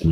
E 0.00 0.06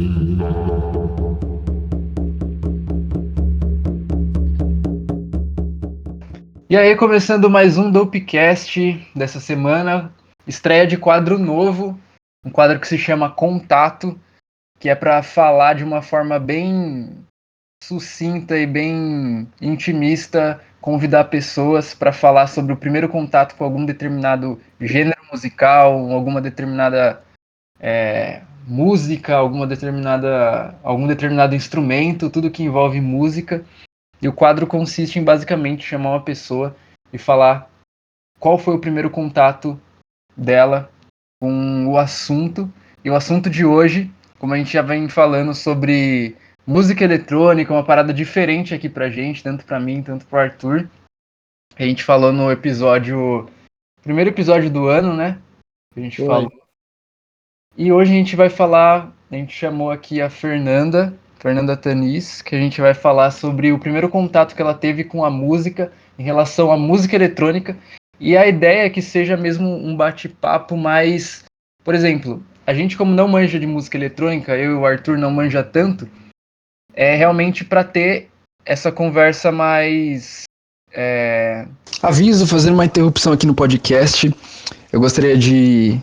aí, 6.77 6.97
começando 6.97 7.49
mais 7.49 7.79
um 7.79 7.89
Dopecast 7.89 9.09
dessa 9.15 9.39
semana, 9.39 10.13
estreia 10.45 10.89
de 10.89 10.97
quadro 10.97 11.39
novo, 11.39 11.97
um 12.45 12.51
quadro 12.51 12.81
que 12.81 12.89
se 12.89 12.99
chama 12.99 13.31
Contato, 13.31 14.19
que 14.81 14.89
é 14.89 14.97
para 14.97 15.23
falar 15.23 15.75
de 15.75 15.85
uma 15.85 16.03
forma 16.03 16.41
bem 16.41 17.25
sucinta 17.81 18.59
e 18.59 18.67
bem 18.67 19.47
intimista, 19.61 20.61
convidar 20.81 21.27
pessoas 21.27 21.95
para 21.95 22.13
falar 22.13 22.49
sobre 22.49 22.73
o 22.73 22.77
primeiro 22.77 23.09
contato 23.09 23.55
com 23.55 23.63
algum 23.63 23.87
determinado 23.87 24.61
gênero 24.81 25.21
musical, 25.31 26.11
alguma 26.11 26.41
determinada 26.41 27.23
é, 27.79 28.43
música, 28.67 29.37
alguma 29.37 29.67
determinada, 29.67 30.75
algum 30.83 31.07
determinado 31.07 31.55
instrumento, 31.55 32.29
tudo 32.29 32.51
que 32.51 32.65
envolve 32.65 33.01
música. 33.01 33.65
E 34.21 34.27
o 34.27 34.33
quadro 34.33 34.67
consiste 34.67 35.19
em 35.19 35.25
basicamente 35.25 35.87
chamar 35.87 36.11
uma 36.11 36.23
pessoa 36.23 36.75
e 37.13 37.19
falar 37.19 37.71
qual 38.41 38.59
foi 38.59 38.75
o 38.75 38.81
primeiro 38.81 39.11
contato 39.11 39.81
dela 40.37 40.91
com 41.41 41.87
o 41.87 41.97
assunto. 41.97 42.71
E 43.05 43.11
o 43.11 43.15
assunto 43.15 43.49
de 43.49 43.65
hoje, 43.65 44.11
como 44.39 44.55
a 44.55 44.59
gente 44.59 44.73
já 44.73 44.83
vem 44.83 45.09
falando 45.09 45.55
sobre 45.55 46.37
música 46.67 47.05
eletrônica, 47.05 47.73
uma 47.73 47.85
parada 47.85 48.13
diferente 48.13 48.75
aqui 48.75 48.89
pra 48.89 49.11
gente, 49.11 49.43
tanto 49.43 49.65
pra 49.65 49.79
mim, 49.79 50.03
tanto 50.03 50.27
pro 50.27 50.41
Arthur. 50.41 50.89
A 51.79 51.83
gente 51.83 52.03
falou 52.03 52.33
no 52.33 52.51
episódio. 52.51 53.49
Primeiro 54.03 54.31
episódio 54.31 54.71
do 54.71 54.89
ano, 54.89 55.15
né? 55.15 55.39
A 55.95 56.01
gente 56.01 56.21
Oi. 56.23 56.27
falou. 56.27 56.66
E 57.79 57.93
hoje 57.93 58.13
a 58.13 58.15
gente 58.15 58.35
vai 58.35 58.49
falar. 58.49 59.13
A 59.31 59.35
gente 59.35 59.53
chamou 59.53 59.91
aqui 59.91 60.23
a 60.23 60.31
Fernanda, 60.31 61.13
Fernanda 61.39 61.77
Tanis, 61.77 62.41
que 62.41 62.55
a 62.55 62.59
gente 62.59 62.81
vai 62.81 62.95
falar 62.95 63.31
sobre 63.31 63.73
o 63.73 63.79
primeiro 63.79 64.09
contato 64.09 64.55
que 64.55 64.63
ela 64.63 64.73
teve 64.73 65.05
com 65.05 65.25
a 65.25 65.31
música 65.31 65.93
em 66.19 66.23
relação 66.23 66.71
à 66.71 66.77
música 66.77 67.17
eletrônica. 67.17 67.77
E 68.19 68.37
a 68.37 68.47
ideia 68.47 68.87
é 68.87 68.91
que 68.91 69.03
seja 69.03 69.37
mesmo 69.37 69.69
um 69.69 69.95
bate-papo 69.95 70.77
mais. 70.77 71.45
Por 71.85 71.95
exemplo, 71.95 72.43
a 72.67 72.73
gente, 72.73 72.97
como 72.97 73.13
não 73.13 73.29
manja 73.29 73.59
de 73.59 73.67
música 73.67 73.99
eletrônica, 73.99 74.57
eu 74.57 74.73
e 74.73 74.75
o 74.75 74.87
Arthur 74.87 75.19
não 75.19 75.31
manja 75.31 75.63
tanto, 75.63 76.09
é 76.95 77.15
realmente 77.15 77.65
para 77.65 77.85
ter 77.85 78.31
essa 78.65 78.91
conversa 78.91 79.53
mais. 79.53 80.45
É... 80.93 81.67
Aviso, 82.03 82.47
fazendo 82.47 82.75
uma 82.75 82.87
interrupção 82.87 83.33
aqui 83.33 83.45
no 83.45 83.55
podcast. 83.55 84.35
Eu 84.91 85.01
gostaria 85.01 85.37
de 85.37 86.01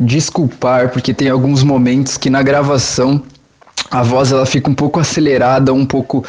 desculpar, 0.00 0.88
porque 0.88 1.12
tem 1.12 1.28
alguns 1.28 1.62
momentos 1.62 2.16
que 2.16 2.30
na 2.30 2.42
gravação 2.42 3.22
a 3.90 4.02
voz 4.02 4.32
ela 4.32 4.46
fica 4.46 4.70
um 4.70 4.74
pouco 4.74 4.98
acelerada, 4.98 5.74
um 5.74 5.84
pouco 5.84 6.24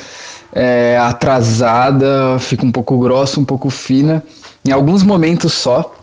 é, 0.51 0.97
atrasada, 0.97 2.37
fica 2.39 2.65
um 2.65 2.71
pouco 2.71 2.97
grossa, 2.99 3.39
um 3.39 3.45
pouco 3.45 3.69
fina. 3.69 4.21
Em 4.65 4.71
alguns 4.71 5.03
momentos 5.03 5.53
só. 5.53 5.95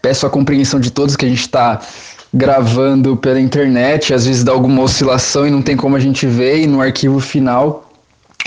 Peço 0.00 0.26
a 0.26 0.30
compreensão 0.30 0.78
de 0.78 0.92
todos 0.92 1.16
que 1.16 1.26
a 1.26 1.28
gente 1.28 1.40
está 1.40 1.80
gravando 2.32 3.16
pela 3.16 3.40
internet, 3.40 4.14
às 4.14 4.26
vezes 4.26 4.44
dá 4.44 4.52
alguma 4.52 4.82
oscilação 4.82 5.46
e 5.46 5.50
não 5.50 5.62
tem 5.62 5.76
como 5.76 5.96
a 5.96 5.98
gente 5.98 6.26
ver, 6.26 6.62
e 6.62 6.66
no 6.66 6.80
arquivo 6.80 7.20
final 7.20 7.90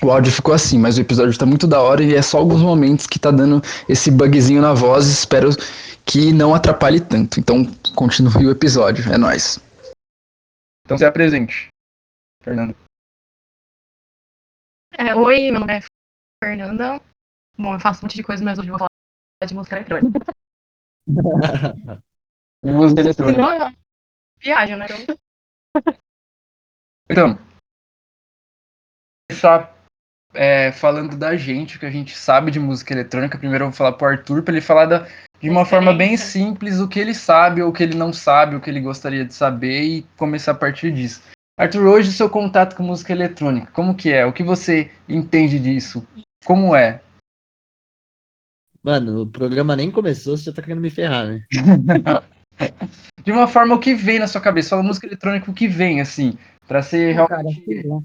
o 0.04 0.10
áudio 0.10 0.32
ficou 0.32 0.54
assim, 0.54 0.80
mas 0.80 0.98
o 0.98 1.02
episódio 1.02 1.32
está 1.32 1.46
muito 1.46 1.68
da 1.68 1.82
hora 1.82 2.04
e 2.04 2.16
é 2.16 2.22
só 2.22 2.40
alguns 2.40 2.62
momentos 2.62 3.06
que 3.06 3.20
tá 3.20 3.30
dando 3.30 3.62
esse 3.88 4.10
bugzinho 4.10 4.62
na 4.62 4.74
voz, 4.74 5.08
espero 5.08 5.50
que 6.06 6.34
não 6.34 6.54
atrapalhe 6.54 7.00
tanto. 7.00 7.40
Então, 7.40 7.64
continue 7.96 8.48
o 8.48 8.52
episódio, 8.52 9.04
é 9.12 9.18
nóis. 9.18 9.60
Então 10.86 10.98
se 10.98 11.06
apresente, 11.06 11.68
Fernanda. 12.44 12.76
É, 14.98 15.16
oi, 15.16 15.52
meu 15.52 15.62
nome 15.62 15.78
é 15.78 15.82
Fernanda. 16.44 17.02
Bom, 17.58 17.76
eu 17.76 17.80
faço 17.80 18.02
um 18.02 18.04
monte 18.04 18.16
de 18.16 18.24
coisa, 18.24 18.44
mas 18.44 18.60
hoje 18.60 18.70
eu 18.70 18.78
vou 18.78 18.80
falar 18.80 19.48
de 19.48 19.54
música 19.54 19.78
eletrônica. 19.78 20.20
música 22.64 23.02
eletrônica. 23.02 23.42
Não, 23.42 23.60
não. 23.60 23.74
Viagem, 24.40 24.76
né? 24.76 24.86
Então, 27.10 27.38
começar 29.30 29.81
é, 30.34 30.72
falando 30.72 31.18
da 31.18 31.36
gente, 31.36 31.78
o 31.78 31.80
que 31.80 31.86
a 31.86 31.92
gente 31.92 32.18
sabe 32.18 32.52
de 32.52 32.60
música 32.60 32.94
eletrônica. 32.94 33.38
Primeiro 33.38 33.66
eu 33.66 33.70
vou 33.70 33.76
falar 33.76 33.94
pro 33.94 34.08
Arthur, 34.08 34.44
para 34.44 34.54
ele 34.54 34.62
falar 34.62 34.86
da, 34.86 35.08
de 35.40 35.50
uma 35.50 35.66
forma 35.66 35.94
bem 35.94 36.16
simples 36.18 36.80
o 36.80 36.88
que 36.88 37.00
ele 37.00 37.14
sabe, 37.14 37.62
ou 37.62 37.70
o 37.70 37.74
que 37.74 37.84
ele 37.84 37.96
não 37.96 38.14
sabe, 38.14 38.56
o 38.56 38.62
que 38.62 38.70
ele 38.70 38.80
gostaria 38.80 39.26
de 39.26 39.34
saber 39.34 39.82
e 39.84 40.02
começar 40.18 40.52
a 40.52 40.56
partir 40.56 40.92
disso. 40.92 41.22
Arthur, 41.58 41.86
hoje 41.86 42.10
o 42.10 42.14
seu 42.14 42.30
contato 42.30 42.76
com 42.76 42.84
música 42.84 43.12
eletrônica, 43.12 43.72
como 43.72 43.96
que 43.96 44.12
é? 44.12 44.26
O 44.26 44.34
que 44.34 44.44
você 44.44 44.90
entende 45.08 45.60
disso? 45.60 46.06
Como 46.46 46.76
é? 46.76 47.02
Mano, 48.84 49.22
o 49.22 49.28
programa 49.28 49.76
nem 49.76 49.92
começou, 49.92 50.36
você 50.36 50.46
já 50.46 50.54
tá 50.54 50.62
querendo 50.62 50.82
me 50.82 50.90
ferrar, 50.90 51.28
né? 51.28 51.46
de 53.24 53.32
uma 53.32 53.48
forma, 53.48 53.76
o 53.76 53.80
que 53.80 53.94
vem 53.94 54.18
na 54.18 54.28
sua 54.28 54.42
cabeça? 54.42 54.70
Fala 54.70 54.82
música 54.82 55.06
eletrônica, 55.06 55.52
o 55.52 55.54
que 55.54 55.68
vem, 55.68 56.02
assim, 56.02 56.38
para 56.68 56.82
ser 56.82 57.14
realmente... 57.14 57.84
Cara, 57.84 58.04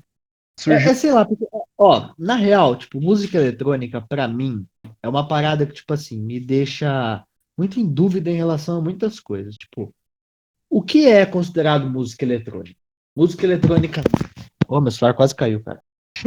é, 0.69 0.91
é, 0.91 0.95
sei 0.95 1.13
lá, 1.13 1.25
porque, 1.25 1.47
ó, 1.79 2.11
na 2.19 2.35
real, 2.35 2.77
tipo, 2.77 3.01
música 3.01 3.39
eletrônica, 3.39 4.01
para 4.01 4.27
mim, 4.27 4.67
é 5.03 5.09
uma 5.09 5.27
parada 5.27 5.67
que, 5.67 5.75
tipo 5.75 5.93
assim, 5.93 6.21
me 6.21 6.41
deixa 6.41 7.25
muito 7.57 7.81
em 7.81 7.87
dúvida 7.87 8.31
em 8.31 8.37
relação 8.37 8.79
a 8.79 8.83
muitas 8.83 9.19
coisas. 9.21 9.57
Tipo, 9.57 9.93
o 10.69 10.83
que 10.83 11.07
é 11.07 11.25
considerado 11.25 11.89
música 11.89 12.25
eletrônica? 12.25 12.77
Música 13.15 13.47
eletrônica. 13.47 14.03
Oh, 14.69 14.81
meu 14.81 14.91
celular 14.91 15.15
quase 15.15 15.35
caiu, 15.35 15.63
cara. 15.63 15.81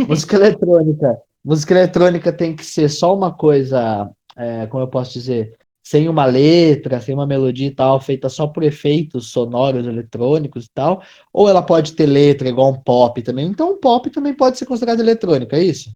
Música 0.08 0.36
eletrônica. 0.36 1.22
Música 1.44 1.74
eletrônica 1.74 2.34
tem 2.34 2.56
que 2.56 2.66
ser 2.66 2.90
só 2.90 3.16
uma 3.16 3.34
coisa, 3.34 4.10
é, 4.36 4.66
como 4.68 4.84
eu 4.84 4.88
posso 4.88 5.14
dizer, 5.14 5.58
sem 5.90 6.08
uma 6.08 6.24
letra, 6.24 7.02
sem 7.02 7.16
uma 7.16 7.26
melodia 7.26 7.66
e 7.66 7.74
tal, 7.74 8.00
feita 8.00 8.30
só 8.30 8.46
por 8.46 8.62
efeitos 8.62 9.32
sonoros 9.32 9.88
eletrônicos 9.88 10.66
e 10.66 10.70
tal, 10.70 11.04
ou 11.34 11.50
ela 11.50 11.64
pode 11.64 11.96
ter 11.96 12.06
letra 12.06 12.48
igual 12.48 12.72
um 12.72 12.80
pop 12.80 13.20
também. 13.24 13.48
Então, 13.48 13.72
um 13.72 13.80
pop 13.80 14.08
também 14.12 14.36
pode 14.36 14.60
ser 14.60 14.68
considerado 14.68 15.00
eletrônica, 15.00 15.58
é 15.58 15.64
isso? 15.64 15.92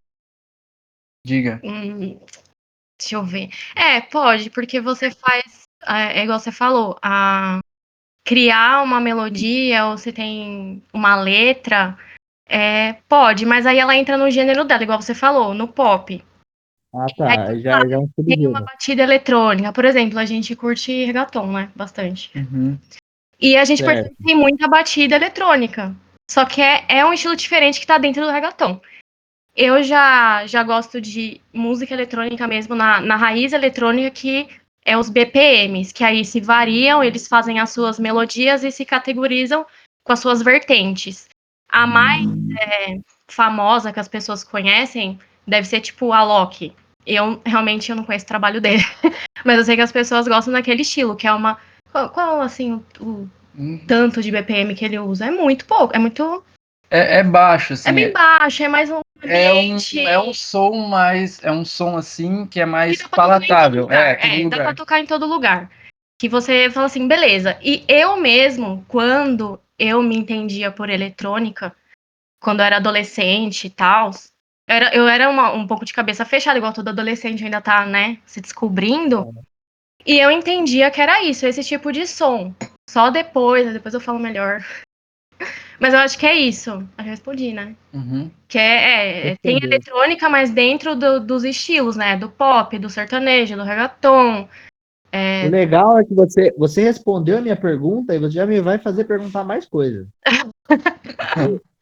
Diga. 1.24 1.62
Hum, 1.64 2.20
deixa 3.00 3.16
eu 3.18 3.24
ver. 3.24 3.50
É, 3.76 4.02
pode, 4.02 4.50
porque 4.50 4.82
você 4.82 5.12
faz, 5.12 5.66
é, 5.86 6.22
é 6.22 6.24
igual 6.24 6.40
você 6.40 6.52
falou, 6.52 6.98
a, 7.00 7.60
criar 8.26 8.82
uma 8.82 9.00
melodia 9.00 9.86
ou 9.86 9.98
se 10.00 10.12
tem 10.12 10.82
uma 10.92 11.22
letra, 11.22 11.96
é, 12.50 12.94
pode, 13.08 13.46
mas 13.46 13.68
aí 13.68 13.78
ela 13.78 13.96
entra 13.96 14.18
no 14.18 14.32
gênero 14.32 14.66
dela, 14.66 14.82
igual 14.82 15.00
você 15.00 15.14
falou, 15.14 15.54
no 15.54 15.68
pop. 15.68 16.20
Ah, 16.94 17.06
tá. 17.18 17.50
Aí, 17.50 17.62
já, 17.62 17.80
já 17.88 17.96
é 17.96 17.98
um 17.98 18.08
Tem 18.26 18.46
uma 18.46 18.62
batida 18.62 19.02
eletrônica. 19.02 19.74
Por 19.74 19.86
exemplo, 19.86 20.20
a 20.20 20.26
gente 20.26 20.56
curte 20.56 21.06
reggaeton, 21.06 21.52
né? 21.52 21.72
Bastante. 21.76 22.32
Uhum. 22.36 22.78
E 23.40 23.58
a 23.58 23.66
gente 23.66 23.84
percebe 23.84 24.10
que 24.10 24.24
tem 24.24 24.36
muita 24.36 24.68
batida 24.68 25.16
eletrônica. 25.16 25.96
Só 26.30 26.46
que 26.46 26.62
é, 26.62 26.86
é 26.88 27.06
um 27.06 27.14
estilo 27.14 27.36
diferente 27.36 27.80
que 27.80 27.88
tá 27.88 27.98
dentro 27.98 28.24
do 28.24 28.32
reggaeton. 28.32 28.80
Eu 29.56 29.84
já, 29.84 30.46
já 30.48 30.64
gosto 30.64 31.02
de 31.02 31.42
música 31.52 31.94
eletrônica 31.94 32.48
mesmo, 32.48 32.74
na, 32.74 33.02
na 33.02 33.16
raiz 33.16 33.54
eletrônica, 33.54 34.10
que 34.10 34.48
é 34.86 34.98
os 34.98 35.10
BPMs, 35.10 35.94
que 35.94 36.04
aí 36.04 36.26
se 36.26 36.40
variam, 36.40 37.04
eles 37.04 37.28
fazem 37.28 37.60
as 37.60 37.70
suas 37.70 38.00
melodias 38.00 38.64
e 38.64 38.72
se 38.72 38.86
categorizam 38.86 39.66
com 40.04 40.14
as 40.14 40.20
suas 40.20 40.42
vertentes. 40.42 41.28
A 41.70 41.88
mais 41.88 42.26
é, 42.60 43.00
famosa 43.28 43.92
que 43.92 44.00
as 44.00 44.08
pessoas 44.08 44.44
conhecem 44.44 45.20
deve 45.48 45.68
ser 45.68 45.82
tipo 45.82 46.12
a 46.12 46.24
Loki. 46.24 46.74
Eu 47.06 47.42
realmente 47.46 47.90
eu 47.90 47.96
não 47.96 48.04
conheço 48.04 48.26
o 48.26 48.28
trabalho 48.28 48.62
dele, 48.62 48.84
mas 49.44 49.58
eu 49.58 49.66
sei 49.66 49.76
que 49.76 49.82
as 49.82 49.92
pessoas 49.92 50.28
gostam 50.28 50.54
daquele 50.54 50.82
estilo, 50.82 51.16
que 51.16 51.28
é 51.28 51.34
uma. 51.34 51.58
Qual, 51.92 52.10
qual 52.10 52.42
assim, 52.42 52.74
o, 52.74 53.04
o 53.04 53.30
hum. 53.58 53.80
tanto 53.88 54.22
de 54.22 54.32
BPM 54.32 54.74
que 54.74 54.86
ele 54.86 54.98
usa? 55.00 55.26
É 55.26 55.32
muito 55.32 55.66
pouco, 55.66 55.96
é 55.96 56.00
muito. 56.00 56.44
É, 56.90 57.20
é 57.20 57.24
baixo, 57.24 57.74
assim. 57.74 57.90
É 57.90 57.92
bem 57.94 58.12
baixo, 58.12 58.64
é 58.64 58.68
mais 58.68 58.90
um 58.90 59.04
é 59.26 59.54
um, 59.54 59.78
é 60.08 60.20
um 60.20 60.34
som 60.34 60.88
mais. 60.88 61.44
É 61.44 61.52
um 61.52 61.64
som 61.64 61.98
assim 61.98 62.46
que 62.46 62.60
é 62.60 62.66
mais 62.66 63.02
que 63.02 63.10
palatável. 63.10 63.90
É, 63.92 64.42
é 64.42 64.50
dá 64.50 64.58
pra 64.58 64.74
tocar 64.74 65.00
em 65.00 65.06
todo 65.06 65.26
lugar. 65.26 65.70
Que 66.20 66.30
você 66.30 66.70
fala 66.70 66.86
assim, 66.86 67.08
beleza. 67.08 67.58
E 67.62 67.84
eu 67.88 68.18
mesmo, 68.18 68.86
quando 68.88 69.60
eu 69.80 70.02
me 70.02 70.16
entendia 70.16 70.72
por 70.72 70.90
eletrônica, 70.90 71.76
quando 72.42 72.60
eu 72.60 72.66
era 72.66 72.78
adolescente 72.78 73.68
e 73.68 73.70
tal, 73.70 74.12
era, 74.68 74.96
eu 74.96 75.08
era 75.08 75.30
uma, 75.30 75.52
um 75.54 75.68
pouco 75.68 75.86
de 75.86 75.94
cabeça 75.94 76.26
fechada, 76.26 76.58
igual 76.58 76.74
todo 76.74 76.88
adolescente 76.88 77.44
ainda 77.44 77.62
tá, 77.62 77.86
né, 77.86 78.18
se 78.26 78.42
descobrindo. 78.42 79.34
É. 79.38 79.42
E 80.06 80.20
eu 80.20 80.32
entendia 80.32 80.92
que 80.92 81.02
era 81.02 81.24
isso, 81.24 81.46
esse 81.46 81.64
tipo 81.64 81.92
de 81.92 82.06
som. 82.08 82.54
Só 82.90 83.10
depois, 83.10 83.72
depois 83.72 83.94
eu 83.94 84.02
falo 84.02 84.20
melhor. 84.20 84.64
Mas 85.80 85.94
eu 85.94 86.00
acho 86.00 86.18
que 86.18 86.26
é 86.26 86.36
isso. 86.36 86.70
Eu 86.98 87.04
respondi, 87.04 87.52
né? 87.52 87.76
Uhum. 87.94 88.30
Que 88.48 88.58
é, 88.58 89.32
é 89.32 89.36
tem 89.42 89.58
eletrônica, 89.62 90.30
mas 90.30 90.52
dentro 90.52 90.96
do, 90.96 91.20
dos 91.20 91.44
estilos, 91.44 91.98
né? 91.98 92.16
Do 92.16 92.30
pop, 92.30 92.78
do 92.78 92.90
sertanejo, 92.90 93.58
do 93.58 93.64
reggaeton. 93.64 94.48
É... 95.12 95.46
O 95.46 95.52
legal 95.52 95.98
é 95.98 96.06
que 96.06 96.14
você, 96.14 96.54
você 96.58 96.84
respondeu 96.84 97.40
a 97.40 97.42
minha 97.42 97.56
pergunta 97.56 98.16
e 98.16 98.20
você 98.20 98.36
já 98.36 98.46
me 98.46 98.62
vai 98.62 98.78
fazer 98.78 99.04
perguntar 99.04 99.44
mais 99.44 99.66
coisas. 99.66 100.08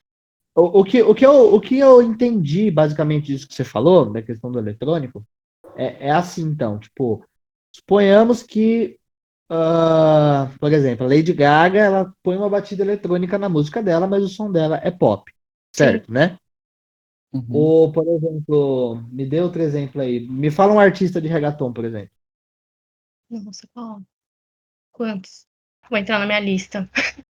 o, 0.55 0.81
o, 0.81 0.83
que, 0.83 1.01
o, 1.01 1.15
que 1.15 1.25
eu, 1.25 1.53
o 1.53 1.61
que 1.61 1.77
eu 1.77 2.01
entendi, 2.01 2.69
basicamente, 2.69 3.27
disso 3.27 3.47
que 3.47 3.53
você 3.53 3.63
falou, 3.63 4.11
da 4.11 4.21
questão 4.21 4.51
do 4.51 4.59
eletrônico, 4.59 5.25
é, 5.75 6.07
é 6.07 6.11
assim, 6.11 6.43
então, 6.43 6.77
tipo, 6.77 7.25
suponhamos 7.73 8.43
que, 8.43 8.99
uh, 9.49 10.57
por 10.59 10.73
exemplo, 10.73 11.05
a 11.05 11.09
Lady 11.09 11.33
Gaga, 11.33 11.79
ela 11.79 12.13
põe 12.21 12.35
uma 12.35 12.49
batida 12.49 12.83
eletrônica 12.83 13.37
na 13.37 13.47
música 13.47 13.81
dela, 13.81 14.07
mas 14.07 14.23
o 14.23 14.29
som 14.29 14.51
dela 14.51 14.79
é 14.83 14.91
pop, 14.91 15.31
certo, 15.71 16.07
Sim. 16.07 16.13
né? 16.13 16.37
Uhum. 17.33 17.45
Ou, 17.49 17.91
por 17.93 18.05
exemplo, 18.07 19.01
me 19.09 19.25
dê 19.25 19.39
outro 19.39 19.61
exemplo 19.61 20.01
aí. 20.01 20.19
Me 20.19 20.51
fala 20.51 20.73
um 20.73 20.79
artista 20.79 21.21
de 21.21 21.29
reggaeton, 21.29 21.71
por 21.71 21.85
exemplo. 21.85 22.11
Nossa, 23.29 23.65
qual? 23.73 24.01
Quantos? 24.91 25.47
Vou 25.89 25.97
entrar 25.97 26.19
na 26.19 26.25
minha 26.25 26.41
lista. 26.41 26.89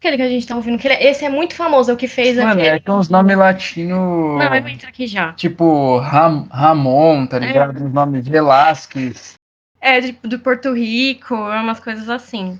Aquele 0.00 0.16
que 0.16 0.22
a 0.22 0.28
gente 0.30 0.46
tá 0.46 0.56
ouvindo, 0.56 0.78
que 0.78 0.88
é, 0.88 1.10
esse 1.10 1.26
é 1.26 1.28
muito 1.28 1.54
famoso, 1.54 1.90
é 1.90 1.94
o 1.94 1.96
que 1.96 2.08
fez 2.08 2.34
Mano, 2.38 2.52
aquele... 2.52 2.68
é 2.68 2.80
que 2.80 2.90
uns 2.90 3.10
nomes 3.10 3.36
latinos. 3.36 3.98
Não, 4.38 4.54
eu 4.54 4.62
vou 4.62 4.70
entrar 4.70 4.88
aqui 4.88 5.06
já. 5.06 5.34
Tipo, 5.34 5.98
Ram, 5.98 6.48
Ramon, 6.50 7.26
tá 7.26 7.36
é. 7.36 7.40
ligado? 7.40 7.78
É. 7.78 7.84
Os 7.84 7.92
nomes 7.92 8.26
Velasquez. 8.26 9.34
É, 9.78 10.00
de, 10.00 10.12
do 10.12 10.38
Porto 10.38 10.72
Rico, 10.72 11.34
umas 11.34 11.80
coisas 11.80 12.08
assim. 12.08 12.58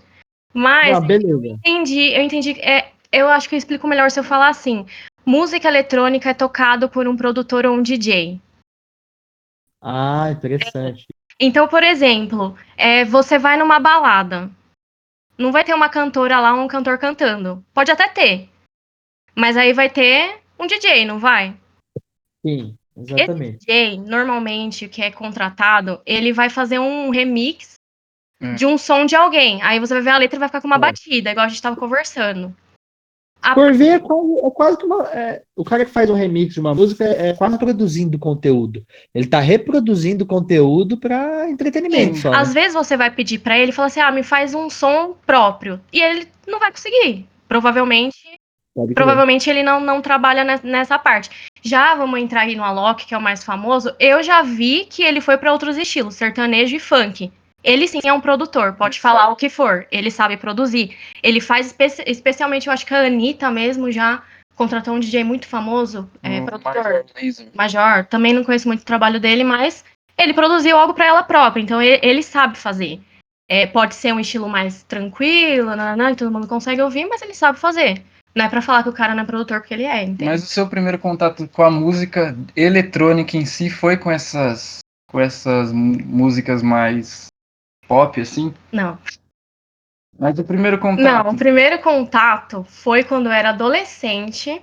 Mas 0.53 0.95
ah, 0.95 1.01
beleza. 1.01 1.47
eu 1.47 1.55
entendi, 1.55 2.13
eu 2.13 2.23
entendi. 2.23 2.61
É, 2.61 2.91
eu 3.11 3.27
acho 3.29 3.49
que 3.49 3.55
eu 3.55 3.59
explico 3.59 3.89
melhor 3.89 4.11
se 4.11 4.21
eu 4.21 4.25
falar 4.25 4.51
assim. 4.51 4.85
Música 5.25 5.67
eletrônica 5.67 6.29
é 6.29 6.35
tocado 6.35 6.91
por 6.91 7.09
um 7.09 7.17
produtor 7.17 7.65
ou 7.65 7.75
um 7.75 7.83
DJ. 7.83 8.39
Ah, 9.81 10.29
interessante. 10.31 11.07
Então, 11.41 11.67
por 11.67 11.83
exemplo, 11.83 12.55
é, 12.77 13.03
você 13.07 13.39
vai 13.39 13.57
numa 13.57 13.81
balada 13.81 14.51
não 15.41 15.51
vai 15.51 15.65
ter 15.65 15.75
uma 15.75 15.89
cantora 15.89 16.39
lá, 16.39 16.53
um 16.53 16.69
cantor 16.69 16.99
cantando. 16.99 17.65
Pode 17.73 17.91
até 17.91 18.07
ter. 18.09 18.49
Mas 19.35 19.57
aí 19.57 19.73
vai 19.73 19.89
ter 19.89 20.39
um 20.59 20.67
DJ, 20.67 21.07
não 21.07 21.19
vai? 21.19 21.57
Sim, 22.45 22.77
exatamente. 22.95 23.57
Esse 23.57 23.67
DJ, 23.67 23.99
normalmente, 24.01 24.87
que 24.87 25.01
é 25.01 25.11
contratado, 25.11 26.01
ele 26.05 26.33
vai 26.33 26.51
fazer 26.51 26.79
um 26.79 27.09
remix 27.09 27.75
é. 28.41 28.53
de 28.55 28.67
um 28.67 28.77
som 28.77 29.07
de 29.07 29.17
alguém. 29.17 29.63
Aí 29.63 29.81
você 29.81 29.95
vai 29.95 30.03
ver 30.03 30.11
a 30.11 30.19
letra 30.19 30.37
e 30.37 30.39
vai 30.41 30.49
ficar 30.49 30.61
com 30.61 30.67
uma 30.67 30.77
é. 30.77 30.81
batida, 30.81 31.31
igual 31.31 31.47
a 31.47 31.49
gente 31.49 31.63
tava 31.63 31.77
conversando. 31.77 32.55
A... 33.43 33.55
Por 33.55 33.73
ver, 33.73 33.89
é 33.89 33.99
quase, 33.99 34.39
é 34.39 34.51
quase 34.51 34.77
que 34.77 34.85
uma. 34.85 35.05
É, 35.09 35.43
o 35.57 35.65
cara 35.65 35.85
que 35.85 35.91
faz 35.91 36.11
um 36.11 36.15
remix 36.15 36.55
de 36.55 36.61
uma 36.61 36.75
música 36.75 37.05
é, 37.05 37.29
é 37.29 37.35
quase 37.35 37.59
produzindo 37.59 38.19
conteúdo. 38.19 38.85
Ele 39.15 39.27
tá 39.27 39.41
reproduzindo 39.41 40.27
conteúdo 40.27 40.99
para 40.99 41.49
entretenimento. 41.49 42.19
Só, 42.19 42.31
né? 42.31 42.39
Às 42.39 42.53
vezes 42.53 42.75
você 42.75 42.97
vai 42.97 43.11
pedir 43.11 43.39
para 43.39 43.59
ele 43.59 43.71
e 43.71 43.75
fala 43.75 43.87
assim: 43.87 44.01
ah, 44.01 44.11
me 44.11 44.23
faz 44.23 44.55
um 44.55 44.69
som 44.69 45.15
próprio. 45.27 45.81
E 45.93 46.01
ele 46.01 46.29
não 46.47 46.59
vai 46.59 46.71
conseguir. 46.71 47.27
Provavelmente. 47.49 48.19
Provavelmente 48.95 49.51
ele 49.51 49.63
não, 49.63 49.81
não 49.81 50.01
trabalha 50.01 50.45
nessa 50.63 50.99
parte. 50.99 51.29
Já 51.61 51.95
vamos 51.95 52.21
entrar 52.21 52.43
aí 52.43 52.55
no 52.55 52.63
Alok, 52.63 53.05
que 53.05 53.15
é 53.15 53.19
o 53.19 53.21
mais 53.21 53.43
famoso. 53.43 53.93
Eu 53.99 54.23
já 54.23 54.43
vi 54.43 54.87
que 54.89 55.03
ele 55.03 55.21
foi 55.21 55.37
para 55.37 55.53
outros 55.53 55.77
estilos, 55.77 56.15
sertanejo 56.15 56.77
e 56.77 56.79
funk. 56.79 57.33
Ele 57.63 57.87
sim 57.87 58.01
é 58.05 58.13
um 58.13 58.21
produtor, 58.21 58.75
pode 58.75 59.01
falar 59.01 59.29
o 59.29 59.37
que 59.37 59.49
for, 59.49 59.87
ele 59.91 60.11
sabe 60.11 60.37
produzir. 60.37 60.97
Ele 61.23 61.41
faz 61.41 61.67
espe 61.67 62.03
especialmente, 62.07 62.67
eu 62.67 62.73
acho 62.73 62.87
que 62.87 62.95
a 62.95 63.05
Anitta 63.05 63.51
mesmo 63.51 63.93
já 63.93 64.23
contratou 64.57 64.95
um 64.95 65.01
DJ 65.01 65.25
muito 65.25 65.47
famoso, 65.47 66.11
é, 66.23 66.41
produtor. 66.43 67.05
Major, 67.15 67.47
Major, 67.55 68.07
também 68.07 68.33
não 68.33 68.45
conheço 68.45 68.69
muito 68.69 68.83
o 68.83 68.85
trabalho 68.85 69.21
dele, 69.21 69.45
mas 69.45 69.85
ele 70.19 70.35
produziu 70.35 70.77
algo 70.77 70.95
para 70.95 71.07
ela 71.07 71.23
própria, 71.23 71.63
então 71.63 71.81
ele, 71.81 71.99
ele 72.03 72.23
sabe 72.23 72.59
fazer. 72.59 73.01
É, 73.49 73.67
pode 73.67 73.95
ser 73.95 74.13
um 74.13 74.21
estilo 74.21 74.49
mais 74.49 74.83
tranquilo, 74.85 75.75
nananã, 75.75 76.15
todo 76.15 76.31
mundo 76.31 76.47
consegue 76.47 76.81
ouvir, 76.81 77.07
mas 77.07 77.21
ele 77.23 77.35
sabe 77.35 77.59
fazer. 77.59 78.03
Não 78.35 78.45
é 78.45 78.49
pra 78.49 78.63
falar 78.63 78.83
que 78.83 78.89
o 78.89 78.93
cara 78.93 79.15
não 79.15 79.25
é 79.25 79.27
produtor 79.27 79.61
porque 79.61 79.75
ele 79.75 79.85
é, 79.85 80.05
entende? 80.05 80.25
Mas 80.25 80.45
o 80.45 80.47
seu 80.47 80.69
primeiro 80.69 80.99
contato 80.99 81.49
com 81.49 81.63
a 81.63 81.71
música 81.71 82.37
eletrônica 82.55 83.37
em 83.37 83.45
si 83.45 83.69
foi 83.69 83.97
com 83.97 84.11
essas, 84.11 84.79
com 85.11 85.19
essas 85.19 85.73
músicas 85.73 86.63
mais 86.63 87.30
pop, 87.91 88.21
assim? 88.21 88.55
Não. 88.71 88.97
Mas 90.17 90.39
o 90.39 90.45
primeiro 90.45 90.79
contato. 90.79 91.03
Não, 91.03 91.33
o 91.33 91.37
primeiro 91.37 91.81
contato 91.81 92.63
foi 92.69 93.03
quando 93.03 93.27
eu 93.27 93.33
era 93.33 93.49
adolescente 93.49 94.63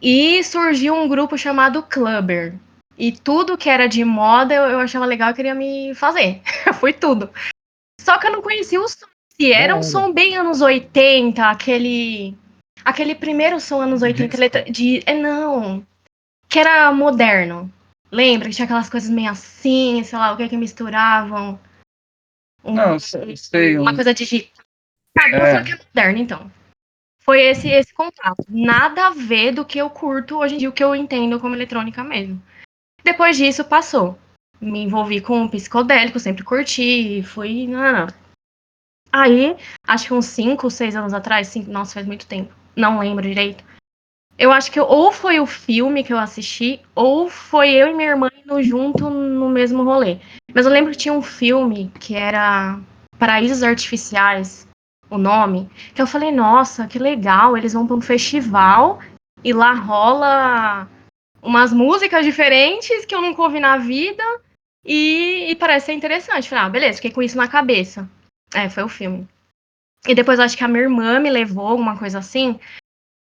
e 0.00 0.44
surgiu 0.44 0.94
um 0.94 1.08
grupo 1.08 1.36
chamado 1.36 1.82
Clubber. 1.82 2.54
E 2.96 3.10
tudo 3.10 3.58
que 3.58 3.68
era 3.68 3.88
de 3.88 4.04
moda 4.04 4.54
eu, 4.54 4.62
eu 4.64 4.78
achava 4.78 5.06
legal 5.06 5.30
e 5.30 5.34
queria 5.34 5.54
me 5.54 5.92
fazer. 5.96 6.40
foi 6.78 6.92
tudo. 6.92 7.30
Só 8.00 8.16
que 8.18 8.28
eu 8.28 8.32
não 8.32 8.42
conhecia 8.42 8.80
o 8.80 8.86
som. 8.86 9.06
Se 9.32 9.52
era 9.52 9.74
um 9.74 9.82
som 9.82 10.12
bem 10.12 10.36
anos 10.36 10.60
80, 10.60 11.44
aquele. 11.44 12.36
Aquele 12.84 13.14
primeiro 13.14 13.58
som 13.58 13.80
anos 13.80 14.02
80 14.02 14.38
letra, 14.38 14.64
de. 14.64 15.02
É, 15.04 15.14
não. 15.14 15.84
Que 16.48 16.60
era 16.60 16.92
moderno. 16.92 17.72
Lembra 18.12 18.48
que 18.48 18.54
tinha 18.54 18.66
aquelas 18.66 18.90
coisas 18.90 19.08
meio 19.08 19.30
assim, 19.30 20.02
sei 20.04 20.18
lá, 20.18 20.32
o 20.32 20.36
que 20.36 20.42
é 20.42 20.48
que 20.48 20.56
misturavam. 20.56 21.58
Não, 22.64 22.98
sei. 22.98 23.78
Uma 23.78 23.94
coisa 23.94 24.12
digital. 24.12 24.64
Ah, 25.18 25.28
é. 25.28 25.64
que 25.64 25.72
é 25.72 25.76
moderno, 25.76 26.18
então. 26.18 26.52
Foi 27.22 27.40
esse, 27.40 27.68
esse 27.68 27.92
contato. 27.92 28.44
Nada 28.48 29.08
a 29.08 29.10
ver 29.10 29.52
do 29.52 29.64
que 29.64 29.78
eu 29.78 29.90
curto 29.90 30.38
hoje 30.38 30.54
em 30.54 30.58
dia, 30.58 30.68
o 30.68 30.72
que 30.72 30.82
eu 30.82 30.94
entendo 30.94 31.38
como 31.38 31.54
eletrônica 31.54 32.02
mesmo. 32.02 32.42
Depois 33.04 33.36
disso, 33.36 33.64
passou. 33.64 34.18
Me 34.60 34.80
envolvi 34.80 35.20
com 35.20 35.48
psicodélico, 35.48 36.18
sempre 36.18 36.44
curti, 36.44 37.22
fui. 37.22 37.66
Não, 37.66 37.92
não. 37.92 38.06
Aí, 39.12 39.56
acho 39.86 40.06
que 40.06 40.14
uns 40.14 40.26
5, 40.26 40.70
6 40.70 40.94
anos 40.94 41.12
atrás, 41.12 41.48
cinco, 41.48 41.70
nossa, 41.70 41.94
faz 41.94 42.06
muito 42.06 42.26
tempo, 42.26 42.54
não 42.76 43.00
lembro 43.00 43.22
direito. 43.22 43.64
Eu 44.40 44.50
acho 44.50 44.72
que 44.72 44.80
ou 44.80 45.12
foi 45.12 45.38
o 45.38 45.44
filme 45.44 46.02
que 46.02 46.14
eu 46.14 46.18
assisti, 46.18 46.80
ou 46.94 47.28
foi 47.28 47.72
eu 47.72 47.88
e 47.88 47.92
minha 47.92 48.08
irmã 48.08 48.30
indo 48.42 48.62
junto 48.62 49.10
no 49.10 49.50
mesmo 49.50 49.84
rolê. 49.84 50.18
Mas 50.54 50.64
eu 50.64 50.72
lembro 50.72 50.92
que 50.92 50.96
tinha 50.96 51.12
um 51.12 51.20
filme 51.20 51.92
que 52.00 52.14
era 52.14 52.80
Paraísos 53.18 53.62
Artificiais, 53.62 54.66
o 55.10 55.18
nome, 55.18 55.68
que 55.94 56.00
eu 56.00 56.06
falei, 56.06 56.32
nossa, 56.32 56.86
que 56.86 56.98
legal, 56.98 57.54
eles 57.54 57.74
vão 57.74 57.86
para 57.86 57.96
um 57.96 58.00
festival 58.00 59.00
e 59.44 59.52
lá 59.52 59.74
rola 59.74 60.88
umas 61.42 61.70
músicas 61.70 62.24
diferentes 62.24 63.04
que 63.04 63.14
eu 63.14 63.20
nunca 63.20 63.42
ouvi 63.42 63.60
na 63.60 63.76
vida 63.76 64.24
e, 64.82 65.50
e 65.50 65.54
parece 65.54 65.86
ser 65.86 65.92
interessante. 65.92 66.48
Falei, 66.48 66.64
ah, 66.64 66.68
beleza, 66.70 66.96
fiquei 66.96 67.10
com 67.10 67.22
isso 67.22 67.36
na 67.36 67.46
cabeça. 67.46 68.08
É, 68.54 68.70
foi 68.70 68.84
o 68.84 68.88
filme. 68.88 69.28
E 70.08 70.14
depois 70.14 70.40
acho 70.40 70.56
que 70.56 70.64
a 70.64 70.68
minha 70.68 70.84
irmã 70.84 71.20
me 71.20 71.28
levou, 71.28 71.66
alguma 71.66 71.98
coisa 71.98 72.20
assim. 72.20 72.58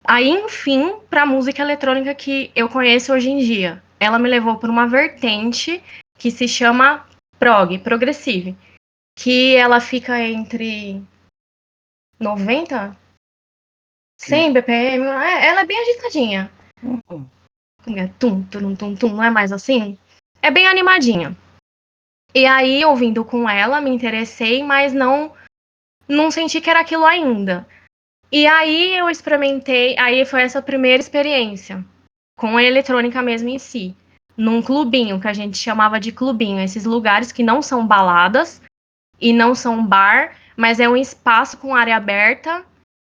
Aí, 0.08 0.28
enfim, 0.28 1.00
pra 1.10 1.26
música 1.26 1.62
eletrônica 1.62 2.14
que 2.14 2.52
eu 2.54 2.68
conheço 2.68 3.12
hoje 3.12 3.28
em 3.28 3.38
dia. 3.38 3.82
Ela 3.98 4.18
me 4.18 4.28
levou 4.28 4.56
por 4.56 4.70
uma 4.70 4.86
vertente 4.86 5.82
que 6.16 6.30
se 6.30 6.46
chama 6.46 7.06
prog, 7.38 7.78
progressive, 7.78 8.56
que 9.18 9.56
ela 9.56 9.80
fica 9.80 10.20
entre 10.20 11.02
90, 12.20 12.96
100 14.20 14.52
BPM, 14.52 15.04
ela 15.04 15.60
é 15.60 15.64
bem 15.64 15.78
agitadinha. 15.80 16.50
Uhum. 16.82 17.26
Tum, 18.18 18.42
tum, 18.44 18.74
tum, 18.74 18.96
tum, 18.96 19.08
não 19.08 19.24
é 19.24 19.30
mais 19.30 19.52
assim? 19.52 19.98
É 20.40 20.50
bem 20.50 20.66
animadinha. 20.66 21.36
E 22.34 22.44
aí, 22.46 22.84
ouvindo 22.84 23.24
com 23.24 23.48
ela, 23.48 23.80
me 23.80 23.90
interessei, 23.90 24.62
mas 24.62 24.92
não 24.92 25.32
não 26.08 26.30
senti 26.30 26.60
que 26.60 26.70
era 26.70 26.80
aquilo 26.80 27.04
ainda. 27.04 27.66
E 28.30 28.46
aí 28.46 28.96
eu 28.96 29.08
experimentei, 29.08 29.96
aí 29.98 30.24
foi 30.24 30.42
essa 30.42 30.60
primeira 30.60 31.00
experiência 31.00 31.84
com 32.38 32.56
a 32.56 32.62
eletrônica 32.62 33.22
mesmo 33.22 33.48
em 33.48 33.58
si 33.58 33.96
num 34.36 34.60
clubinho, 34.60 35.18
que 35.18 35.28
a 35.28 35.32
gente 35.32 35.56
chamava 35.56 35.98
de 35.98 36.12
clubinho, 36.12 36.60
esses 36.60 36.84
lugares 36.84 37.32
que 37.32 37.42
não 37.42 37.62
são 37.62 37.86
baladas 37.86 38.60
e 39.20 39.32
não 39.32 39.54
são 39.54 39.84
bar, 39.84 40.36
mas 40.56 40.78
é 40.78 40.88
um 40.88 40.96
espaço 40.96 41.56
com 41.56 41.74
área 41.74 41.96
aberta 41.96 42.64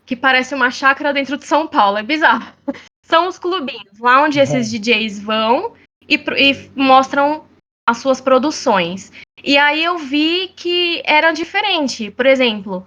que 0.07 0.15
parece 0.15 0.55
uma 0.55 0.71
chácara 0.71 1.13
dentro 1.13 1.37
de 1.37 1.45
São 1.45 1.67
Paulo. 1.67 1.99
É 1.99 2.03
bizarro. 2.03 2.53
São 3.05 3.27
os 3.27 3.39
clubinhos, 3.39 3.99
lá 3.99 4.23
onde 4.23 4.39
esses 4.39 4.71
uhum. 4.73 4.79
DJs 4.79 5.19
vão 5.21 5.73
e, 6.09 6.15
e 6.17 6.71
mostram 6.77 7.45
as 7.87 7.99
suas 7.99 8.21
produções. 8.21 9.11
E 9.43 9.57
aí 9.57 9.83
eu 9.83 9.99
vi 9.99 10.53
que 10.55 11.03
era 11.07 11.33
diferente. 11.33 12.11
Por 12.11 12.27
exemplo, 12.27 12.87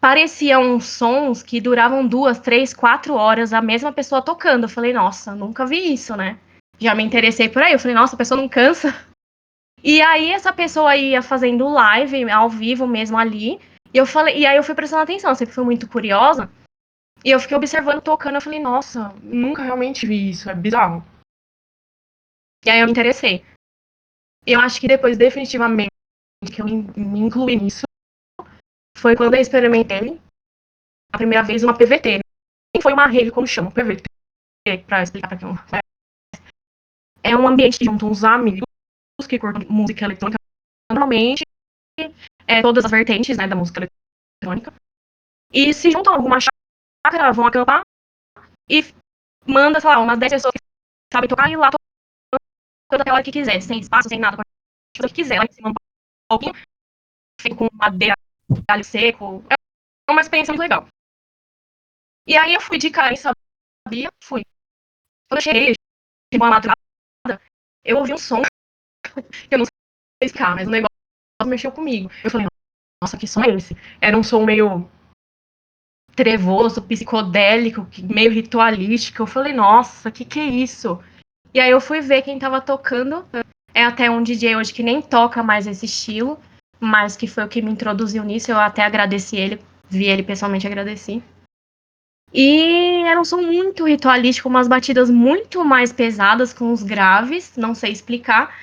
pareciam 0.00 0.78
sons 0.80 1.42
que 1.42 1.60
duravam 1.60 2.06
duas, 2.06 2.38
três, 2.38 2.72
quatro 2.72 3.14
horas 3.14 3.52
a 3.52 3.60
mesma 3.60 3.92
pessoa 3.92 4.22
tocando. 4.22 4.64
Eu 4.64 4.68
falei, 4.68 4.92
nossa, 4.92 5.34
nunca 5.34 5.66
vi 5.66 5.92
isso, 5.92 6.16
né? 6.16 6.38
já 6.80 6.94
me 6.94 7.02
interessei 7.02 7.48
por 7.48 7.62
aí. 7.62 7.72
Eu 7.72 7.78
falei, 7.78 7.94
nossa, 7.94 8.14
a 8.14 8.18
pessoa 8.18 8.40
não 8.40 8.48
cansa. 8.48 8.88
E 9.82 10.00
aí 10.00 10.30
essa 10.30 10.52
pessoa 10.52 10.96
ia 10.96 11.22
fazendo 11.22 11.68
live 11.68 12.30
ao 12.30 12.48
vivo 12.48 12.86
mesmo 12.86 13.18
ali. 13.18 13.60
E 13.92 13.98
eu 13.98 14.06
falei, 14.06 14.38
e 14.38 14.46
aí 14.46 14.56
eu 14.56 14.62
fui 14.62 14.74
prestando 14.74 15.02
atenção, 15.02 15.30
eu 15.30 15.36
sempre 15.36 15.54
fui 15.54 15.64
muito 15.64 15.88
curiosa. 15.88 16.50
E 17.24 17.30
eu 17.30 17.40
fiquei 17.40 17.56
observando, 17.56 18.00
tocando, 18.00 18.36
eu 18.36 18.40
falei, 18.40 18.60
nossa, 18.60 19.12
nunca 19.22 19.62
realmente 19.62 20.06
vi 20.06 20.30
isso, 20.30 20.48
é 20.48 20.54
bizarro. 20.54 21.04
E 22.64 22.70
aí 22.70 22.80
eu 22.80 22.86
me 22.86 22.92
interessei. 22.92 23.44
Eu 24.46 24.60
acho 24.60 24.80
que 24.80 24.88
depois, 24.88 25.16
definitivamente, 25.16 25.90
que 26.52 26.60
eu 26.62 26.66
me 26.66 27.20
incluí 27.20 27.56
nisso, 27.56 27.82
foi 28.98 29.16
quando 29.16 29.34
eu 29.34 29.40
experimentei 29.40 30.20
a 31.12 31.16
primeira 31.16 31.44
vez 31.44 31.62
uma 31.62 31.76
PVT, 31.76 32.20
foi 32.82 32.92
uma 32.92 33.06
rave, 33.06 33.30
como 33.30 33.46
chama, 33.46 33.70
perfeito, 33.70 34.02
pra 34.86 35.02
explicar 35.02 35.28
pra 35.28 35.38
quem 35.38 35.48
não. 35.48 35.56
É 37.22 37.36
um 37.36 37.46
ambiente 37.46 37.78
que 37.78 37.84
junta 37.84 38.04
uns 38.04 38.24
amigos 38.24 38.62
que 39.28 39.38
curtem 39.38 39.66
música 39.68 40.04
eletrônica, 40.04 40.38
normalmente, 40.90 41.42
é, 42.46 42.62
todas 42.62 42.84
as 42.84 42.90
vertentes, 42.90 43.36
né, 43.36 43.46
da 43.46 43.56
música 43.56 43.88
eletrônica, 44.42 44.72
e 45.52 45.72
se 45.72 45.90
juntam 45.90 46.14
alguma 46.14 46.38
chácara, 46.40 47.32
vão 47.32 47.46
acampar, 47.46 47.82
e 48.68 48.82
manda, 49.46 49.80
sei 49.80 49.90
lá, 49.90 49.98
umas 49.98 50.18
10 50.18 50.32
pessoas 50.32 50.52
que 50.52 50.60
sabem 51.12 51.28
tocar 51.28 51.50
e 51.50 51.56
lá 51.56 51.70
toda 52.90 53.02
aquela 53.02 53.16
hora 53.16 53.24
que 53.24 53.32
quiser, 53.32 53.60
sem 53.60 53.80
espaço, 53.80 54.08
sem 54.08 54.18
nada, 54.18 54.36
pode 54.36 54.48
fazer 54.96 55.06
o 55.06 55.14
que 55.14 55.22
quiser, 55.22 55.38
lá 55.38 55.44
em 55.44 55.52
cima 55.52 55.70
um 55.70 55.74
pouquinho, 56.28 56.54
feito 57.40 57.56
com 57.56 57.68
madeira, 57.72 58.14
galho 58.68 58.84
seco, 58.84 59.44
é 59.50 60.12
uma 60.12 60.20
experiência 60.20 60.52
muito 60.52 60.62
legal. 60.62 60.86
E 62.26 62.36
aí 62.36 62.54
eu 62.54 62.60
fui 62.60 62.78
de 62.78 62.90
cara, 62.90 63.14
sabia? 63.16 64.08
Fui. 64.22 64.42
Quando 65.28 65.38
eu 65.38 65.42
cheguei, 65.42 65.74
chegou 66.32 66.46
uma 66.46 66.54
madrugada, 66.54 67.42
eu 67.84 67.98
ouvi 67.98 68.12
um 68.12 68.18
som 68.18 68.42
que 69.48 69.54
eu 69.54 69.58
não 69.58 69.64
sei 69.64 70.26
explicar, 70.26 70.54
mas 70.54 70.66
o 70.66 70.70
negócio 70.70 70.90
mexeu 71.46 71.72
comigo. 71.72 72.10
Eu 72.22 72.30
falei, 72.30 72.46
nossa, 73.02 73.16
que 73.16 73.26
som 73.26 73.42
é 73.42 73.50
esse? 73.50 73.76
Era 74.00 74.16
um 74.16 74.22
som 74.22 74.44
meio 74.44 74.90
trevoso, 76.14 76.82
psicodélico, 76.82 77.86
meio 78.02 78.30
ritualístico. 78.30 79.22
Eu 79.22 79.26
falei, 79.26 79.52
nossa, 79.52 80.10
que 80.10 80.24
que 80.24 80.40
é 80.40 80.44
isso? 80.44 81.02
E 81.54 81.60
aí 81.60 81.70
eu 81.70 81.80
fui 81.80 82.00
ver 82.00 82.22
quem 82.22 82.38
tava 82.38 82.60
tocando. 82.60 83.26
É 83.72 83.84
até 83.84 84.10
um 84.10 84.22
DJ 84.22 84.56
hoje 84.56 84.74
que 84.74 84.82
nem 84.82 85.00
toca 85.00 85.42
mais 85.42 85.66
esse 85.66 85.86
estilo, 85.86 86.38
mas 86.80 87.16
que 87.16 87.26
foi 87.26 87.44
o 87.44 87.48
que 87.48 87.62
me 87.62 87.70
introduziu 87.70 88.24
nisso. 88.24 88.50
Eu 88.50 88.58
até 88.58 88.82
agradeci 88.82 89.36
ele, 89.36 89.60
vi 89.88 90.06
ele 90.06 90.22
pessoalmente 90.22 90.66
agradeci. 90.66 91.22
E 92.32 93.02
era 93.06 93.20
um 93.20 93.24
som 93.24 93.40
muito 93.40 93.86
ritualístico, 93.86 94.48
umas 94.48 94.68
batidas 94.68 95.10
muito 95.10 95.64
mais 95.64 95.92
pesadas, 95.92 96.52
com 96.52 96.72
os 96.72 96.82
graves, 96.82 97.56
não 97.56 97.74
sei 97.74 97.90
explicar, 97.90 98.54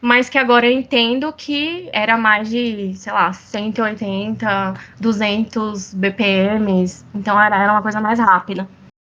mas 0.00 0.28
que 0.28 0.36
agora 0.36 0.66
eu 0.66 0.72
entendo 0.72 1.32
que 1.32 1.88
era 1.92 2.18
mais 2.18 2.50
de, 2.50 2.94
sei 2.94 3.12
lá, 3.12 3.32
180, 3.32 4.74
200 5.00 5.94
BPMs, 5.94 7.04
então 7.14 7.40
era, 7.40 7.56
era 7.56 7.72
uma 7.72 7.82
coisa 7.82 8.00
mais 8.00 8.18
rápida. 8.18 8.68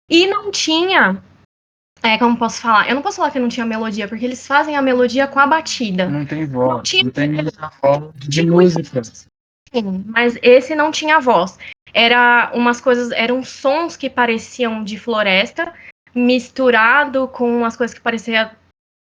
E 0.08 0.27
não 0.27 0.51
tinha, 0.51 1.20
é, 2.04 2.18
como 2.18 2.38
posso 2.38 2.62
falar? 2.62 2.90
Eu 2.90 2.96
não 2.96 3.02
posso 3.02 3.18
falar 3.18 3.32
que 3.32 3.40
não 3.40 3.50
tinha 3.50 3.66
melodia, 3.66 4.08
porque 4.08 4.26
eles 4.26 4.46
fazem 4.46 4.76
a 4.76 4.82
melodia 4.82 5.28
com 5.28 5.40
a 5.40 5.48
batida. 5.48 6.08
Não 6.08 6.26
tem 6.26 6.46
voz, 6.46 6.70
não, 6.70 6.82
tinha, 6.82 7.04
não 7.04 7.12
tem 7.12 7.32
voz 7.82 8.14
de 8.16 8.46
música. 8.46 9.02
Sim, 9.74 10.04
mas 10.06 10.38
esse 10.42 10.76
não 10.76 10.92
tinha 10.92 11.20
voz 11.20 11.58
era 11.94 12.52
umas 12.54 12.82
coisas, 12.82 13.12
eram 13.12 13.44
sons 13.44 13.96
que 13.96 14.10
pareciam 14.10 14.84
de 14.84 14.98
floresta, 14.98 15.72
misturado 16.14 17.28
com 17.28 17.60
umas 17.60 17.78
coisas 17.78 17.94
que 17.94 18.02
pareciam 18.02 18.50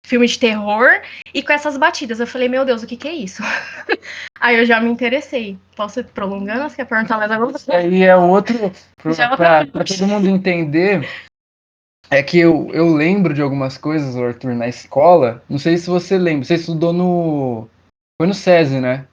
filme 0.06 0.26
de 0.28 0.38
terror 0.38 1.02
e 1.34 1.42
com 1.42 1.52
essas 1.52 1.76
batidas. 1.76 2.20
Eu 2.20 2.28
falei, 2.28 2.48
meu 2.48 2.64
Deus, 2.64 2.84
o 2.84 2.86
que, 2.86 2.96
que 2.96 3.08
é 3.08 3.12
isso? 3.12 3.42
Aí 4.40 4.56
eu 4.56 4.64
já 4.64 4.80
me 4.80 4.88
interessei. 4.88 5.58
Posso 5.74 5.98
ir 5.98 6.04
prolongando? 6.04 6.62
Você 6.62 6.76
quer 6.76 6.84
perguntar 6.84 7.18
mais 7.18 7.30
alguma 7.30 7.50
coisa? 7.50 7.74
Aí 7.74 8.04
é 8.04 8.14
outro. 8.14 8.72
Para 9.36 9.66
todo 9.66 10.06
mundo 10.06 10.28
entender, 10.28 11.08
é 12.10 12.22
que 12.22 12.38
eu, 12.38 12.70
eu 12.72 12.94
lembro 12.94 13.34
de 13.34 13.42
algumas 13.42 13.76
coisas, 13.76 14.16
Arthur, 14.16 14.54
na 14.54 14.68
escola. 14.68 15.42
Não 15.48 15.58
sei 15.58 15.76
se 15.76 15.88
você 15.88 16.16
lembra. 16.18 16.44
Você 16.44 16.54
estudou 16.54 16.92
no. 16.92 17.68
Foi 18.18 18.26
no 18.26 18.34
SESI, 18.34 18.80
né? 18.80 19.08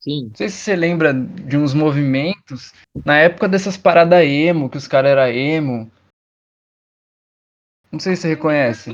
Sim. 0.00 0.28
Não 0.28 0.34
sei 0.34 0.48
se 0.48 0.56
você 0.56 0.76
lembra 0.76 1.12
de 1.12 1.56
uns 1.56 1.74
movimentos 1.74 2.72
na 3.04 3.18
época 3.18 3.48
dessas 3.48 3.76
paradas 3.76 4.24
emo, 4.24 4.70
que 4.70 4.78
os 4.78 4.88
caras 4.88 5.10
eram 5.10 5.28
emo. 5.28 5.92
Não 7.92 7.98
sei 7.98 8.16
se 8.16 8.22
você 8.22 8.28
reconhece. 8.28 8.92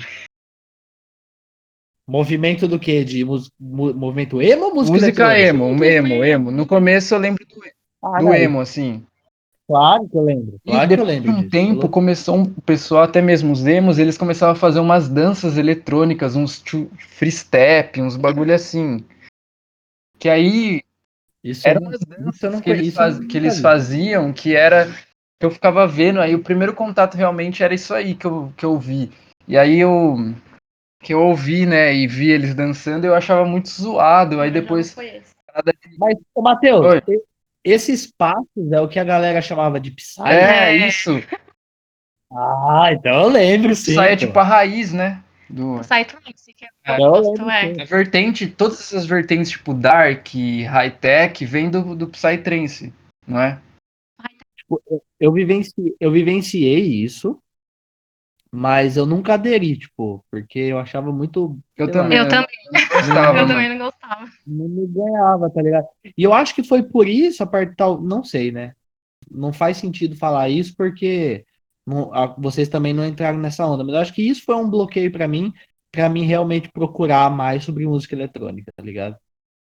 Movimento 2.09 2.67
do 2.67 2.79
que? 2.79 3.05
De 3.05 3.25
movimento 3.59 4.41
emo 4.41 4.67
ou 4.67 4.75
música 4.75 4.93
Música 4.93 5.39
emo, 5.39 5.85
emo, 5.85 6.25
emo. 6.25 6.51
No 6.51 6.67
começo 6.67 7.15
eu 7.15 7.19
lembro 7.19 7.45
do, 7.45 7.63
ah, 8.03 8.19
do 8.21 8.33
emo, 8.33 8.61
assim. 8.61 9.05
Claro 9.69 10.09
que 10.09 10.17
eu 10.17 10.23
lembro. 10.23 10.61
Claro 10.65 10.85
e 10.85 10.97
depois 10.97 11.23
de 11.23 11.29
um 11.29 11.49
tempo 11.49 11.89
começou 11.89 12.43
o 12.43 12.63
pessoal, 12.63 13.03
até 13.03 13.21
mesmo 13.21 13.53
os 13.53 13.67
emos, 13.67 13.99
eles 13.99 14.17
começavam 14.17 14.55
a 14.55 14.59
fazer 14.59 14.79
umas 14.79 15.09
danças 15.09 15.59
eletrônicas, 15.59 16.37
uns 16.37 16.63
free 16.99 17.33
step, 17.33 18.01
uns 18.01 18.17
bagulho 18.17 18.55
assim. 18.55 19.05
Que 20.19 20.29
aí 20.29 20.83
isso 21.43 21.67
eram 21.69 21.89
as 21.89 22.01
danças 22.01 22.61
que, 22.61 22.71
eles, 22.71 22.95
faz, 22.95 23.19
que 23.19 23.37
eles 23.37 23.61
faziam, 23.61 24.33
que 24.33 24.55
era. 24.55 24.87
Que 25.39 25.45
eu 25.45 25.51
ficava 25.51 25.87
vendo, 25.87 26.21
aí 26.21 26.35
o 26.35 26.43
primeiro 26.43 26.73
contato 26.73 27.15
realmente 27.15 27.63
era 27.63 27.75
isso 27.75 27.93
aí 27.93 28.15
que 28.15 28.25
eu, 28.25 28.53
que 28.57 28.65
eu 28.65 28.79
vi. 28.79 29.11
E 29.47 29.59
aí 29.59 29.79
eu. 29.81 30.17
Que 31.03 31.13
eu 31.13 31.21
ouvi, 31.21 31.67
né, 31.67 31.95
e 31.95 32.07
vi 32.07 32.31
eles 32.31 32.55
dançando, 32.55 33.05
eu 33.05 33.15
achava 33.15 33.45
muito 33.45 33.69
zoado. 33.69 34.41
Aí 34.41 34.51
depois. 34.51 34.97
Mas, 35.99 36.17
ô, 36.35 36.43
Matheus, 36.43 36.85
esses 37.71 38.07
passos 38.07 38.73
é 38.73 38.81
o 38.81 38.89
que 38.89 38.99
a 38.99 39.05
galera 39.05 39.43
chamava 39.43 39.79
de 39.81 39.91
Psy. 39.91 40.23
É, 40.23 40.77
isso. 40.89 41.23
Ah, 42.33 42.91
então 42.93 43.23
eu 43.23 43.29
lembro, 43.29 43.75
sim. 43.75 43.93
Psy 43.93 44.01
é 44.01 44.17
tipo 44.17 44.39
a 44.39 44.43
raiz, 44.43 44.93
né? 44.93 45.23
do 45.49 45.79
Psytrance, 45.81 46.55
que 46.55 46.65
é, 46.85 46.97
gosto, 46.97 47.49
é. 47.49 47.83
A 47.83 47.85
vertente, 47.85 48.47
todas 48.49 48.81
essas 48.81 49.07
vertentes, 49.07 49.51
tipo 49.51 49.73
Dark, 49.73 50.27
High-Tech, 50.29 51.45
vem 51.45 51.71
do, 51.71 51.95
do 51.95 52.09
Psytrance, 52.09 52.93
não 53.27 53.41
é? 53.41 53.61
Tipo, 54.57 54.83
eu, 55.21 55.33
vivenci, 55.33 55.95
eu 56.01 56.11
vivenciei 56.11 57.05
isso, 57.05 57.41
mas 58.53 58.97
eu 58.97 59.05
nunca 59.05 59.35
aderi, 59.35 59.79
tipo, 59.79 60.25
porque 60.31 60.59
eu 60.59 60.79
achava 60.79 61.13
muito. 61.13 61.59
Eu 61.77 61.91
também. 61.91 62.19
Lá, 62.19 62.25
eu, 62.25 62.29
também. 62.29 62.57
Gostava, 62.93 63.39
eu 63.39 63.47
também 63.47 63.69
não 63.69 63.79
gostava. 63.79 64.25
Não 64.47 64.69
me 64.69 64.87
ganhava, 64.87 65.51
tá 65.51 65.63
ligado? 65.63 65.87
E 66.17 66.23
eu 66.23 66.33
acho 66.33 66.55
que 66.55 66.63
foi 66.63 66.83
por 66.83 67.09
isso, 67.09 67.43
a 67.43 67.47
parte 67.47 67.75
tal. 67.77 68.01
Não 68.01 68.25
sei, 68.25 68.53
né? 68.53 68.75
Não 69.31 69.53
faz 69.53 69.77
sentido 69.77 70.17
falar 70.17 70.49
isso, 70.49 70.75
porque 70.77 71.45
não, 71.87 72.11
vocês 72.39 72.69
também 72.69 72.93
não 72.93 73.07
entraram 73.07 73.39
nessa 73.39 73.67
onda, 73.67 73.85
mas 73.85 73.95
eu 73.95 74.01
acho 74.01 74.13
que 74.13 74.29
isso 74.29 74.45
foi 74.45 74.57
um 74.57 74.69
bloqueio 74.69 75.11
para 75.13 75.29
mim, 75.29 75.53
para 75.93 76.09
mim 76.09 76.25
realmente 76.25 76.69
procurar 76.73 77.31
mais 77.31 77.65
sobre 77.65 77.87
música 77.87 78.15
eletrônica, 78.15 78.73
tá 78.75 78.83
ligado? 78.83 79.17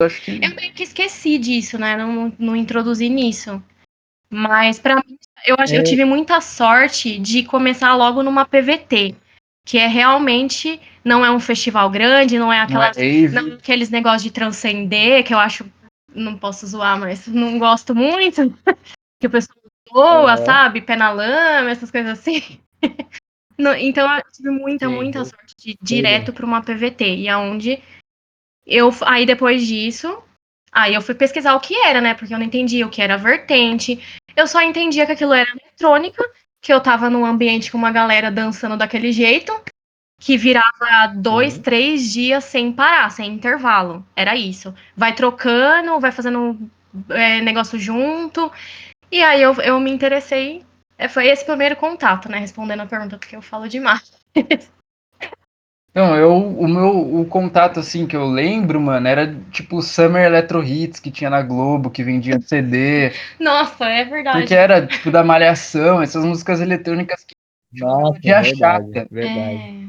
Eu, 0.00 0.06
acho 0.06 0.22
que... 0.22 0.32
eu 0.32 0.54
meio 0.54 0.72
que 0.72 0.82
esqueci 0.82 1.38
disso, 1.38 1.78
né? 1.78 1.96
Não, 1.96 2.32
não 2.38 2.56
introduzi 2.56 3.08
nisso. 3.08 3.62
Mas 4.30 4.78
para 4.78 4.96
mim, 4.96 5.18
eu, 5.44 5.56
é... 5.58 5.78
eu 5.78 5.84
tive 5.84 6.04
muita 6.04 6.40
sorte 6.40 7.18
de 7.18 7.44
começar 7.44 7.94
logo 7.94 8.22
numa 8.22 8.44
PVT, 8.44 9.14
que 9.66 9.78
é 9.78 9.86
realmente 9.86 10.80
não 11.04 11.24
é 11.24 11.30
um 11.30 11.40
festival 11.40 11.90
grande, 11.90 12.38
não 12.38 12.52
é 12.52 12.60
aquelas, 12.60 12.96
não 12.96 13.02
é 13.02 13.28
não, 13.28 13.54
aqueles 13.54 13.90
negócios 13.90 14.22
de 14.22 14.30
transcender, 14.30 15.24
que 15.24 15.34
eu 15.34 15.38
acho, 15.38 15.64
não 16.14 16.36
posso 16.36 16.66
zoar, 16.66 16.98
mas 16.98 17.26
não 17.26 17.58
gosto 17.58 17.94
muito. 17.94 18.52
que 19.20 19.26
o 19.26 19.30
pessoal 19.30 19.58
boa, 19.90 20.32
é. 20.34 20.36
sabe? 20.38 20.80
Pé 20.80 20.96
na 20.96 21.10
lama, 21.10 21.70
essas 21.70 21.90
coisas 21.90 22.18
assim. 22.18 22.58
então 23.78 24.12
eu 24.16 24.22
tive 24.32 24.50
muita, 24.50 24.88
muita 24.88 25.24
sorte 25.24 25.54
de 25.58 25.70
ir 25.70 25.78
direto 25.82 26.32
para 26.32 26.46
uma 26.46 26.62
PVT. 26.62 27.16
E 27.16 27.28
aonde 27.28 27.82
eu. 28.66 28.90
Aí 29.02 29.26
depois 29.26 29.66
disso, 29.66 30.22
aí 30.72 30.94
eu 30.94 31.02
fui 31.02 31.14
pesquisar 31.14 31.54
o 31.54 31.60
que 31.60 31.74
era, 31.76 32.00
né? 32.00 32.14
Porque 32.14 32.34
eu 32.34 32.38
não 32.38 32.46
entendia 32.46 32.86
o 32.86 32.90
que 32.90 33.02
era 33.02 33.16
vertente. 33.16 34.02
Eu 34.36 34.46
só 34.46 34.62
entendia 34.62 35.06
que 35.06 35.12
aquilo 35.12 35.32
era 35.32 35.50
eletrônica, 35.50 36.22
que 36.60 36.72
eu 36.72 36.80
tava 36.80 37.10
num 37.10 37.24
ambiente 37.24 37.70
com 37.70 37.78
uma 37.78 37.92
galera 37.92 38.30
dançando 38.30 38.76
daquele 38.76 39.12
jeito, 39.12 39.52
que 40.20 40.36
virava 40.36 41.12
dois, 41.16 41.56
uhum. 41.56 41.62
três 41.62 42.12
dias 42.12 42.44
sem 42.44 42.72
parar, 42.72 43.10
sem 43.10 43.32
intervalo. 43.32 44.06
Era 44.16 44.34
isso. 44.36 44.74
Vai 44.96 45.14
trocando, 45.14 46.00
vai 46.00 46.10
fazendo 46.10 46.58
é, 47.10 47.40
negócio 47.40 47.78
junto. 47.78 48.50
E 49.10 49.22
aí 49.22 49.42
eu, 49.42 49.54
eu 49.60 49.78
me 49.78 49.90
interessei. 49.90 50.64
É, 50.96 51.08
foi 51.08 51.26
esse 51.26 51.44
primeiro 51.44 51.76
contato, 51.76 52.28
né? 52.28 52.38
Respondendo 52.38 52.80
a 52.80 52.86
pergunta, 52.86 53.18
porque 53.18 53.36
eu 53.36 53.42
falo 53.42 53.68
demais. 53.68 54.12
Não, 55.94 56.16
eu, 56.16 56.36
o 56.36 56.66
meu 56.66 57.20
o 57.20 57.24
contato, 57.24 57.78
assim, 57.78 58.04
que 58.04 58.16
eu 58.16 58.24
lembro, 58.24 58.80
mano, 58.80 59.06
era 59.06 59.32
tipo 59.52 59.80
Summer 59.80 60.24
Electro 60.24 60.60
Hits 60.60 60.98
que 60.98 61.08
tinha 61.08 61.30
na 61.30 61.40
Globo, 61.40 61.88
que 61.88 62.02
vendia 62.02 62.40
CD. 62.40 63.12
Nossa, 63.38 63.88
é 63.88 64.04
verdade. 64.04 64.38
Porque 64.38 64.54
era, 64.54 64.84
tipo, 64.84 65.12
da 65.12 65.22
Malhação, 65.22 66.02
essas 66.02 66.24
músicas 66.24 66.60
eletrônicas 66.60 67.24
que 67.24 67.34
Nossa, 67.80 68.18
de 68.18 68.32
achar. 68.32 68.80
É 68.92 69.04
verdade. 69.04 69.54
É... 69.54 69.84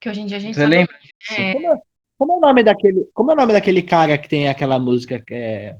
Que 0.00 0.08
hoje 0.08 0.20
em 0.20 0.26
dia 0.26 0.38
a 0.38 0.40
gente 0.40 0.54
Você 0.54 0.62
sabe... 0.62 0.74
lembra 0.74 0.98
disso? 0.98 1.40
É... 1.40 1.52
Como, 1.52 1.66
é, 1.66 1.80
como, 2.18 2.32
é 2.32 2.36
o 2.36 2.40
nome 2.40 2.64
daquele, 2.64 3.10
como 3.14 3.30
é 3.30 3.34
o 3.34 3.36
nome 3.36 3.52
daquele 3.52 3.82
cara 3.82 4.18
que 4.18 4.28
tem 4.28 4.48
aquela 4.48 4.80
música 4.80 5.22
que 5.24 5.34
é 5.34 5.76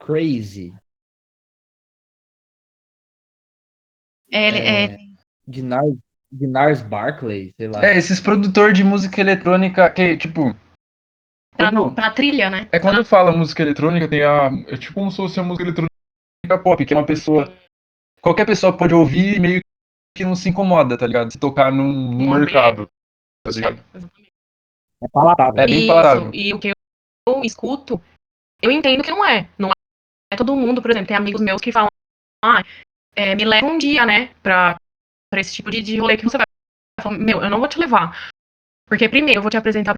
Crazy? 0.00 0.72
Ele, 4.30 4.58
é, 4.58 4.84
é... 4.84 4.98
De 5.46 5.62
de 6.32 6.46
Nars 6.46 6.80
Barkley, 6.80 7.52
sei 7.56 7.68
lá. 7.68 7.84
É, 7.84 7.96
esses 7.96 8.18
produtores 8.18 8.76
de 8.76 8.82
música 8.82 9.20
eletrônica 9.20 9.88
que, 9.90 10.16
tipo. 10.16 10.54
Pra, 11.56 11.70
quando, 11.70 11.94
pra 11.94 12.10
trilha, 12.10 12.48
né? 12.48 12.68
É 12.72 12.78
quando 12.78 13.04
fala 13.04 13.30
música 13.30 13.62
eletrônica, 13.62 14.08
tem 14.08 14.22
a. 14.22 14.50
É 14.66 14.76
tipo 14.76 14.94
como 14.94 15.10
se 15.10 15.18
fosse 15.18 15.38
a 15.38 15.42
música 15.42 15.64
eletrônica 15.64 15.92
pop, 16.64 16.84
que 16.84 16.94
é 16.94 16.96
uma 16.96 17.06
pessoa 17.06 17.52
qualquer 18.22 18.46
pessoa 18.46 18.74
pode 18.74 18.94
ouvir 18.94 19.36
e 19.36 19.40
meio 19.40 19.60
que 20.16 20.24
não 20.24 20.36
se 20.36 20.48
incomoda, 20.48 20.96
tá 20.96 21.06
ligado? 21.06 21.32
Se 21.32 21.38
tocar 21.38 21.72
num, 21.72 21.92
num 21.92 22.30
mercado. 22.30 22.88
Tá 23.44 23.50
ligado? 23.50 23.84
É 25.02 25.08
palatável. 25.08 25.62
É 25.62 25.66
bem 25.66 25.86
palatável. 25.86 26.30
E 26.32 26.54
o 26.54 26.60
que 26.60 26.72
eu 27.28 27.42
escuto, 27.42 28.00
eu 28.62 28.70
entendo 28.70 29.02
que 29.02 29.10
não 29.10 29.26
é. 29.26 29.48
Não 29.58 29.70
é 30.32 30.36
todo 30.36 30.56
mundo, 30.56 30.80
por 30.80 30.90
exemplo, 30.90 31.08
tem 31.08 31.16
amigos 31.16 31.40
meus 31.40 31.60
que 31.60 31.72
falam, 31.72 31.88
ah, 32.42 32.62
é, 33.14 33.34
me 33.34 33.44
leva 33.44 33.66
um 33.66 33.76
dia, 33.76 34.06
né, 34.06 34.28
pra, 34.42 34.76
pra 35.32 35.40
esse 35.40 35.54
tipo 35.54 35.70
de, 35.70 35.80
de 35.80 35.98
rolê 35.98 36.18
que 36.18 36.24
você 36.24 36.36
vai. 36.36 36.44
Falo, 37.00 37.18
meu, 37.18 37.42
eu 37.42 37.48
não 37.48 37.58
vou 37.58 37.66
te 37.66 37.78
levar. 37.78 38.30
Porque 38.86 39.08
primeiro 39.08 39.38
eu 39.38 39.42
vou 39.42 39.50
te 39.50 39.56
apresentar 39.56 39.94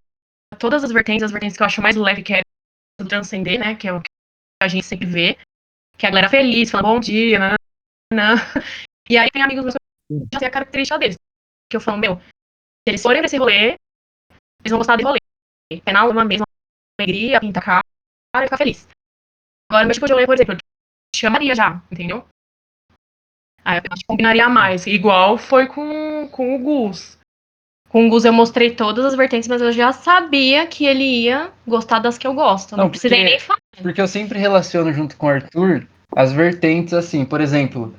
todas 0.61 0.85
as 0.85 0.93
vertentes, 0.93 1.25
as 1.25 1.33
vertentes 1.33 1.57
que 1.57 1.63
eu 1.65 1.67
acho 1.67 1.83
mais 1.83 1.97
leve, 1.97 2.23
que 2.23 2.35
é 2.35 2.43
transcender, 3.09 3.59
né, 3.59 3.75
que 3.75 3.89
é 3.89 3.93
o 3.93 4.01
que 4.01 4.09
a 4.63 4.69
gente 4.69 4.87
sempre 4.87 5.07
vê. 5.07 5.37
Que 5.99 6.07
a 6.07 6.11
galera 6.11 6.29
feliz, 6.29 6.71
falando 6.71 6.87
bom 6.87 7.01
dia, 7.01 7.39
né. 7.41 7.57
E 9.11 9.19
aí 9.19 9.29
tem 9.31 9.43
amigos 9.43 9.65
meus 9.65 9.75
que 10.09 10.29
já 10.33 10.39
tem 10.39 10.49
a 10.49 10.51
característica 10.53 10.99
deles. 10.99 11.17
Que 11.69 11.77
eu 11.77 11.81
falo, 11.81 11.99
meu, 11.99 12.17
se 12.17 12.87
eles 12.87 13.03
forem 13.03 13.21
pra 13.21 13.27
esse 13.27 13.37
rolê, 13.37 13.75
eles 14.61 14.71
vão 14.71 14.79
gostar 14.79 14.97
do 14.97 15.05
rolê. 15.05 15.19
É 15.85 15.93
na 15.93 16.07
uma 16.07 16.25
mesma 16.25 16.47
alegria, 16.99 17.41
pinta 17.41 17.59
a 17.59 17.63
cara 17.63 17.83
e 18.37 18.45
ficar 18.45 18.57
feliz. 18.57 18.89
Agora, 19.69 19.85
meu 19.85 19.93
tipo 19.93 20.07
de 20.07 20.13
rolê, 20.13 20.25
por 20.25 20.35
exemplo, 20.35 20.55
eu 20.55 20.59
te 20.59 21.21
chamaria 21.21 21.55
já, 21.55 21.83
entendeu? 21.91 22.27
Aí 23.65 23.79
eu 23.79 23.83
acho 23.91 24.01
que 24.01 24.07
combinaria 24.07 24.49
mais. 24.49 24.87
Igual 24.87 25.39
foi 25.39 25.67
com, 25.67 26.29
com 26.31 26.55
o 26.55 26.59
Gus. 26.59 27.17
Com 27.89 28.07
o 28.07 28.11
Gus 28.11 28.25
eu 28.25 28.33
mostrei 28.33 28.75
todas 28.75 29.05
as 29.05 29.15
vertentes, 29.15 29.49
mas 29.49 29.63
eu 29.63 29.73
já 29.73 29.93
sabia 29.93 30.67
que 30.67 30.85
ele 30.85 31.05
ia 31.05 31.51
gostar 31.67 32.01
das 32.01 32.19
que 32.19 32.27
eu 32.27 32.35
gosto. 32.35 32.77
Não, 32.77 32.85
Não, 32.85 32.91
precisei 32.91 33.19
porque- 33.19 33.31
nem 33.31 33.39
falar. 33.41 33.59
Porque 33.83 34.01
eu 34.01 34.09
sempre 34.09 34.39
relaciono 34.39 34.93
junto 34.93 35.17
com 35.17 35.27
o 35.27 35.31
Arthur 35.31 35.87
as 36.17 36.33
vertentes 36.33 36.93
assim, 36.95 37.25
por 37.25 37.41
exemplo, 37.41 37.93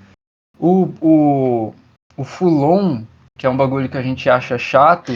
o, 0.58 0.94
o, 1.02 1.74
o 2.16 2.24
Fulon, 2.24 3.04
que 3.38 3.46
é 3.46 3.50
um 3.50 3.58
bagulho 3.58 3.90
que 3.90 3.98
a 3.98 4.02
gente 4.02 4.30
acha 4.30 4.58
chato, 4.58 5.12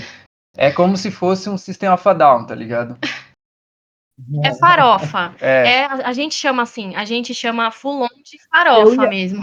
é 0.57 0.69
como 0.71 0.97
se 0.97 1.09
fosse 1.11 1.49
um 1.49 1.57
sistema 1.57 1.95
Down, 2.13 2.45
tá 2.45 2.53
ligado? 2.55 2.97
É 4.43 4.53
farofa. 4.55 5.33
É, 5.39 5.67
É, 5.69 5.85
a, 5.85 5.93
a 6.09 6.13
gente 6.13 6.35
chama 6.35 6.63
assim, 6.63 6.93
a 6.95 7.05
gente 7.05 7.33
chama 7.33 7.71
fulon 7.71 8.07
de 8.23 8.37
farofa 8.51 9.03
ia- 9.03 9.09
mesmo. 9.09 9.41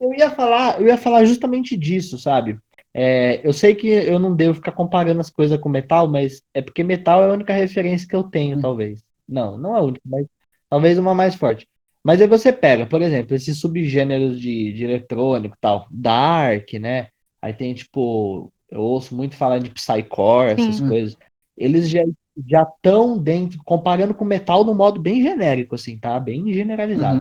Eu 0.00 0.14
ia 0.14 0.30
falar, 0.30 0.80
eu 0.80 0.86
ia 0.86 0.96
falar 0.96 1.24
justamente 1.24 1.76
disso, 1.76 2.18
sabe? 2.18 2.58
É, 2.94 3.46
eu 3.46 3.52
sei 3.52 3.74
que 3.74 3.86
eu 3.88 4.18
não 4.18 4.34
devo 4.34 4.54
ficar 4.54 4.72
comparando 4.72 5.20
as 5.20 5.30
coisas 5.30 5.58
com 5.60 5.68
metal, 5.68 6.08
mas 6.08 6.42
é 6.54 6.62
porque 6.62 6.82
metal 6.84 7.22
é 7.22 7.28
a 7.30 7.32
única 7.32 7.52
referência 7.52 8.08
que 8.08 8.16
eu 8.16 8.24
tenho, 8.24 8.58
Hum. 8.58 8.60
talvez. 8.60 9.02
Não, 9.28 9.58
não 9.58 9.74
é 9.76 9.78
a 9.78 9.82
única, 9.82 10.00
mas 10.04 10.26
talvez 10.70 10.98
uma 10.98 11.14
mais 11.14 11.34
forte. 11.34 11.68
Mas 12.02 12.20
aí 12.20 12.26
você 12.28 12.52
pega, 12.52 12.86
por 12.86 13.02
exemplo, 13.02 13.34
esses 13.34 13.58
subgêneros 13.58 14.40
de, 14.40 14.72
de 14.72 14.84
eletrônico 14.84 15.54
e 15.56 15.60
tal, 15.60 15.86
dark, 15.90 16.72
né? 16.74 17.08
Aí 17.42 17.52
tem 17.52 17.74
tipo, 17.74 18.52
eu 18.70 18.80
ouço 18.80 19.14
muito 19.14 19.36
falar 19.36 19.58
de 19.58 19.70
psycore, 19.70 20.52
essas 20.52 20.76
Sim. 20.76 20.88
coisas. 20.88 21.16
Eles 21.56 21.88
já 21.88 22.02
já 22.46 22.62
estão 22.62 23.18
dentro, 23.18 23.58
comparando 23.64 24.14
com 24.14 24.24
metal 24.24 24.62
no 24.64 24.72
modo 24.72 25.00
bem 25.00 25.20
genérico, 25.22 25.74
assim, 25.74 25.98
tá? 25.98 26.20
Bem 26.20 26.52
generalizado. 26.52 27.20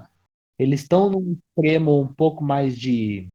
Eles 0.60 0.82
estão 0.82 1.10
num 1.10 1.38
extremo 1.38 2.02
um 2.02 2.08
pouco 2.08 2.44
mais 2.44 2.78
de, 2.78 3.28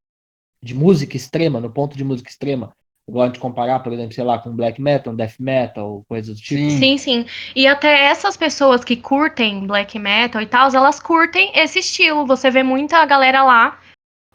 de 0.61 0.73
música 0.73 1.15
extrema, 1.15 1.59
no 1.59 1.71
ponto 1.71 1.95
de 1.97 2.03
música 2.03 2.29
extrema. 2.29 2.73
Eu 3.07 3.13
gosto 3.13 3.33
de 3.33 3.39
comparar, 3.39 3.79
por 3.79 3.91
exemplo, 3.91 4.13
sei 4.13 4.23
lá, 4.23 4.39
com 4.39 4.55
black 4.55 4.81
metal, 4.81 5.13
death 5.13 5.35
metal, 5.39 6.03
coisas 6.07 6.37
do 6.37 6.41
tipo. 6.41 6.61
sim. 6.61 6.77
Sim, 6.77 6.97
sim. 6.97 7.25
E 7.53 7.67
até 7.67 8.05
essas 8.05 8.37
pessoas 8.37 8.83
que 8.83 8.95
curtem 8.95 9.67
black 9.67 9.99
metal 9.99 10.41
e 10.41 10.45
tal, 10.45 10.73
elas 10.73 10.99
curtem 11.01 11.51
esse 11.53 11.79
estilo. 11.79 12.25
Você 12.25 12.49
vê 12.49 12.63
muita 12.63 13.05
galera 13.05 13.43
lá 13.43 13.77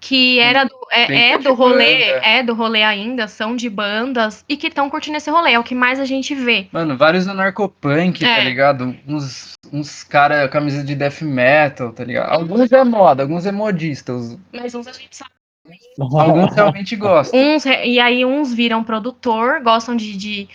que 0.01 0.39
era 0.39 0.65
do, 0.65 0.77
é, 0.93 1.33
é 1.33 1.39
do 1.39 1.55
rolê, 1.55 2.13
banda. 2.13 2.27
é 2.27 2.43
do 2.43 2.55
rolê 2.55 2.83
ainda, 2.83 3.27
são 3.27 3.57
de 3.57 3.69
bandas 3.69 4.45
e 4.49 4.57
que 4.57 4.69
estão 4.69 4.89
curtindo 4.89 5.17
esse 5.17 5.31
rolê. 5.31 5.53
É 5.53 5.59
o 5.59 5.65
que 5.65 5.75
mais 5.75 5.99
a 5.99 6.05
gente 6.05 6.35
vê. 6.35 6.69
Mano, 6.73 6.97
vários 6.97 7.27
anarcopunk, 7.27 8.21
tá 8.21 8.29
É. 8.39 8.45
ligado? 8.45 8.95
Uns, 9.07 9.55
uns 9.73 10.05
cara 10.05 10.49
camisa 10.49 10.85
de 10.85 10.95
death 10.95 11.23
metal, 11.23 11.93
tá 11.93 12.05
ligado? 12.05 12.33
Alguns 12.33 12.71
é 12.71 12.85
moda, 12.85 13.23
alguns 13.25 13.45
é 13.47 13.53
modista, 13.53 14.13
os- 14.15 14.39
Mas 14.53 14.75
uns 14.75 14.87
a 14.87 14.93
gente 14.93 15.17
sabe. 15.17 15.31
alguns 16.01 16.55
realmente 16.55 16.97
gostam. 16.97 17.39
Uns, 17.39 17.67
e 17.67 17.99
aí 18.01 18.25
uns 18.25 18.55
viram 18.55 18.83
produtor, 18.85 19.61
gostam 19.63 19.97
de, 19.97 20.17
de, 20.17 20.49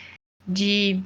de, 0.47 0.99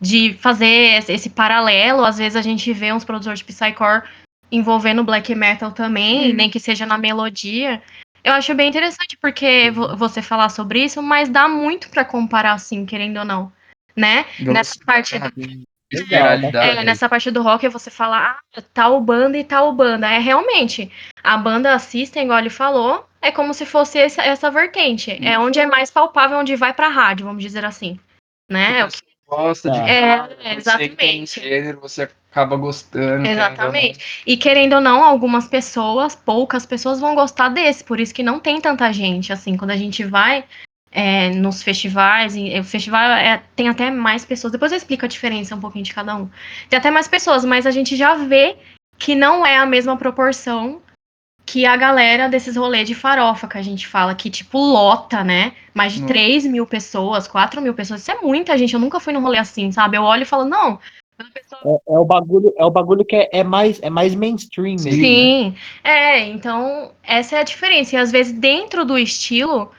de 0.00 0.32
fazer 0.34 0.96
esse, 0.98 1.12
esse 1.12 1.28
paralelo. 1.30 2.04
Às 2.04 2.18
vezes 2.18 2.36
a 2.36 2.42
gente 2.42 2.72
vê 2.72 2.92
uns 2.92 3.04
produtores 3.04 3.40
de 3.40 3.44
Psycore 3.44 4.02
envolvendo 4.50 5.04
black 5.04 5.34
metal 5.34 5.72
também, 5.72 6.32
nem 6.34 6.50
que 6.50 6.60
seja 6.60 6.86
na 6.86 6.98
melodia. 6.98 7.82
Eu 8.22 8.32
acho 8.34 8.54
bem 8.54 8.68
interessante 8.68 9.16
porque 9.20 9.70
vo- 9.70 9.96
você 9.96 10.20
falar 10.20 10.48
sobre 10.50 10.84
isso, 10.84 11.02
mas 11.02 11.28
dá 11.28 11.48
muito 11.48 11.88
pra 11.90 12.04
comparar, 12.04 12.52
assim, 12.52 12.84
querendo 12.84 13.18
ou 13.18 13.24
não, 13.24 13.52
né? 13.96 14.26
Nessa 14.54 14.78
parte 14.84 15.16
Generalidade. 15.92 16.78
É, 16.78 16.84
nessa 16.84 17.08
parte 17.08 17.30
do 17.30 17.42
rock 17.42 17.66
você 17.68 17.90
fala, 17.90 18.38
ah, 18.56 18.60
tal 18.72 19.00
banda 19.00 19.36
e 19.36 19.42
tal 19.42 19.72
banda. 19.72 20.08
É 20.08 20.18
realmente, 20.18 20.90
a 21.22 21.36
banda 21.36 21.76
System, 21.78 22.24
igual 22.24 22.38
ele 22.38 22.50
falou, 22.50 23.08
é 23.20 23.32
como 23.32 23.52
se 23.52 23.66
fosse 23.66 23.98
essa, 23.98 24.22
essa 24.22 24.50
vertente. 24.50 25.18
É 25.24 25.36
onde 25.38 25.58
é 25.58 25.66
mais 25.66 25.90
palpável, 25.90 26.38
onde 26.38 26.54
vai 26.54 26.72
pra 26.72 26.88
rádio, 26.88 27.26
vamos 27.26 27.42
dizer 27.42 27.64
assim. 27.64 27.98
Né? 28.48 28.78
É 28.80 28.84
o 28.84 28.88
que- 28.88 29.09
gosta 29.30 29.70
de. 29.70 29.78
É, 29.78 30.56
exatamente. 30.56 31.40
gênero, 31.40 31.80
você 31.80 32.08
acaba 32.30 32.56
gostando. 32.56 33.26
Exatamente. 33.26 34.22
E 34.26 34.36
querendo 34.36 34.74
ou 34.74 34.80
não, 34.80 35.02
algumas 35.02 35.46
pessoas, 35.46 36.14
poucas 36.14 36.66
pessoas 36.66 37.00
vão 37.00 37.14
gostar 37.14 37.48
desse, 37.48 37.84
por 37.84 38.00
isso 38.00 38.14
que 38.14 38.22
não 38.22 38.40
tem 38.40 38.60
tanta 38.60 38.92
gente, 38.92 39.32
assim, 39.32 39.56
quando 39.56 39.70
a 39.70 39.76
gente 39.76 40.04
vai 40.04 40.44
é, 40.92 41.30
nos 41.30 41.62
festivais, 41.62 42.34
e, 42.34 42.58
o 42.58 42.64
festival 42.64 43.10
é, 43.12 43.42
tem 43.54 43.68
até 43.68 43.90
mais 43.90 44.24
pessoas, 44.24 44.52
depois 44.52 44.72
eu 44.72 44.78
explico 44.78 45.04
a 45.04 45.08
diferença 45.08 45.54
um 45.54 45.60
pouquinho 45.60 45.84
de 45.84 45.94
cada 45.94 46.16
um. 46.16 46.28
Tem 46.68 46.78
até 46.78 46.90
mais 46.90 47.08
pessoas, 47.08 47.44
mas 47.44 47.66
a 47.66 47.70
gente 47.70 47.96
já 47.96 48.14
vê 48.14 48.56
que 48.98 49.14
não 49.14 49.46
é 49.46 49.56
a 49.56 49.66
mesma 49.66 49.96
proporção 49.96 50.82
que 51.50 51.66
a 51.66 51.76
galera 51.76 52.28
desses 52.28 52.54
rolês 52.56 52.86
de 52.86 52.94
farofa 52.94 53.48
que 53.48 53.58
a 53.58 53.62
gente 53.62 53.88
fala, 53.88 54.14
que 54.14 54.30
tipo 54.30 54.56
lota, 54.56 55.24
né? 55.24 55.52
Mais 55.74 55.92
de 55.92 56.00
Hum. 56.00 56.06
3 56.06 56.46
mil 56.46 56.64
pessoas, 56.64 57.26
4 57.26 57.60
mil 57.60 57.74
pessoas, 57.74 58.02
isso 58.02 58.12
é 58.12 58.20
muita 58.20 58.56
gente, 58.56 58.72
eu 58.72 58.78
nunca 58.78 59.00
fui 59.00 59.12
num 59.12 59.20
rolê 59.20 59.36
assim, 59.36 59.72
sabe? 59.72 59.96
Eu 59.96 60.02
olho 60.04 60.22
e 60.22 60.26
falo, 60.26 60.44
não, 60.44 60.78
pessoa 61.34 61.60
É, 61.64 61.94
é 61.94 61.98
o 61.98 62.04
bagulho, 62.04 62.54
é 62.56 62.64
o 62.64 62.70
bagulho 62.70 63.04
que 63.04 63.16
é, 63.16 63.28
é 63.32 63.42
mais, 63.42 63.82
é 63.82 63.90
mais 63.90 64.14
mainstream 64.14 64.76
mesmo, 64.76 64.90
né? 64.90 64.94
Sim, 64.94 65.56
é, 65.82 66.20
então 66.28 66.92
essa 67.02 67.36
é 67.36 67.40
a 67.40 67.44
diferença. 67.44 67.96
E 67.96 67.98
às 67.98 68.12
vezes, 68.12 68.32
dentro 68.32 68.84
do 68.84 68.96
estilo, 68.96 69.72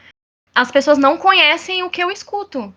as 0.54 0.70
pessoas 0.72 0.98
não 0.98 1.18
conhecem 1.18 1.84
o 1.84 1.90
que 1.90 2.04
eu 2.04 2.12
escuto. 2.12 2.74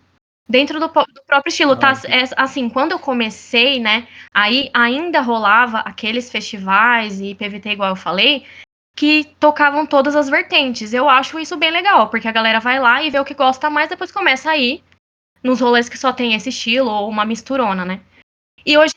Dentro 0.46 0.78
do, 0.78 0.86
do 0.86 1.22
próprio 1.26 1.48
estilo, 1.48 1.74
tá? 1.74 1.92
Ah, 1.92 2.06
É, 2.06 2.28
assim, 2.36 2.68
quando 2.68 2.92
eu 2.92 2.98
comecei, 2.98 3.80
né? 3.80 4.06
Aí 4.32 4.70
ainda 4.74 5.20
rolava 5.20 5.78
aqueles 5.78 6.30
festivais 6.30 7.18
e 7.18 7.34
PVT, 7.34 7.70
igual 7.70 7.88
eu 7.90 7.96
falei, 7.96 8.44
que 8.96 9.24
tocavam 9.40 9.84
todas 9.86 10.14
as 10.14 10.28
vertentes. 10.28 10.92
Eu 10.94 11.08
acho 11.08 11.38
isso 11.38 11.56
bem 11.56 11.70
legal, 11.70 12.08
porque 12.08 12.28
a 12.28 12.32
galera 12.32 12.60
vai 12.60 12.78
lá 12.78 13.02
e 13.02 13.10
vê 13.10 13.18
o 13.18 13.24
que 13.24 13.34
gosta 13.34 13.68
mais, 13.68 13.88
depois 13.88 14.12
começa 14.12 14.50
a 14.50 14.56
ir 14.56 14.82
nos 15.42 15.60
rolês 15.60 15.88
que 15.88 15.98
só 15.98 16.12
tem 16.12 16.34
esse 16.34 16.48
estilo, 16.48 16.90
ou 16.90 17.08
uma 17.08 17.24
misturona, 17.24 17.84
né? 17.84 18.00
E 18.64 18.78
hoje 18.78 18.94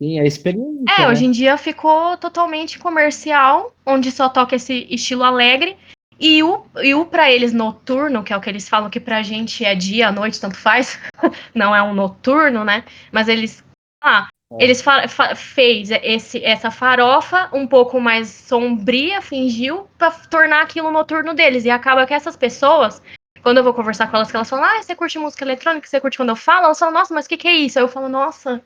Sim, 0.00 0.20
é 0.20 0.26
experiência. 0.26 0.84
é, 0.96 1.02
né? 1.02 1.08
hoje 1.08 1.24
em 1.24 1.30
dia 1.30 1.56
ficou 1.56 2.16
totalmente 2.18 2.78
comercial, 2.78 3.74
onde 3.86 4.12
só 4.12 4.28
toca 4.28 4.56
esse 4.56 4.86
estilo 4.90 5.24
alegre. 5.24 5.76
E 6.20 6.42
o, 6.42 6.66
e 6.82 6.94
o 6.94 7.06
pra 7.06 7.30
eles 7.30 7.52
noturno, 7.52 8.24
que 8.24 8.32
é 8.32 8.36
o 8.36 8.40
que 8.40 8.50
eles 8.50 8.68
falam 8.68 8.90
que 8.90 8.98
pra 8.98 9.22
gente 9.22 9.64
é 9.64 9.74
dia, 9.74 10.10
noite, 10.10 10.40
tanto 10.40 10.56
faz, 10.56 10.98
não 11.54 11.74
é 11.74 11.80
um 11.80 11.94
noturno, 11.94 12.64
né? 12.64 12.84
Mas 13.12 13.28
eles. 13.28 13.64
Ah. 14.02 14.26
Eles 14.58 14.80
fa 14.80 15.06
fa- 15.08 15.34
fez 15.34 15.90
esse, 15.90 16.42
essa 16.44 16.70
farofa 16.70 17.50
um 17.52 17.66
pouco 17.66 18.00
mais 18.00 18.28
sombria, 18.28 19.20
fingiu, 19.20 19.88
pra 19.98 20.10
tornar 20.10 20.62
aquilo 20.62 20.90
noturno 20.90 21.34
deles. 21.34 21.64
E 21.64 21.70
acaba 21.70 22.06
que 22.06 22.14
essas 22.14 22.36
pessoas, 22.36 23.02
quando 23.42 23.58
eu 23.58 23.64
vou 23.64 23.74
conversar 23.74 24.08
com 24.10 24.16
elas, 24.16 24.30
que 24.30 24.36
elas 24.36 24.48
falam, 24.48 24.64
ah, 24.64 24.82
você 24.82 24.94
curte 24.94 25.18
música 25.18 25.44
eletrônica, 25.44 25.86
você 25.86 26.00
curte 26.00 26.16
quando 26.16 26.30
eu 26.30 26.36
falo, 26.36 26.66
elas 26.66 26.78
falam, 26.78 26.94
nossa, 26.94 27.12
mas 27.12 27.26
o 27.26 27.28
que, 27.28 27.36
que 27.36 27.48
é 27.48 27.54
isso? 27.54 27.78
Aí 27.78 27.84
eu 27.84 27.88
falo, 27.88 28.08
nossa, 28.08 28.64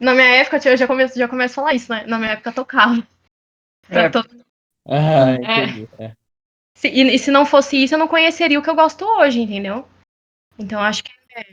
na 0.00 0.14
minha 0.14 0.26
época, 0.36 0.60
eu 0.66 0.76
já 0.76 0.86
começo, 0.86 1.18
já 1.18 1.28
começo 1.28 1.52
a 1.52 1.62
falar 1.62 1.74
isso, 1.74 1.92
né? 1.92 2.04
Na 2.06 2.18
minha 2.18 2.32
época 2.32 2.52
tocava. 2.52 3.06
É. 3.90 4.06
Eu 4.06 4.10
to- 4.10 4.44
Ah, 4.88 5.32
entendi. 5.34 5.88
É. 5.98 6.12
se- 6.74 6.88
e, 6.88 7.14
e 7.14 7.18
se 7.18 7.30
não 7.30 7.44
fosse 7.44 7.76
isso, 7.82 7.94
eu 7.94 7.98
não 7.98 8.08
conheceria 8.08 8.58
o 8.58 8.62
que 8.62 8.70
eu 8.70 8.74
gosto 8.74 9.04
hoje, 9.04 9.40
entendeu? 9.40 9.86
Então 10.58 10.80
acho 10.80 11.04
que 11.04 11.12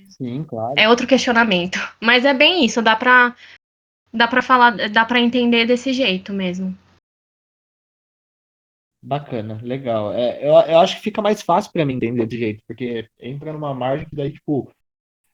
Sim, 0.10 0.44
claro. 0.44 0.74
é 0.78 0.90
outro 0.90 1.08
questionamento. 1.08 1.80
Mas 2.02 2.26
é 2.26 2.34
bem 2.34 2.66
isso, 2.66 2.82
dá 2.82 2.96
pra, 2.96 3.36
dá 4.14 4.28
pra 4.28 4.42
falar, 4.42 4.90
dá 4.90 5.06
pra 5.06 5.20
entender 5.20 5.66
desse 5.66 5.94
jeito 5.94 6.34
mesmo. 6.34 6.78
Bacana, 9.02 9.60
legal. 9.64 10.12
É, 10.14 10.46
eu, 10.46 10.52
eu 10.72 10.80
acho 10.80 10.98
que 10.98 11.04
fica 11.04 11.22
mais 11.22 11.42
fácil 11.42 11.72
pra 11.72 11.86
mim 11.86 11.94
entender 11.94 12.26
desse 12.26 12.38
jeito, 12.38 12.64
porque 12.68 13.10
entra 13.18 13.54
numa 13.54 13.74
margem 13.74 14.08
que 14.08 14.16
daí, 14.16 14.34
tipo, 14.34 14.70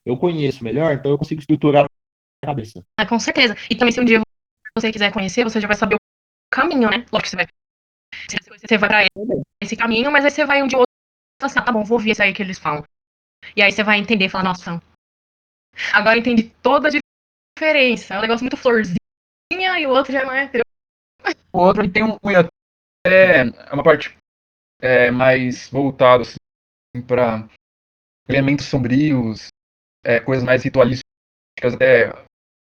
eu 0.05 0.15
conheço 0.17 0.63
melhor, 0.63 0.93
então 0.93 1.11
eu 1.11 1.17
consigo 1.17 1.41
estruturar 1.41 1.85
a 1.85 2.45
cabeça. 2.45 2.85
Ah, 2.99 3.07
com 3.07 3.19
certeza. 3.19 3.55
E 3.69 3.75
também 3.75 3.91
se 3.91 3.99
um 3.99 4.05
dia 4.05 4.21
você 4.77 4.91
quiser 4.91 5.11
conhecer, 5.11 5.43
você 5.43 5.59
já 5.59 5.67
vai 5.67 5.75
saber 5.75 5.95
o 5.95 5.99
caminho, 6.51 6.89
né? 6.91 7.05
Lógico 7.11 7.23
que 7.23 7.29
você 7.29 7.35
vai 7.37 7.47
Você 8.59 8.77
vai 8.77 8.89
pra 8.89 9.07
esse 9.63 9.75
caminho, 9.75 10.11
mas 10.11 10.25
aí 10.25 10.31
você 10.31 10.45
vai 10.45 10.61
um 10.61 10.67
de 10.67 10.75
outro 10.75 10.85
assim, 11.41 11.59
ah, 11.59 11.63
tá 11.63 11.71
bom, 11.71 11.83
vou 11.83 11.97
ouvir 11.97 12.11
isso 12.11 12.21
aí 12.21 12.33
que 12.33 12.41
eles 12.43 12.59
falam. 12.59 12.83
E 13.55 13.61
aí 13.61 13.71
você 13.71 13.83
vai 13.83 13.99
entender 13.99 14.25
e 14.25 14.29
falar, 14.29 14.45
nossa, 14.45 14.81
agora 15.93 16.17
entendi 16.17 16.49
toda 16.61 16.87
a 16.87 16.91
diferença. 16.91 18.13
É 18.13 18.17
um 18.17 18.21
negócio 18.21 18.43
muito 18.43 18.57
florzinha 18.57 19.79
e 19.79 19.85
o 19.85 19.89
outro 19.89 20.11
já 20.11 20.23
não 20.23 20.31
é. 20.31 20.49
O 21.51 21.59
outro 21.59 21.89
tem 21.91 22.03
um 22.03 22.17
cunho 22.19 22.39
até 22.39 22.49
é 23.07 23.73
uma 23.73 23.83
parte 23.83 24.17
é, 24.81 25.11
mais 25.11 25.69
voltada 25.69 26.23
assim, 26.23 27.05
para 27.05 27.47
elementos 28.27 28.65
sombrios, 28.65 29.47
é, 30.03 30.19
coisas 30.19 30.43
mais 30.43 30.63
ritualísticas, 30.63 31.73
até 31.75 32.11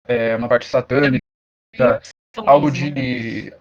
é, 0.06 0.36
uma 0.36 0.48
parte 0.48 0.66
satânica, 0.66 1.20
algo 2.46 2.70
de 2.70 3.52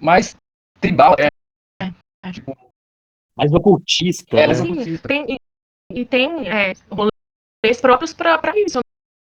mais 0.00 0.36
tribal, 0.80 1.14
é, 1.18 1.28
é. 1.84 2.32
Tipo, 2.32 2.56
mais 3.36 3.52
ocultista. 3.52 4.36
É, 4.36 4.46
né? 4.48 4.54
ocultista. 4.54 5.08
Tem, 5.08 5.38
e, 5.92 6.04
tem 6.04 6.48
é, 6.48 6.74
rolês 6.90 7.80
próprios 7.80 8.12
para 8.12 8.52
isso, 8.56 8.78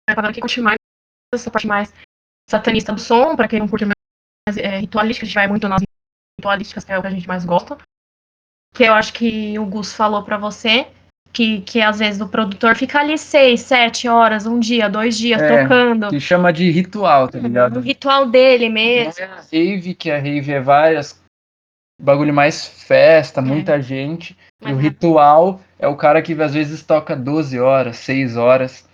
né? 0.08 0.14
Para 0.14 0.32
quem 0.32 0.40
curte 0.40 0.60
mais 0.60 0.76
essa 1.32 1.50
parte 1.50 1.66
mais 1.66 1.92
satanista 2.48 2.92
do 2.92 3.00
som, 3.00 3.36
para 3.36 3.48
quem 3.48 3.60
não 3.60 3.68
curte 3.68 3.84
mais 3.84 4.56
é, 4.56 4.78
ritualística, 4.78 5.24
a 5.24 5.26
gente 5.26 5.34
vai 5.34 5.46
muito 5.46 5.68
nas 5.68 5.82
ritualísticas, 6.40 6.84
que 6.84 6.92
é 6.92 6.98
o 6.98 7.02
que 7.02 7.06
a 7.06 7.10
gente 7.10 7.28
mais 7.28 7.44
gosta. 7.44 7.76
Que 8.74 8.84
eu 8.84 8.94
acho 8.94 9.12
que 9.12 9.58
o 9.58 9.66
Gus 9.66 9.92
falou 9.92 10.22
para 10.22 10.38
você, 10.38 10.86
que, 11.32 11.60
que 11.62 11.80
às 11.80 11.98
vezes 11.98 12.20
o 12.20 12.28
produtor 12.28 12.76
fica 12.76 13.00
ali 13.00 13.18
seis, 13.18 13.60
sete 13.60 14.08
horas, 14.08 14.46
um 14.46 14.58
dia, 14.58 14.88
dois 14.88 15.16
dias 15.18 15.40
é, 15.40 15.62
tocando. 15.62 16.08
Que 16.08 16.20
chama 16.20 16.52
de 16.52 16.70
ritual, 16.70 17.28
tá 17.28 17.38
ligado? 17.38 17.78
O 17.78 17.82
ritual 17.82 18.26
dele 18.26 18.68
mesmo. 18.68 19.22
É 19.22 19.24
a 19.24 19.40
rave, 19.52 19.94
que 19.94 20.10
a 20.10 20.18
rave 20.18 20.52
é 20.52 20.60
várias. 20.60 21.22
Bagulho 22.00 22.32
mais 22.32 22.66
festa, 22.66 23.40
é. 23.40 23.44
muita 23.44 23.82
gente. 23.82 24.36
Mas 24.60 24.72
e 24.72 24.74
o 24.74 24.78
ritual 24.78 25.60
é 25.78 25.86
o 25.86 25.96
cara 25.96 26.20
que 26.20 26.32
às 26.40 26.54
vezes 26.54 26.82
toca 26.82 27.14
12 27.14 27.58
horas, 27.58 27.96
6 27.98 28.36
horas. 28.36 28.88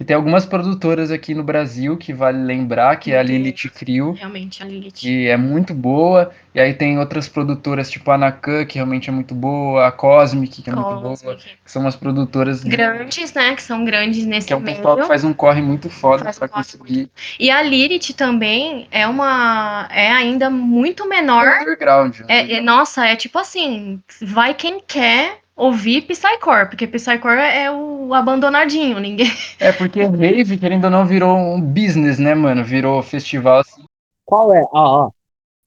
Que 0.00 0.04
tem 0.04 0.16
algumas 0.16 0.46
produtoras 0.46 1.10
aqui 1.10 1.34
no 1.34 1.44
Brasil 1.44 1.94
que 1.94 2.10
vale 2.14 2.42
lembrar, 2.42 2.96
que 2.96 3.12
é 3.12 3.18
a 3.18 3.22
Lilith 3.22 3.68
Crio. 3.68 4.12
Realmente, 4.12 4.62
a 4.62 4.66
Lilith. 4.66 4.92
Que 4.94 5.28
é 5.28 5.36
muito 5.36 5.74
boa. 5.74 6.30
E 6.54 6.60
aí 6.60 6.72
tem 6.72 6.98
outras 6.98 7.28
produtoras, 7.28 7.90
tipo 7.90 8.10
a 8.10 8.16
Nakan, 8.16 8.64
que 8.64 8.76
realmente 8.76 9.10
é 9.10 9.12
muito 9.12 9.34
boa, 9.34 9.86
a 9.86 9.92
Cosmic, 9.92 10.62
que 10.62 10.70
é 10.70 10.72
Cosmic. 10.72 11.04
muito 11.04 11.22
boa. 11.22 11.36
Que 11.36 11.70
são 11.70 11.82
umas 11.82 11.96
produtoras 11.96 12.64
grandes, 12.64 13.34
né? 13.34 13.54
Que 13.54 13.62
são 13.62 13.84
grandes 13.84 14.24
nesse 14.24 14.46
Que 14.46 14.54
é 14.54 14.56
um 14.56 14.62
pessoal 14.62 14.96
que 14.96 15.06
faz 15.06 15.22
um 15.22 15.34
corre 15.34 15.60
muito 15.60 15.90
foda 15.90 16.32
pra 16.32 16.48
conseguir. 16.48 17.10
E 17.38 17.50
a 17.50 17.60
Lilith 17.60 18.14
também 18.16 18.88
é 18.90 19.06
uma. 19.06 19.86
é 19.92 20.10
ainda 20.10 20.48
muito 20.48 21.06
menor. 21.06 21.46
É 21.46 21.60
underground. 21.60 22.20
É, 22.26 22.54
é, 22.54 22.60
nossa, 22.62 23.04
é 23.04 23.16
tipo 23.16 23.38
assim, 23.38 24.00
vai 24.22 24.54
quem 24.54 24.80
quer 24.80 25.40
ouvir 25.60 26.02
Psycore, 26.02 26.68
porque 26.68 26.86
Psycore 26.86 27.38
é 27.38 27.70
o 27.70 28.14
abandonadinho, 28.14 28.98
ninguém. 28.98 29.30
É, 29.58 29.70
porque 29.72 30.02
Rave, 30.02 30.58
querendo 30.58 30.84
ou 30.84 30.90
não, 30.90 31.04
virou 31.04 31.36
um 31.36 31.60
business, 31.60 32.18
né, 32.18 32.34
mano? 32.34 32.64
Virou 32.64 33.02
festival 33.02 33.60
assim. 33.60 33.84
Qual 34.24 34.54
é? 34.54 34.62
Ó, 34.72 35.06
ó. 35.06 35.10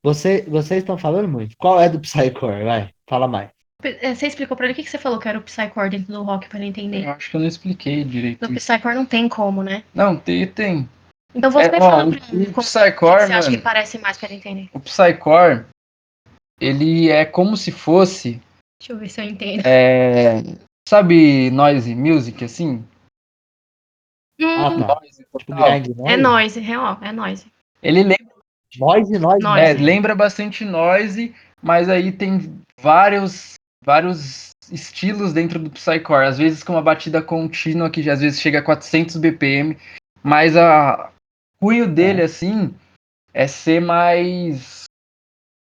Você, 0.03 0.43
vocês 0.47 0.79
estão 0.79 0.97
falando 0.97 1.27
muito. 1.27 1.55
Qual 1.57 1.79
é 1.79 1.87
do 1.87 1.99
Psycore? 1.99 2.63
Vai, 2.63 2.89
fala 3.07 3.27
mais. 3.27 3.49
É, 3.83 4.15
você 4.15 4.27
explicou 4.27 4.57
pra 4.57 4.65
ele 4.65 4.73
o 4.73 4.75
que, 4.75 4.83
que 4.83 4.89
você 4.89 4.97
falou 4.97 5.19
que 5.19 5.27
era 5.27 5.37
o 5.37 5.43
Psycore 5.43 5.89
dentro 5.89 6.11
do 6.11 6.23
rock 6.23 6.49
pra 6.49 6.57
ele 6.57 6.67
entender? 6.67 7.05
Eu 7.05 7.11
acho 7.11 7.29
que 7.29 7.35
eu 7.35 7.41
não 7.41 7.47
expliquei 7.47 8.03
direito. 8.03 8.41
No 8.41 8.55
Psycore 8.55 8.95
não 8.95 9.05
tem 9.05 9.29
como, 9.29 9.61
né? 9.61 9.83
Não, 9.93 10.15
tem, 10.17 10.47
tem. 10.47 10.89
Então 11.35 11.51
você 11.51 11.67
é, 11.67 11.79
fala 11.79 12.09
pra 12.09 12.19
ele. 12.31 12.49
O 12.55 12.61
Psycore, 12.61 13.27
você 13.27 13.33
acha 13.33 13.49
que 13.51 13.57
parece 13.57 13.97
mais 13.99 14.17
pra 14.17 14.27
ele 14.27 14.37
entender? 14.37 14.69
O 14.73 14.79
Psycore, 14.79 15.65
ele 16.59 17.09
é 17.09 17.25
como 17.25 17.55
se 17.55 17.71
fosse 17.71 18.41
Deixa 18.83 18.91
eu 18.91 18.97
ver 18.97 19.07
se 19.07 19.21
eu 19.21 19.25
entendo. 19.25 19.65
É, 19.65 20.43
sabe 20.89 21.49
noise 21.51 21.95
music, 21.95 22.43
assim? 22.43 22.83
Hum, 24.37 24.45
ah, 24.45 24.77
tá. 24.77 24.99
Noise, 24.99 25.25
tipo, 25.37 25.55
grande, 25.55 25.95
noise. 25.95 26.13
É 26.13 26.17
noise, 26.17 26.59
real, 26.59 26.97
é 27.01 27.13
noise. 27.13 27.45
Ele 27.81 28.03
lembra. 28.03 28.33
Noise, 28.77 29.17
noise. 29.17 29.41
noise. 29.41 29.65
É, 29.65 29.73
lembra 29.73 30.13
bastante 30.13 30.65
noise, 30.65 31.33
mas 31.61 31.87
aí 31.87 32.11
tem 32.11 32.61
vários, 32.77 33.53
vários 33.81 34.49
estilos 34.69 35.31
dentro 35.31 35.59
do 35.59 35.69
Psycore. 35.69 36.25
Às 36.25 36.37
vezes 36.37 36.61
com 36.61 36.73
uma 36.73 36.81
batida 36.81 37.21
contínua 37.21 37.89
que 37.89 38.09
às 38.09 38.19
vezes 38.19 38.41
chega 38.41 38.59
a 38.59 38.63
400 38.63 39.15
BPM, 39.15 39.77
mas 40.21 40.57
a 40.57 41.09
cunho 41.57 41.87
dele, 41.87 42.19
é. 42.19 42.25
assim, 42.25 42.75
é 43.33 43.47
ser 43.47 43.79
mais. 43.79 44.83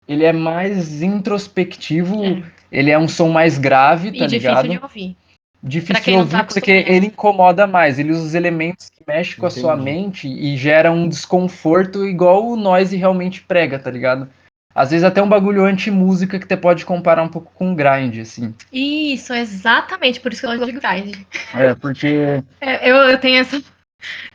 Ele 0.08 0.26
é 0.26 0.34
mais 0.34 1.04
introspectivo. 1.04 2.23
É 2.23 2.62
ele 2.73 2.89
é 2.89 2.97
um 2.97 3.07
som 3.07 3.29
mais 3.29 3.59
grave, 3.59 4.12
tá 4.12 4.25
e 4.25 4.27
ligado? 4.27 4.63
Difícil 4.63 4.79
de 4.79 4.83
ouvir. 4.83 5.17
Difícil 5.62 6.03
de 6.03 6.17
ouvir 6.17 6.31
tá 6.31 6.43
porque 6.43 6.71
ele 6.71 7.05
incomoda 7.05 7.67
mais. 7.67 7.99
Ele 7.99 8.12
usa 8.12 8.25
os 8.25 8.33
elementos 8.33 8.89
que 8.89 9.03
mexem 9.07 9.38
com 9.38 9.45
Entendi. 9.45 9.59
a 9.59 9.62
sua 9.62 9.77
mente 9.77 10.27
e 10.27 10.57
gera 10.57 10.91
um 10.91 11.07
desconforto 11.07 12.03
igual 12.03 12.47
o 12.47 12.55
noise 12.55 12.97
realmente 12.97 13.41
prega, 13.41 13.77
tá 13.77 13.91
ligado? 13.91 14.27
Às 14.73 14.89
vezes 14.89 15.03
até 15.03 15.21
um 15.21 15.29
bagulho 15.29 15.63
anti-música 15.63 16.39
que 16.39 16.47
você 16.47 16.57
pode 16.57 16.83
comparar 16.83 17.21
um 17.21 17.29
pouco 17.29 17.51
com 17.53 17.75
grind, 17.75 18.17
assim. 18.17 18.55
Isso, 18.71 19.31
exatamente, 19.31 20.19
por 20.19 20.33
isso 20.33 20.41
que 20.41 20.47
eu 20.47 20.57
gosto 20.57 20.73
de 20.73 20.79
grind. 20.79 21.15
É, 21.53 21.75
porque. 21.75 22.43
É, 22.59 22.89
eu, 22.89 22.95
eu 22.95 23.19
tenho 23.19 23.39
essa. 23.39 23.62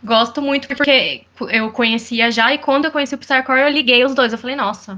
Gosto 0.02 0.40
muito 0.40 0.68
porque 0.68 1.24
eu 1.50 1.72
conhecia 1.72 2.30
já 2.30 2.54
e 2.54 2.58
quando 2.58 2.84
eu 2.84 2.92
conheci 2.92 3.16
o 3.16 3.18
Psycore 3.18 3.60
eu 3.60 3.68
liguei 3.68 4.04
os 4.04 4.14
dois. 4.14 4.32
Eu 4.32 4.38
falei, 4.38 4.54
nossa, 4.54 4.96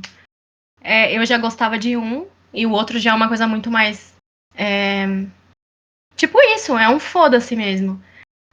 é, 0.80 1.16
eu 1.16 1.24
já 1.24 1.38
gostava 1.38 1.78
de 1.78 1.96
um, 1.96 2.26
e 2.52 2.66
o 2.66 2.70
outro 2.70 2.98
já 2.98 3.12
é 3.12 3.14
uma 3.14 3.28
coisa 3.28 3.46
muito 3.46 3.70
mais. 3.70 4.14
É... 4.54 5.06
Tipo 6.16 6.38
isso, 6.54 6.76
é 6.76 6.88
um 6.88 6.98
foda-se 6.98 7.54
mesmo. 7.56 8.00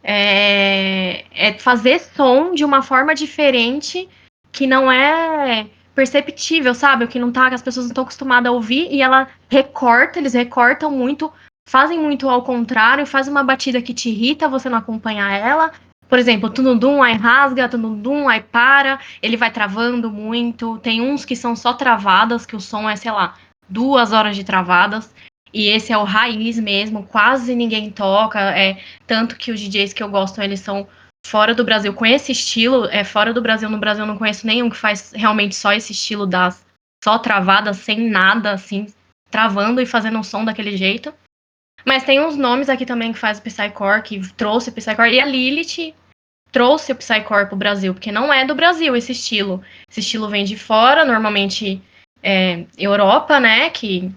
É... 0.04 1.26
é 1.32 1.54
fazer 1.60 2.00
som 2.00 2.54
de 2.54 2.64
uma 2.64 2.82
forma 2.82 3.14
diferente 3.14 4.08
que 4.52 4.66
não 4.66 4.92
é 4.92 5.68
perceptível, 5.98 6.76
sabe? 6.76 7.06
O 7.06 7.08
que 7.08 7.18
não 7.18 7.32
tá, 7.32 7.50
que 7.50 7.56
as 7.56 7.62
pessoas 7.62 7.88
não 7.88 7.92
estão 7.92 8.04
acostumadas 8.04 8.52
a 8.52 8.54
ouvir 8.54 8.88
e 8.92 9.02
ela 9.02 9.28
recorta, 9.50 10.20
eles 10.20 10.34
recortam 10.34 10.92
muito, 10.92 11.34
fazem 11.68 12.00
muito 12.00 12.30
ao 12.30 12.44
contrário, 12.44 13.06
faz 13.06 13.28
uma 13.28 13.44
batida 13.44 13.82
que 13.82 13.96
te 13.96 14.10
irrita, 14.10 14.48
você 14.48 14.70
não 14.70 14.78
acompanha 14.78 15.28
ela. 15.36 15.72
Por 16.08 16.20
exemplo, 16.20 16.52
tunudum, 16.52 17.02
aí 17.02 17.16
rasga, 17.16 17.68
tunudum, 17.68 18.30
aí 18.30 18.42
para, 18.42 19.00
ele 19.22 19.36
vai 19.36 19.52
travando 19.52 20.10
muito. 20.10 20.78
Tem 20.80 21.02
uns 21.02 21.26
que 21.26 21.36
são 21.36 21.56
só 21.56 21.74
travadas, 21.74 22.46
que 22.46 22.56
o 22.56 22.62
som 22.62 22.88
é, 22.88 22.96
sei 22.96 23.12
lá, 23.12 23.34
duas 23.69 24.12
horas 24.12 24.36
de 24.36 24.43
travadas. 24.43 25.13
E 25.53 25.67
esse 25.67 25.93
é 25.93 25.97
o 25.97 26.03
raiz 26.03 26.60
mesmo, 26.60 27.03
quase 27.03 27.56
ninguém 27.56 27.89
toca. 27.89 28.39
É 28.39 28.82
tanto 29.06 29.36
que 29.36 29.51
os 29.51 29.60
DJs 29.60 29.93
que 29.93 30.03
eu 30.03 30.10
gosto, 30.10 30.41
eles 30.41 30.60
são 30.60 30.88
fora 31.25 31.56
do 31.56 31.63
Brasil 31.63 31.93
com 31.93 32.06
esse 32.06 32.32
estilo. 32.32 32.86
É 32.86 33.03
fora 33.03 33.34
do 33.34 33.41
Brasil, 33.41 33.69
no 33.69 33.77
Brasil 33.77 34.03
eu 34.03 34.08
não 34.08 34.17
conheço 34.17 34.45
nenhum 34.45 34.69
que 34.69 34.77
faz 34.77 35.12
realmente 35.15 35.56
só 35.56 35.73
esse 35.73 35.91
estilo 35.91 36.25
das 36.25 36.65
só 37.03 37.19
travadas, 37.19 37.77
sem 37.77 38.10
nada, 38.10 38.51
assim, 38.51 38.88
travando 39.30 39.80
e 39.82 39.86
fazendo 39.86 40.17
um 40.17 40.23
som 40.23 40.43
daquele 40.43 40.75
jeito. 40.75 41.13
Mas 41.86 42.03
tem 42.03 42.19
uns 42.19 42.36
nomes 42.36 42.69
aqui 42.69 42.86
também 42.86 43.13
que 43.13 43.19
faz 43.19 43.39
o 43.39 43.41
Psycore, 43.41 44.01
que 44.01 44.34
trouxe 44.34 44.69
o 44.69 44.73
Psycore. 44.73 45.13
E 45.13 45.21
a 45.21 45.25
Lilith 45.25 45.93
trouxe 46.51 46.91
o 46.91 46.95
Psycore 46.95 47.47
pro 47.47 47.56
Brasil, 47.56 47.93
porque 47.93 48.12
não 48.12 48.34
é 48.34 48.45
do 48.45 48.56
Brasil 48.56 48.95
esse 48.95 49.12
estilo. 49.12 49.63
Esse 49.89 50.01
estilo 50.01 50.27
vem 50.27 50.43
de 50.43 50.58
fora, 50.58 51.06
normalmente 51.06 51.82
é, 52.21 52.65
Europa, 52.77 53.39
né? 53.39 53.69
Que 53.69 54.12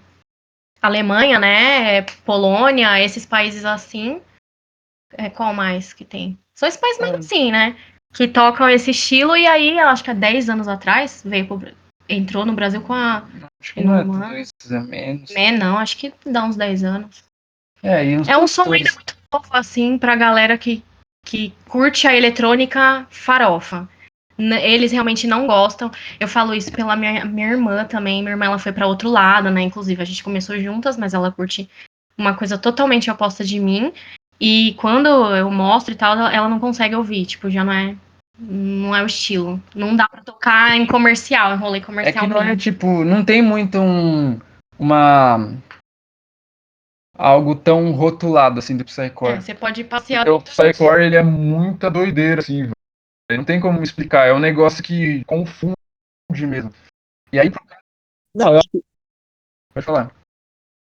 Alemanha, 0.81 1.39
né? 1.39 2.01
Polônia, 2.25 2.99
esses 2.99 3.25
países 3.25 3.65
assim. 3.65 4.21
É, 5.13 5.29
qual 5.29 5.53
mais 5.53 5.93
que 5.93 6.05
tem? 6.05 6.37
São 6.57 6.67
esses 6.67 6.79
países 6.79 7.01
mais 7.01 7.13
é. 7.13 7.17
assim, 7.17 7.51
né? 7.51 7.75
Que 8.13 8.27
tocam 8.27 8.69
esse 8.69 8.91
estilo 8.91 9.35
e 9.35 9.47
aí, 9.47 9.79
acho 9.79 10.03
que 10.03 10.11
há 10.11 10.13
10 10.13 10.49
anos 10.49 10.67
atrás, 10.67 11.21
veio 11.25 11.47
pro, 11.47 11.71
entrou 12.09 12.45
no 12.45 12.53
Brasil 12.53 12.81
com 12.81 12.93
a. 12.93 13.27
Acho 13.61 13.73
que 13.73 13.83
não 13.83 13.95
é 13.95 14.03
dois, 14.03 14.49
é 14.69 14.79
menos. 14.79 15.31
É, 15.31 15.51
não, 15.51 15.77
acho 15.77 15.97
que 15.97 16.13
dá 16.25 16.43
uns 16.43 16.55
10 16.55 16.83
anos. 16.83 17.23
É, 17.83 18.13
é 18.13 18.37
um 18.37 18.47
som 18.47 18.71
ainda 18.71 18.91
muito 18.93 19.15
novo, 19.31 19.47
assim, 19.51 19.97
pra 19.97 20.15
galera 20.15 20.57
que, 20.57 20.83
que 21.25 21.53
curte 21.67 22.07
a 22.07 22.15
eletrônica 22.15 23.07
farofa 23.09 23.89
eles 24.41 24.91
realmente 24.91 25.27
não 25.27 25.45
gostam. 25.47 25.91
Eu 26.19 26.27
falo 26.27 26.53
isso 26.53 26.71
pela 26.71 26.95
minha, 26.95 27.25
minha 27.25 27.49
irmã 27.49 27.85
também. 27.85 28.21
Minha 28.21 28.33
irmã 28.33 28.45
ela 28.45 28.59
foi 28.59 28.71
para 28.71 28.87
outro 28.87 29.09
lado, 29.09 29.49
né? 29.49 29.61
Inclusive, 29.61 30.01
a 30.01 30.05
gente 30.05 30.23
começou 30.23 30.59
juntas, 30.59 30.97
mas 30.97 31.13
ela 31.13 31.31
curte 31.31 31.69
uma 32.17 32.33
coisa 32.33 32.57
totalmente 32.57 33.09
oposta 33.09 33.43
de 33.43 33.59
mim. 33.59 33.93
E 34.39 34.73
quando 34.77 35.07
eu 35.35 35.51
mostro 35.51 35.93
e 35.93 35.97
tal, 35.97 36.17
ela 36.17 36.49
não 36.49 36.59
consegue 36.59 36.95
ouvir, 36.95 37.25
tipo, 37.25 37.49
já 37.49 37.63
não 37.63 37.73
é 37.73 37.95
não 38.39 38.95
é 38.95 39.03
o 39.03 39.05
estilo. 39.05 39.61
Não 39.75 39.95
dá 39.95 40.09
para 40.09 40.23
tocar 40.23 40.75
em 40.75 40.87
comercial, 40.87 41.53
em 41.53 41.57
rolê 41.57 41.79
comercial. 41.79 42.25
É 42.25 42.27
que 42.27 42.33
não 42.33 42.41
é 42.41 42.55
tipo, 42.55 43.03
não 43.03 43.23
tem 43.23 43.41
muito 43.41 43.77
um 43.77 44.39
uma 44.79 45.53
algo 47.15 47.53
tão 47.53 47.91
rotulado 47.91 48.57
assim 48.57 48.75
do 48.75 48.83
Psycore. 48.83 49.33
É, 49.33 49.41
você 49.41 49.53
pode 49.53 49.83
passear. 49.83 50.27
O 50.27 50.41
Psycore 50.41 51.03
ele 51.03 51.15
é 51.15 51.21
muita 51.21 51.91
doideira 51.91 52.41
assim, 52.41 52.71
não 53.37 53.45
tem 53.45 53.59
como 53.59 53.81
explicar, 53.81 54.27
é 54.27 54.33
um 54.33 54.39
negócio 54.39 54.83
que 54.83 55.23
confunde 55.25 55.75
mesmo. 56.47 56.71
E 57.31 57.39
aí, 57.39 57.49
pro 57.49 57.63
cara 57.65 57.81
Não, 58.35 58.53
eu 58.53 58.59
acho 58.59 58.69
que. 58.69 58.81
Pode 59.73 59.85
falar. 59.85 60.11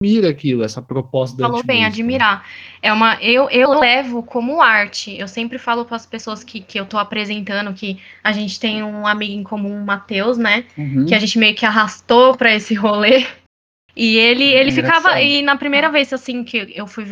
Admira 0.02 0.28
aquilo, 0.28 0.64
essa 0.64 0.82
proposta 0.82 1.40
Falou 1.40 1.62
bem, 1.64 1.84
admirar. 1.84 2.46
É 2.82 2.92
uma, 2.92 3.14
eu, 3.22 3.48
eu 3.48 3.78
levo 3.78 4.22
como 4.22 4.60
arte. 4.60 5.16
Eu 5.18 5.26
sempre 5.26 5.56
falo 5.56 5.84
para 5.86 5.96
as 5.96 6.04
pessoas 6.04 6.44
que, 6.44 6.60
que 6.60 6.78
eu 6.78 6.84
tô 6.84 6.98
apresentando 6.98 7.72
que 7.72 8.02
a 8.22 8.32
gente 8.32 8.60
tem 8.60 8.82
um 8.82 9.06
amigo 9.06 9.32
em 9.32 9.42
comum, 9.42 9.80
o 9.80 9.86
Matheus, 9.86 10.36
né? 10.36 10.66
Uhum. 10.76 11.06
Que 11.06 11.14
a 11.14 11.18
gente 11.18 11.38
meio 11.38 11.54
que 11.54 11.64
arrastou 11.64 12.36
para 12.36 12.54
esse 12.54 12.74
rolê. 12.74 13.26
E 13.96 14.18
ele, 14.18 14.44
ele 14.44 14.72
ficava. 14.72 15.20
E 15.22 15.40
na 15.40 15.56
primeira 15.56 15.90
vez, 15.90 16.12
assim, 16.12 16.44
que 16.44 16.72
eu 16.74 16.86
fui 16.86 17.06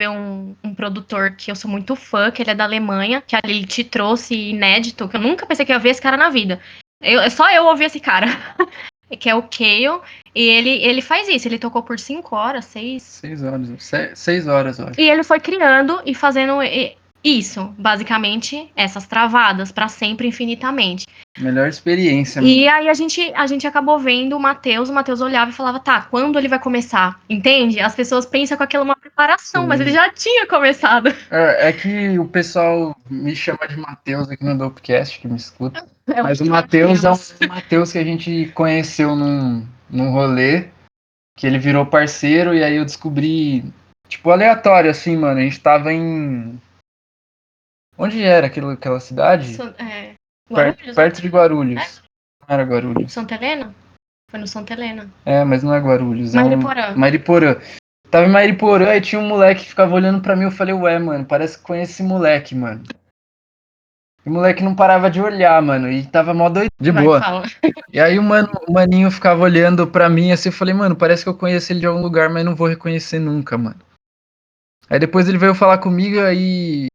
ver 0.00 0.08
um, 0.08 0.54
produtor 0.78 1.32
que 1.32 1.50
eu 1.50 1.56
sou 1.56 1.68
muito 1.68 1.96
fã, 1.96 2.30
que 2.30 2.40
ele 2.40 2.52
é 2.52 2.54
da 2.54 2.62
Alemanha, 2.62 3.20
que 3.20 3.34
ele 3.34 3.66
te 3.66 3.82
trouxe 3.82 4.50
inédito, 4.50 5.08
que 5.08 5.16
eu 5.16 5.20
nunca 5.20 5.44
pensei 5.44 5.66
que 5.66 5.72
ia 5.72 5.78
ver 5.78 5.90
esse 5.90 6.00
cara 6.00 6.16
na 6.16 6.30
vida. 6.30 6.60
Eu, 7.02 7.28
só 7.32 7.50
eu 7.50 7.64
ouvi 7.64 7.84
esse 7.84 7.98
cara. 7.98 8.26
que 9.18 9.28
é 9.28 9.34
o 9.34 9.42
Kale. 9.42 10.00
E 10.34 10.42
ele, 10.42 10.70
ele 10.70 11.02
faz 11.02 11.28
isso, 11.28 11.48
ele 11.48 11.58
tocou 11.58 11.82
por 11.82 11.98
cinco 11.98 12.36
horas, 12.36 12.64
seis. 12.66 13.02
Seis 13.02 13.42
horas, 13.42 13.68
seis 14.14 14.46
horas, 14.46 14.78
eu 14.78 14.86
acho. 14.86 15.00
E 15.00 15.10
ele 15.10 15.24
foi 15.24 15.40
criando 15.40 16.00
e 16.06 16.14
fazendo 16.14 16.62
isso, 17.22 17.74
basicamente, 17.76 18.70
essas 18.76 19.06
travadas 19.06 19.72
para 19.72 19.88
sempre, 19.88 20.28
infinitamente. 20.28 21.04
Melhor 21.38 21.68
experiência. 21.68 22.40
E 22.40 22.68
aí 22.68 22.88
a 22.88 22.94
gente, 22.94 23.32
a 23.34 23.46
gente 23.46 23.66
acabou 23.66 23.98
vendo 23.98 24.36
o 24.36 24.40
Matheus, 24.40 24.88
o 24.88 24.92
Matheus 24.92 25.20
olhava 25.20 25.50
e 25.50 25.54
falava, 25.54 25.80
tá, 25.80 26.02
quando 26.02 26.38
ele 26.38 26.48
vai 26.48 26.58
começar? 26.58 27.20
Entende? 27.28 27.80
As 27.80 27.94
pessoas 27.94 28.24
pensam 28.24 28.56
com 28.56 28.62
aquilo 28.62 28.84
uma 28.84 28.96
preparação, 28.96 29.62
Sim. 29.62 29.68
mas 29.68 29.80
ele 29.80 29.90
já 29.90 30.10
tinha 30.10 30.46
começado. 30.46 31.14
É, 31.30 31.68
é, 31.68 31.72
que 31.72 32.18
o 32.18 32.26
pessoal 32.26 32.96
me 33.10 33.36
chama 33.36 33.66
de 33.68 33.76
Matheus 33.76 34.30
aqui 34.30 34.44
no 34.44 34.56
Dopecast, 34.56 35.20
que 35.20 35.28
me 35.28 35.36
escuta. 35.36 35.86
É 36.06 36.22
mas 36.22 36.40
o 36.40 36.46
Matheus 36.46 37.04
é 37.04 37.10
um 37.10 37.48
Matheus 37.48 37.92
que 37.92 37.98
a 37.98 38.04
gente 38.04 38.50
conheceu 38.54 39.14
num, 39.14 39.66
num 39.90 40.10
rolê, 40.10 40.68
que 41.36 41.46
ele 41.46 41.58
virou 41.58 41.84
parceiro, 41.84 42.54
e 42.54 42.64
aí 42.64 42.76
eu 42.76 42.84
descobri, 42.84 43.64
tipo, 44.08 44.30
aleatório, 44.30 44.90
assim, 44.90 45.16
mano. 45.16 45.38
A 45.38 45.42
gente 45.42 45.60
tava 45.60 45.92
em 45.92 46.58
Onde 47.98 48.22
era 48.22 48.46
aquilo, 48.46 48.70
aquela 48.70 49.00
cidade? 49.00 49.56
é, 49.78 50.14
perto, 50.48 50.86
né? 50.86 50.94
perto, 50.94 51.20
de 51.20 51.28
Guarulhos. 51.28 51.82
É? 51.82 52.02
Não 52.46 52.54
era 52.54 52.62
Guarulhos. 52.62 53.12
Santa 53.12 53.34
Helena? 53.34 53.74
Foi 54.30 54.38
no 54.38 54.46
Santa 54.46 54.72
Helena. 54.72 55.10
É, 55.26 55.42
mas 55.42 55.64
não 55.64 55.74
é 55.74 55.80
Guarulhos. 55.80 56.32
Mariporã. 56.32 56.80
É 56.80 56.90
um... 56.92 56.98
Mariporã. 56.98 57.56
Tava 58.08 58.26
em 58.26 58.30
Mariporã 58.30 58.94
e 58.94 59.00
tinha 59.00 59.20
um 59.20 59.26
moleque 59.26 59.64
que 59.64 59.70
ficava 59.70 59.94
olhando 59.94 60.22
pra 60.22 60.36
mim. 60.36 60.44
Eu 60.44 60.50
falei, 60.50 60.72
ué, 60.72 60.98
mano, 60.98 61.24
parece 61.24 61.58
que 61.58 61.64
conhece 61.64 61.92
esse 61.92 62.02
moleque, 62.02 62.54
mano. 62.54 62.84
E 64.24 64.28
o 64.28 64.32
moleque 64.32 64.62
não 64.62 64.74
parava 64.74 65.10
de 65.10 65.20
olhar, 65.20 65.60
mano. 65.60 65.90
E 65.90 66.06
tava 66.06 66.32
mó 66.32 66.48
doido. 66.48 66.70
De 66.80 66.90
Vai, 66.92 67.02
boa. 67.02 67.20
Fala. 67.20 67.42
E 67.90 67.98
aí 67.98 68.18
o, 68.18 68.22
mano, 68.22 68.50
o 68.68 68.72
maninho 68.72 69.10
ficava 69.10 69.42
olhando 69.42 69.86
pra 69.86 70.10
mim 70.10 70.30
assim. 70.30 70.50
Eu 70.50 70.52
falei, 70.52 70.74
mano, 70.74 70.94
parece 70.94 71.24
que 71.24 71.28
eu 71.28 71.34
conheço 71.34 71.72
ele 71.72 71.80
de 71.80 71.86
algum 71.86 72.02
lugar, 72.02 72.28
mas 72.28 72.44
não 72.44 72.54
vou 72.54 72.68
reconhecer 72.68 73.18
nunca, 73.18 73.56
mano. 73.56 73.80
Aí 74.90 74.98
depois 74.98 75.26
ele 75.26 75.38
veio 75.38 75.54
falar 75.54 75.78
comigo 75.78 76.20
aí 76.20 76.87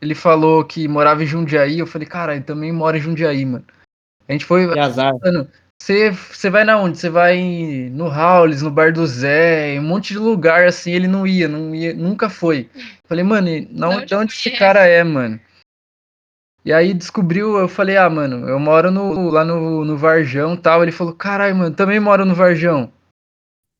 ele 0.00 0.14
falou 0.14 0.64
que 0.64 0.86
morava 0.88 1.22
em 1.22 1.26
Jundiaí. 1.26 1.78
Eu 1.78 1.86
falei, 1.86 2.06
cara, 2.06 2.34
ele 2.34 2.44
também 2.44 2.72
mora 2.72 2.96
em 2.96 3.00
Jundiaí, 3.00 3.44
mano. 3.44 3.64
A 4.28 4.32
gente 4.32 4.44
foi. 4.44 4.70
Que 4.72 4.78
azar. 4.78 5.14
Você, 5.80 6.10
você 6.10 6.50
vai 6.50 6.64
na 6.64 6.76
onde? 6.76 6.98
Você 6.98 7.08
vai 7.08 7.40
no 7.92 8.06
Howlis, 8.06 8.62
no 8.62 8.70
Bar 8.70 8.92
do 8.92 9.06
Zé, 9.06 9.74
em 9.74 9.78
um 9.78 9.84
monte 9.84 10.12
de 10.12 10.18
lugar 10.18 10.66
assim. 10.66 10.90
Ele 10.90 11.06
não 11.06 11.26
ia, 11.26 11.46
não 11.46 11.74
ia 11.74 11.94
nunca 11.94 12.28
foi. 12.28 12.68
Eu 12.74 13.08
falei, 13.08 13.24
mano, 13.24 13.48
não, 13.70 13.90
onde, 13.90 14.06
de 14.06 14.14
onde 14.14 14.32
esse 14.32 14.50
cara 14.50 14.84
é, 14.86 15.02
mano? 15.04 15.40
E 16.64 16.72
aí 16.72 16.92
descobriu, 16.92 17.56
eu 17.56 17.68
falei, 17.68 17.96
ah, 17.96 18.10
mano, 18.10 18.48
eu 18.48 18.58
moro 18.58 18.90
no, 18.90 19.30
lá 19.30 19.44
no, 19.44 19.84
no 19.84 19.96
Varjão 19.96 20.56
tal. 20.56 20.82
Ele 20.82 20.92
falou, 20.92 21.14
caralho, 21.14 21.56
mano, 21.56 21.74
também 21.74 22.00
moro 22.00 22.24
no 22.24 22.34
Varjão. 22.34 22.92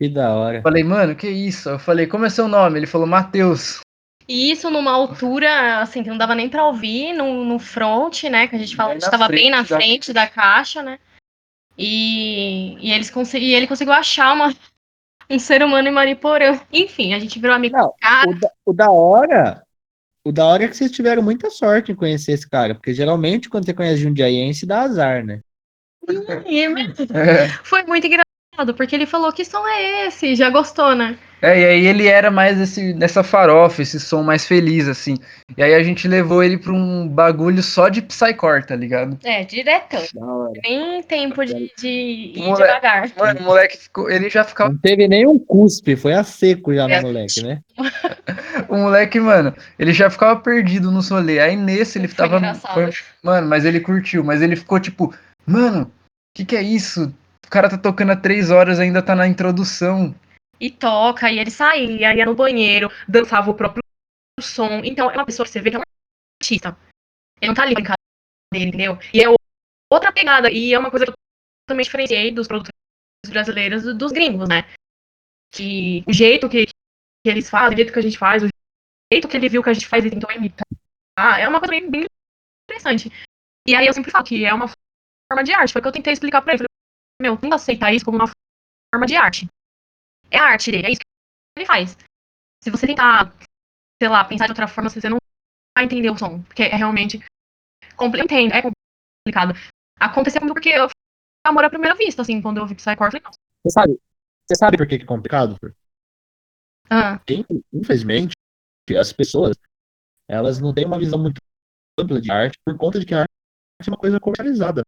Que 0.00 0.08
da 0.08 0.32
hora. 0.32 0.62
Falei, 0.62 0.84
mano, 0.84 1.16
que 1.16 1.28
isso? 1.28 1.68
Eu 1.68 1.78
falei, 1.78 2.06
como 2.06 2.24
é 2.24 2.30
seu 2.30 2.46
nome? 2.46 2.78
Ele 2.78 2.86
falou, 2.86 3.06
Matheus. 3.06 3.80
E 4.28 4.50
isso 4.50 4.68
numa 4.70 4.92
altura, 4.92 5.80
assim, 5.80 6.02
que 6.02 6.10
não 6.10 6.18
dava 6.18 6.34
nem 6.34 6.50
pra 6.50 6.66
ouvir, 6.66 7.14
no, 7.14 7.44
no 7.44 7.58
front, 7.58 8.24
né? 8.24 8.46
Que 8.46 8.56
a 8.56 8.58
gente 8.58 8.76
fala, 8.76 8.90
a 8.90 8.94
gente 8.94 9.10
tava 9.10 9.26
bem 9.26 9.50
na 9.50 9.64
frente 9.64 10.12
da, 10.12 10.24
da 10.24 10.30
caixa, 10.30 10.82
né? 10.82 10.98
E, 11.76 12.76
e, 12.78 12.92
eles 12.92 13.10
e 13.34 13.54
ele 13.54 13.66
conseguiu 13.66 13.94
achar 13.94 14.34
uma, 14.34 14.54
um 15.30 15.38
ser 15.38 15.62
humano 15.62 15.88
em 15.88 15.92
Mariporã. 15.92 16.60
Enfim, 16.70 17.14
a 17.14 17.18
gente 17.18 17.38
virou 17.38 17.56
amigo 17.56 17.74
não, 17.74 17.94
cara. 17.98 18.28
O 18.28 18.34
da, 18.38 18.50
o 18.66 18.72
da 18.74 18.90
hora. 18.90 19.62
O 20.24 20.32
da 20.32 20.44
hora 20.44 20.64
é 20.64 20.68
que 20.68 20.76
vocês 20.76 20.90
tiveram 20.90 21.22
muita 21.22 21.48
sorte 21.48 21.90
em 21.90 21.94
conhecer 21.94 22.32
esse 22.32 22.46
cara, 22.46 22.74
porque 22.74 22.92
geralmente 22.92 23.48
quando 23.48 23.64
você 23.64 23.72
conhece 23.72 24.02
Jundiaiense 24.02 24.66
dá 24.66 24.82
azar, 24.82 25.24
né? 25.24 25.40
É. 27.14 27.48
Foi 27.64 27.82
muito 27.84 28.06
engraçado, 28.06 28.74
porque 28.74 28.94
ele 28.94 29.06
falou 29.06 29.32
que 29.32 29.44
som 29.44 29.66
é 29.66 30.06
esse, 30.06 30.34
já 30.34 30.50
gostou, 30.50 30.94
né? 30.94 31.18
É, 31.40 31.60
e 31.60 31.64
aí 31.64 31.86
ele 31.86 32.08
era 32.08 32.30
mais 32.30 32.60
esse, 32.60 32.92
nessa 32.94 33.22
farofa, 33.22 33.82
esse 33.82 34.00
som 34.00 34.22
mais 34.22 34.46
feliz, 34.46 34.88
assim. 34.88 35.16
E 35.56 35.62
aí 35.62 35.74
a 35.74 35.82
gente 35.82 36.08
levou 36.08 36.42
ele 36.42 36.58
pra 36.58 36.72
um 36.72 37.06
bagulho 37.06 37.62
só 37.62 37.88
de 37.88 38.02
Psycore, 38.02 38.66
tá 38.66 38.74
ligado? 38.74 39.18
É, 39.24 39.44
direto. 39.44 39.96
Nem 40.64 41.02
tempo 41.04 41.44
de, 41.44 41.72
de 41.78 41.88
ir 41.88 42.38
moleque, 42.38 42.62
devagar. 42.64 43.10
Mano, 43.16 43.40
o 43.40 43.42
moleque 43.44 43.78
ficou, 43.78 44.10
ele 44.10 44.28
já 44.28 44.42
ficava. 44.42 44.70
Não 44.70 44.78
teve 44.78 45.06
nem 45.06 45.26
um 45.26 45.38
cuspe, 45.38 45.94
foi 45.94 46.12
a 46.12 46.24
seco 46.24 46.74
já 46.74 46.88
é. 46.88 47.00
no 47.00 47.08
moleque, 47.08 47.42
né? 47.42 47.60
o 48.68 48.76
moleque, 48.76 49.20
mano, 49.20 49.54
ele 49.78 49.92
já 49.92 50.10
ficava 50.10 50.40
perdido 50.40 50.90
no 50.90 51.02
solê. 51.02 51.38
Aí 51.38 51.54
nesse 51.54 51.98
ele 51.98 52.08
foi 52.08 52.16
tava. 52.16 52.54
Foi, 52.54 52.90
mano, 53.22 53.46
mas 53.46 53.64
ele 53.64 53.78
curtiu, 53.78 54.24
mas 54.24 54.42
ele 54.42 54.56
ficou 54.56 54.80
tipo, 54.80 55.14
mano, 55.46 55.82
o 55.82 55.90
que, 56.34 56.44
que 56.44 56.56
é 56.56 56.62
isso? 56.62 57.12
O 57.46 57.50
cara 57.50 57.68
tá 57.68 57.78
tocando 57.78 58.10
há 58.10 58.16
três 58.16 58.50
horas, 58.50 58.80
ainda 58.80 59.00
tá 59.00 59.14
na 59.14 59.26
introdução 59.26 60.14
e 60.60 60.70
toca, 60.70 61.30
e 61.30 61.38
ele 61.38 61.50
saía, 61.50 62.14
ia 62.14 62.26
no 62.26 62.34
banheiro, 62.34 62.90
dançava 63.08 63.50
o 63.50 63.54
próprio 63.54 63.82
som. 64.40 64.82
Então, 64.84 65.10
é 65.10 65.14
uma 65.14 65.26
pessoa 65.26 65.46
que 65.46 65.52
você 65.52 65.60
vê 65.60 65.70
que 65.70 65.76
é 65.76 65.78
um 65.78 65.82
artista. 66.42 66.76
Ele 67.40 67.48
não 67.48 67.54
tá 67.54 67.62
ali 67.62 67.74
brincadeira, 67.74 67.96
entendeu? 68.52 68.98
E 69.12 69.22
é 69.22 69.26
outra 69.90 70.12
pegada, 70.12 70.50
e 70.50 70.74
é 70.74 70.78
uma 70.78 70.90
coisa 70.90 71.06
que 71.06 71.10
eu 71.10 71.14
também 71.68 71.84
diferenciei 71.84 72.32
dos 72.32 72.48
produtores 72.48 72.72
brasileiros 73.28 73.84
dos 73.96 74.12
gringos, 74.12 74.48
né? 74.48 74.62
Que 75.52 76.04
o 76.06 76.12
jeito 76.12 76.48
que, 76.48 76.66
que 76.66 76.72
eles 77.24 77.48
fazem, 77.48 77.74
o 77.74 77.76
jeito 77.76 77.92
que 77.92 77.98
a 77.98 78.02
gente 78.02 78.18
faz, 78.18 78.42
o 78.42 78.48
jeito 79.12 79.28
que 79.28 79.36
ele 79.36 79.48
viu 79.48 79.62
que 79.62 79.70
a 79.70 79.72
gente 79.72 79.86
faz 79.86 80.04
e 80.04 80.10
tentou 80.10 80.30
imitar, 80.30 80.66
é 81.38 81.48
uma 81.48 81.58
coisa 81.58 81.70
bem, 81.70 81.90
bem 81.90 82.06
interessante. 82.68 83.10
E 83.66 83.74
aí 83.74 83.86
eu 83.86 83.92
sempre 83.92 84.10
falo 84.10 84.24
que 84.24 84.44
é 84.44 84.54
uma 84.54 84.68
forma 85.30 85.44
de 85.44 85.52
arte. 85.52 85.72
Foi 85.72 85.80
o 85.80 85.82
que 85.82 85.88
eu 85.88 85.92
tentei 85.92 86.12
explicar 86.12 86.42
pra 86.42 86.54
ele. 86.54 86.64
Falei, 86.64 86.68
meu, 87.20 87.38
não 87.42 87.56
aceitar 87.56 87.92
isso 87.92 88.04
como 88.04 88.18
uma 88.18 88.30
forma 88.94 89.06
de 89.06 89.16
arte. 89.16 89.46
É 90.30 90.38
a 90.38 90.44
arte 90.44 90.70
dele, 90.70 90.86
é 90.86 90.90
isso 90.90 91.00
que 91.00 91.60
ele 91.60 91.66
faz. 91.66 91.96
Se 92.62 92.70
você 92.70 92.86
tentar, 92.86 93.32
sei 94.00 94.08
lá, 94.08 94.24
pensar 94.24 94.46
de 94.46 94.52
outra 94.52 94.68
forma, 94.68 94.90
você 94.90 95.08
não 95.08 95.18
vai 95.76 95.84
entender 95.84 96.10
o 96.10 96.18
som. 96.18 96.42
Porque 96.42 96.62
é 96.62 96.76
realmente. 96.76 97.18
Eu 98.00 98.24
entendo, 98.24 98.52
é 98.52 98.62
complicado. 98.62 99.54
Aconteceu 99.98 100.40
muito 100.40 100.54
porque 100.54 100.70
eu 100.70 100.88
amor 101.44 101.64
à 101.64 101.70
primeira 101.70 101.96
vista, 101.96 102.22
assim, 102.22 102.40
quando 102.40 102.58
eu 102.58 102.66
vi 102.66 102.74
Psycore, 102.74 103.06
eu 103.06 103.10
falei, 103.10 103.22
não. 103.24 103.30
Você 103.64 103.72
sabe, 103.72 104.00
você 104.46 104.54
sabe 104.54 104.76
por 104.76 104.86
que 104.86 104.96
é 104.96 105.04
complicado? 105.04 105.56
Ah. 106.90 107.20
Infelizmente, 107.72 108.34
as 108.98 109.12
pessoas, 109.12 109.56
elas 110.28 110.60
não 110.60 110.72
têm 110.72 110.86
uma 110.86 110.98
visão 110.98 111.18
muito 111.18 111.40
ampla 111.98 112.20
de 112.20 112.30
arte 112.30 112.58
por 112.64 112.76
conta 112.76 113.00
de 113.00 113.06
que 113.06 113.14
a 113.14 113.20
arte 113.20 113.30
é 113.86 113.90
uma 113.90 113.98
coisa 113.98 114.20
comercializada. 114.20 114.82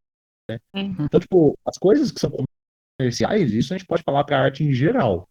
Né? 0.48 0.58
Uhum. 0.74 1.04
Então, 1.04 1.20
tipo, 1.20 1.58
as 1.66 1.76
coisas 1.76 2.10
que 2.10 2.20
são 2.20 2.30
comerciais, 2.98 3.52
isso 3.52 3.74
a 3.74 3.78
gente 3.78 3.86
pode 3.86 4.02
falar 4.02 4.24
para 4.24 4.40
arte 4.40 4.64
em 4.64 4.72
geral. 4.72 5.28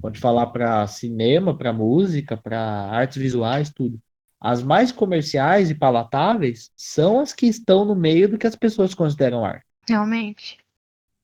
Pode 0.00 0.18
falar 0.18 0.46
para 0.48 0.86
cinema, 0.86 1.56
para 1.56 1.72
música, 1.72 2.36
para 2.36 2.58
artes 2.60 3.18
visuais, 3.18 3.70
tudo. 3.70 4.00
As 4.40 4.62
mais 4.62 4.90
comerciais 4.90 5.70
e 5.70 5.74
palatáveis 5.74 6.72
são 6.76 7.20
as 7.20 7.32
que 7.32 7.46
estão 7.46 7.84
no 7.84 7.94
meio 7.94 8.28
do 8.28 8.38
que 8.38 8.46
as 8.46 8.56
pessoas 8.56 8.94
consideram 8.94 9.44
arte. 9.44 9.64
Realmente. 9.88 10.58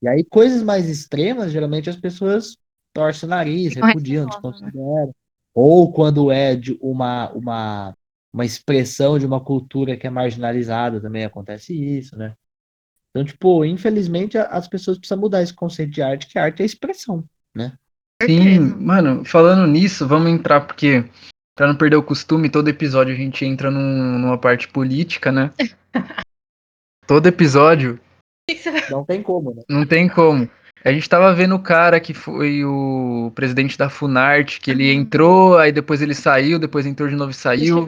E 0.00 0.09
aí, 0.09 0.24
coisas 0.24 0.62
mais 0.62 0.88
extremas, 0.88 1.50
geralmente 1.50 1.90
as 1.90 1.96
pessoas 1.96 2.57
torcem 2.92 3.26
o 3.26 3.31
nariz, 3.31 3.74
repudiam, 3.74 4.24
né? 4.24 4.31
desconsideram. 4.31 5.12
Ou 5.52 5.92
quando 5.92 6.31
é 6.31 6.54
de 6.54 6.78
uma, 6.81 7.31
uma, 7.33 7.96
uma 8.33 8.44
expressão 8.44 9.18
de 9.18 9.26
uma 9.26 9.42
cultura 9.42 9.96
que 9.96 10.07
é 10.07 10.11
marginalizada, 10.11 11.00
também 11.00 11.24
acontece 11.24 11.74
isso, 11.74 12.16
né? 12.16 12.35
Então, 13.11 13.24
tipo, 13.24 13.64
infelizmente 13.64 14.38
as 14.38 14.68
pessoas 14.68 14.98
precisam 14.98 15.18
mudar 15.18 15.42
esse 15.42 15.54
conceito 15.54 15.90
de 15.90 16.02
arte, 16.02 16.28
que 16.28 16.38
arte 16.38 16.62
é 16.62 16.66
expressão, 16.66 17.24
né? 17.52 17.76
Sim, 18.22 18.59
mano, 18.81 19.24
falando 19.24 19.66
nisso, 19.66 20.07
vamos 20.07 20.31
entrar, 20.31 20.62
porque 20.62 21.04
para 21.57 21.66
não 21.66 21.76
perder 21.76 21.96
o 21.96 22.02
costume, 22.02 22.48
todo 22.48 22.68
episódio 22.68 23.14
a 23.14 23.16
gente 23.16 23.44
entra 23.44 23.70
num, 23.70 24.18
numa 24.18 24.38
parte 24.38 24.68
política, 24.68 25.31
né? 25.31 25.52
todo 27.07 27.26
episódio. 27.26 28.00
Não 28.90 29.04
tem 29.04 29.22
como, 29.22 29.54
né? 29.54 29.62
Não 29.68 29.87
tem 29.87 30.09
como. 30.09 30.48
A 30.85 30.92
gente 30.92 31.09
tava 31.09 31.35
vendo 31.35 31.54
o 31.57 31.62
cara 31.62 32.00
que 32.00 32.14
foi 32.14 32.64
o 32.64 33.33
presidente 33.35 33.76
da 33.76 33.90
Funarte, 33.90 34.61
que 34.61 34.70
ele 34.70 34.92
uhum. 34.92 35.00
entrou, 35.00 35.59
aí 35.59 35.72
depois 35.72 36.00
ele 36.00 36.14
saiu, 36.14 36.59
depois 36.59 36.87
entrou 36.87 37.09
de 37.09 37.16
novo 37.16 37.31
e 37.31 37.35
saiu. 37.35 37.87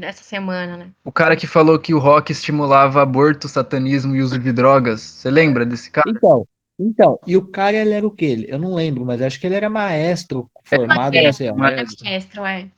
Essa 0.00 0.24
semana, 0.24 0.76
né? 0.76 0.90
O 1.04 1.12
cara 1.12 1.36
que 1.36 1.46
falou 1.46 1.78
que 1.78 1.94
o 1.94 1.98
rock 1.98 2.32
estimulava 2.32 3.02
aborto, 3.02 3.48
satanismo 3.48 4.14
e 4.14 4.22
uso 4.22 4.38
de 4.38 4.52
drogas. 4.52 5.00
Você 5.00 5.30
lembra 5.30 5.64
desse 5.64 5.90
cara? 5.90 6.10
Então, 6.10 6.46
então, 6.78 7.18
e 7.26 7.36
o 7.36 7.46
cara 7.46 7.76
ele 7.76 7.92
era 7.92 8.06
o 8.06 8.10
quê? 8.10 8.44
Eu 8.48 8.58
não 8.58 8.74
lembro, 8.74 9.04
mas 9.04 9.22
acho 9.22 9.38
que 9.38 9.46
ele 9.46 9.54
era 9.54 9.70
maestro 9.70 10.50
formado, 10.64 11.14
é, 11.14 11.22
maestro, 11.22 11.56
maestro. 11.56 12.04
maestro, 12.04 12.44
é. 12.44 12.68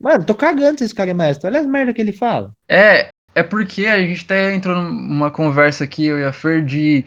Mano, 0.00 0.24
tô 0.24 0.34
cagando 0.34 0.78
se 0.78 0.84
esse 0.84 0.94
cara 0.94 1.10
é 1.10 1.14
maestro. 1.14 1.48
Olha 1.48 1.60
as 1.60 1.66
merda 1.66 1.92
que 1.92 2.00
ele 2.00 2.12
fala. 2.12 2.52
É, 2.68 3.08
é 3.34 3.42
porque 3.42 3.86
a 3.86 4.00
gente 4.00 4.24
até 4.24 4.54
entrou 4.54 4.76
numa 4.76 5.30
conversa 5.30 5.84
aqui, 5.84 6.06
eu 6.06 6.18
e 6.18 6.24
a 6.24 6.32
Fer, 6.32 6.64
de 6.64 7.04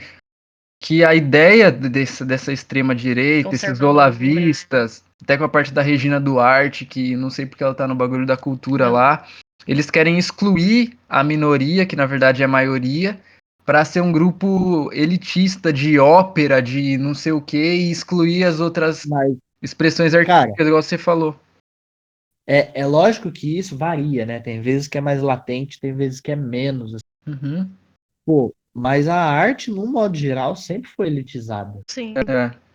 que 0.82 1.04
a 1.04 1.16
ideia 1.16 1.72
desse, 1.72 2.24
dessa 2.24 2.54
extrema-direita, 2.54 3.54
esses 3.54 3.82
olavistas, 3.82 5.04
até 5.22 5.38
com 5.38 5.44
a 5.44 5.50
parte 5.50 5.74
da 5.74 5.82
Regina 5.82 6.20
Duarte, 6.20 6.86
que 6.86 7.16
não 7.16 7.30
sei 7.30 7.46
porque 7.46 7.64
ela 7.64 7.74
tá 7.74 7.88
no 7.88 7.96
bagulho 7.96 8.26
da 8.26 8.38
cultura 8.38 8.86
não. 8.86 8.94
lá, 8.94 9.26
eles 9.68 9.90
querem 9.90 10.18
excluir 10.18 10.98
a 11.10 11.24
minoria, 11.24 11.86
que 11.86 11.96
na 11.96 12.06
verdade 12.06 12.42
é 12.42 12.46
a 12.46 12.50
maioria, 12.50 13.20
para 13.66 13.84
ser 13.84 14.02
um 14.02 14.12
grupo 14.12 14.92
elitista 14.94 15.74
de 15.74 15.98
ópera, 15.98 16.62
de 16.62 16.98
não 16.98 17.16
sei 17.16 17.32
o 17.32 17.42
que, 17.42 17.58
e 17.58 17.92
excluir 17.92 18.44
as 18.44 18.60
outras 18.60 19.06
Mas, 19.06 19.36
expressões 19.62 20.14
artísticas, 20.14 20.56
cara, 20.56 20.70
igual 20.70 20.84
você 20.84 20.98
falou. 20.98 21.36
É, 22.48 22.82
é 22.82 22.86
lógico 22.86 23.32
que 23.32 23.58
isso 23.58 23.76
varia, 23.76 24.24
né? 24.26 24.40
Tem 24.40 24.62
vezes 24.62 24.88
que 24.88 25.00
é 25.00 25.02
mais 25.02 25.22
latente, 25.22 25.80
tem 25.80 25.94
vezes 25.94 26.22
que 26.22 26.32
é 26.32 26.36
menos. 26.36 26.94
Assim. 26.94 27.06
Uhum. 27.28 27.72
Pô, 28.24 28.54
mas 28.72 29.08
a 29.08 29.16
arte, 29.16 29.72
no 29.72 29.88
modo 29.88 30.16
geral, 30.16 30.56
sempre 30.56 30.92
foi 30.92 31.08
elitizada. 31.08 31.82
Sim. 31.90 32.14
É. 32.16 32.66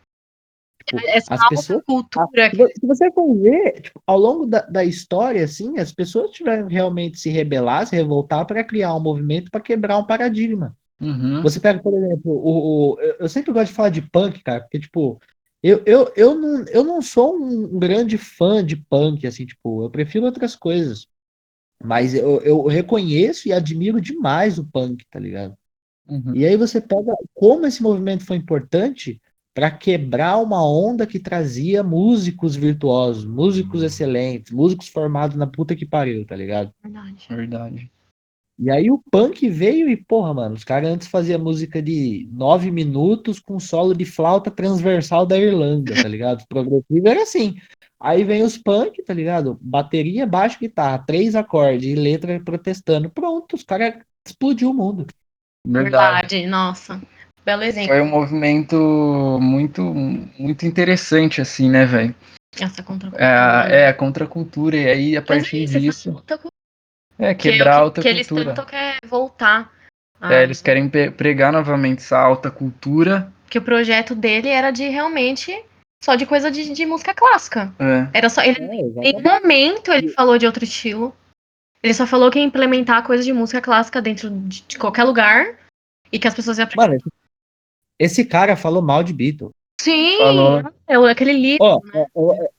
Tipo, 0.84 1.06
Essa 1.06 1.34
as 1.34 1.48
pessoas, 1.48 1.84
cultura. 1.84 2.26
A, 2.26 2.50
se 2.50 2.84
você 2.86 3.12
for 3.12 3.32
ver, 3.36 3.82
tipo, 3.82 4.02
ao 4.04 4.18
longo 4.18 4.46
da, 4.46 4.62
da 4.62 4.84
história, 4.84 5.44
assim, 5.44 5.78
as 5.78 5.92
pessoas 5.92 6.32
tiveram 6.32 6.66
realmente 6.66 7.20
se 7.20 7.30
rebelar, 7.30 7.86
se 7.86 7.94
revoltar 7.94 8.44
para 8.46 8.64
criar 8.64 8.94
um 8.96 9.00
movimento 9.00 9.50
para 9.52 9.60
quebrar 9.60 9.98
um 9.98 10.06
paradigma. 10.06 10.76
Uhum. 11.00 11.42
Você 11.42 11.58
pega, 11.58 11.80
por 11.80 11.94
exemplo, 11.94 12.30
o, 12.30 12.92
o, 12.92 13.00
eu 13.00 13.28
sempre 13.28 13.52
gosto 13.52 13.68
de 13.68 13.74
falar 13.74 13.88
de 13.88 14.02
punk, 14.02 14.42
cara, 14.42 14.60
porque, 14.60 14.78
tipo, 14.78 15.20
eu, 15.62 15.82
eu, 15.86 16.12
eu, 16.14 16.34
não, 16.34 16.64
eu 16.66 16.84
não 16.84 17.00
sou 17.00 17.36
um 17.36 17.78
grande 17.78 18.18
fã 18.18 18.64
de 18.64 18.76
punk, 18.76 19.26
assim, 19.26 19.46
tipo, 19.46 19.82
eu 19.84 19.90
prefiro 19.90 20.26
outras 20.26 20.54
coisas. 20.54 21.06
Mas 21.82 22.14
eu, 22.14 22.40
eu 22.42 22.66
reconheço 22.66 23.48
e 23.48 23.52
admiro 23.52 24.00
demais 24.00 24.58
o 24.58 24.64
punk, 24.64 25.04
tá 25.10 25.18
ligado? 25.18 25.56
Uhum. 26.06 26.34
E 26.34 26.44
aí 26.44 26.56
você 26.56 26.80
pega 26.80 27.14
como 27.32 27.66
esse 27.66 27.82
movimento 27.82 28.24
foi 28.24 28.36
importante 28.36 29.20
para 29.54 29.70
quebrar 29.70 30.38
uma 30.38 30.66
onda 30.66 31.06
que 31.06 31.18
trazia 31.18 31.82
músicos 31.82 32.54
virtuosos, 32.54 33.24
músicos 33.24 33.82
excelentes, 33.82 34.52
músicos 34.52 34.88
formados 34.88 35.36
na 35.36 35.46
puta 35.46 35.74
que 35.74 35.86
pariu, 35.86 36.24
tá 36.26 36.36
ligado? 36.36 36.72
Verdade. 36.82 37.26
Verdade. 37.28 37.90
E 38.62 38.70
aí 38.70 38.90
o 38.90 39.02
punk 39.10 39.48
veio 39.48 39.88
e, 39.88 39.96
porra, 39.96 40.34
mano, 40.34 40.54
os 40.54 40.64
caras 40.64 40.90
antes 40.90 41.08
faziam 41.08 41.40
música 41.40 41.80
de 41.80 42.28
nove 42.30 42.70
minutos 42.70 43.40
com 43.40 43.58
solo 43.58 43.94
de 43.94 44.04
flauta 44.04 44.50
transversal 44.50 45.24
da 45.24 45.38
Irlanda, 45.38 45.94
tá 45.94 46.06
ligado? 46.06 46.44
Progressivo 46.46 47.08
era 47.08 47.22
assim. 47.22 47.56
Aí 47.98 48.22
vem 48.22 48.42
os 48.42 48.58
punk, 48.58 49.02
tá 49.02 49.14
ligado? 49.14 49.58
Bateria, 49.62 50.26
baixo, 50.26 50.58
guitarra, 50.60 50.98
três 50.98 51.34
acordes 51.34 51.88
e 51.88 51.94
letra 51.94 52.38
protestando. 52.38 53.08
Pronto, 53.08 53.56
os 53.56 53.64
caras 53.64 53.94
explodiu 54.28 54.70
o 54.70 54.74
mundo. 54.74 55.06
Verdade. 55.66 56.34
Verdade, 56.34 56.46
nossa. 56.46 57.00
Belo 57.44 57.62
exemplo. 57.62 57.88
Foi 57.88 58.02
um 58.02 58.10
movimento 58.10 59.38
muito, 59.40 59.82
muito 60.38 60.66
interessante, 60.66 61.40
assim, 61.40 61.70
né, 61.70 61.86
velho? 61.86 62.14
Essa 62.60 62.82
contracultura. 62.82 63.24
É, 63.24 63.84
é, 63.84 63.88
a 63.88 63.94
contracultura. 63.94 64.76
E 64.76 64.86
aí, 64.86 65.16
a 65.16 65.22
partir 65.22 65.64
disso. 65.64 66.22
É, 67.20 67.34
quebrar 67.34 67.74
a 67.74 67.78
alta 67.78 68.02
que 68.02 68.14
cultura. 68.14 68.42
Que 68.42 68.48
eles 68.48 68.56
tanto 68.56 68.66
querem 68.68 69.00
voltar. 69.06 69.72
É, 70.22 70.42
eles 70.42 70.60
querem 70.60 70.88
pregar 70.88 71.52
novamente 71.52 72.00
essa 72.00 72.18
alta 72.18 72.50
cultura. 72.50 73.32
Que 73.48 73.58
o 73.58 73.62
projeto 73.62 74.14
dele 74.14 74.48
era 74.48 74.70
de 74.70 74.88
realmente 74.88 75.64
só 76.02 76.14
de 76.14 76.26
coisa 76.26 76.50
de, 76.50 76.72
de 76.72 76.86
música 76.86 77.14
clássica. 77.14 77.72
É. 77.78 78.18
Era 78.18 78.28
só. 78.28 78.42
Ele, 78.42 78.58
é, 78.60 79.10
em 79.10 79.22
momento 79.22 79.92
ele 79.92 80.08
falou 80.10 80.38
de 80.38 80.46
outro 80.46 80.64
estilo. 80.64 81.14
Ele 81.82 81.94
só 81.94 82.06
falou 82.06 82.30
que 82.30 82.38
ia 82.38 82.44
implementar 82.44 83.06
coisa 83.06 83.22
de 83.24 83.32
música 83.32 83.60
clássica 83.60 84.02
dentro 84.02 84.30
de, 84.30 84.62
de 84.62 84.78
qualquer 84.78 85.04
lugar 85.04 85.58
e 86.12 86.18
que 86.18 86.28
as 86.28 86.34
pessoas 86.34 86.58
iam 86.58 86.64
aprender. 86.64 86.98
Mano, 86.98 87.00
esse 87.98 88.24
cara 88.24 88.56
falou 88.56 88.82
mal 88.82 89.02
de 89.02 89.12
Beatles. 89.12 89.52
Sim, 89.82 90.18
falou. 90.18 90.62
é 90.86 91.10
aquele 91.10 91.32
livro. 91.32 91.64
Ó, 91.64 91.80
né? 91.94 92.06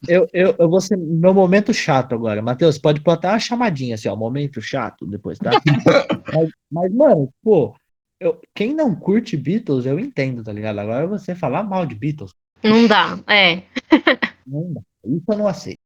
eu, 0.08 0.28
eu, 0.34 0.56
eu 0.58 0.68
vou 0.68 0.82
ser 0.82 0.98
meu 0.98 1.36
momento 1.36 1.72
chato 1.72 2.16
agora. 2.16 2.42
Matheus, 2.42 2.80
pode 2.80 3.00
botar 3.00 3.34
uma 3.34 3.40
chamadinha 3.40 3.94
assim, 3.94 4.10
ó, 4.10 4.16
momento 4.16 4.60
chato 4.60 5.06
depois, 5.06 5.38
tá? 5.38 5.52
mas, 6.34 6.50
mas, 6.72 6.94
mano, 6.94 7.32
pô, 7.44 7.76
eu, 8.20 8.42
quem 8.56 8.74
não 8.74 8.96
curte 8.96 9.38
Beatles, 9.38 9.86
eu 9.86 10.00
entendo, 10.00 10.44
tá 10.44 10.52
ligado? 10.52 10.80
Agora 10.80 11.06
você 11.06 11.36
falar 11.36 11.62
mal 11.62 11.86
de 11.86 11.94
Beatles. 11.94 12.34
Não 12.64 12.88
dá, 12.88 13.20
é. 13.28 13.62
Não 14.48 14.74
dá. 14.74 14.82
Isso 15.06 15.26
eu 15.28 15.38
não 15.38 15.48
aceito. 15.48 15.80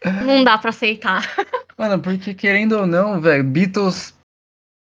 Tá 0.00 0.12
não 0.22 0.44
dá 0.44 0.56
pra 0.56 0.70
aceitar. 0.70 1.26
Mano, 1.76 2.00
porque 2.00 2.34
querendo 2.34 2.72
ou 2.72 2.86
não, 2.86 3.20
velho, 3.20 3.42
Beatles. 3.42 4.14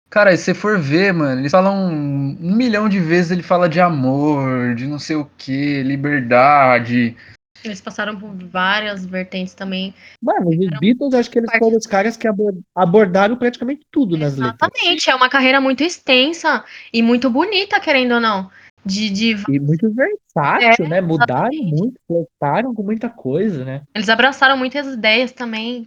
Cara, 0.10 0.36
se 0.36 0.44
você 0.44 0.54
for 0.56 0.80
ver, 0.80 1.14
mano, 1.14 1.42
eles 1.42 1.52
falam 1.52 1.88
um, 1.88 2.38
um, 2.42 2.56
milhão 2.56 2.90
de 2.90 3.00
vezes, 3.00 3.32
ele 3.32 3.44
fala 3.44 3.70
de 3.70 3.80
amor, 3.80 4.74
de 4.74 4.88
não 4.88 4.98
sei 4.98 5.16
o 5.16 5.30
que, 5.38 5.84
liberdade. 5.84 7.16
Eles 7.64 7.80
passaram 7.80 8.18
por 8.18 8.34
várias 8.34 9.06
vertentes 9.06 9.54
também. 9.54 9.94
Mano, 10.22 10.50
os 10.50 10.80
Beatles, 10.80 11.14
acho 11.14 11.30
que 11.30 11.40
eles 11.40 11.52
foram 11.60 11.78
os 11.78 11.86
caras 11.86 12.18
que 12.18 12.28
abordaram 12.76 13.36
praticamente 13.36 13.86
tudo 13.92 14.18
nas 14.18 14.36
letras. 14.36 14.58
Exatamente, 14.62 15.10
é 15.10 15.16
uma 15.16 15.30
carreira 15.30 15.62
muito 15.62 15.84
extensa 15.84 16.64
e 16.92 17.04
muito 17.04 17.30
bonita, 17.30 17.80
querendo 17.80 18.16
ou 18.16 18.20
não. 18.20 18.50
De, 18.84 19.10
de... 19.10 19.36
E 19.50 19.60
muito 19.60 19.94
versátil, 19.94 20.86
é, 20.86 20.90
né? 20.90 21.02
Mudaram 21.02 21.52
muito, 21.54 22.00
flertaram 22.08 22.74
com 22.74 22.82
muita 22.82 23.10
coisa, 23.10 23.64
né? 23.66 23.82
Eles 23.94 24.10
abraçaram 24.10 24.58
muitas 24.58 24.88
ideias 24.88 25.34
também 25.34 25.86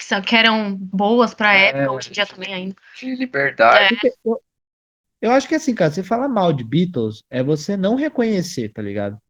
que, 0.00 0.04
são, 0.06 0.22
que 0.22 0.34
eram 0.34 0.74
boas 0.74 1.34
pra 1.34 1.54
é, 1.54 1.68
época, 1.68 1.92
hoje 1.92 2.08
em 2.08 2.12
dia 2.12 2.26
também 2.26 2.54
ainda. 2.54 2.74
De 2.98 3.14
liberdade. 3.14 3.98
É. 4.02 4.12
Eu, 4.24 4.40
eu 5.20 5.30
acho 5.30 5.46
que 5.46 5.54
assim, 5.54 5.74
cara, 5.74 5.90
você 5.90 6.02
fala 6.02 6.26
mal 6.26 6.54
de 6.54 6.64
Beatles, 6.64 7.22
é 7.28 7.42
você 7.42 7.76
não 7.76 7.96
reconhecer, 7.96 8.70
tá 8.70 8.80
ligado? 8.80 9.20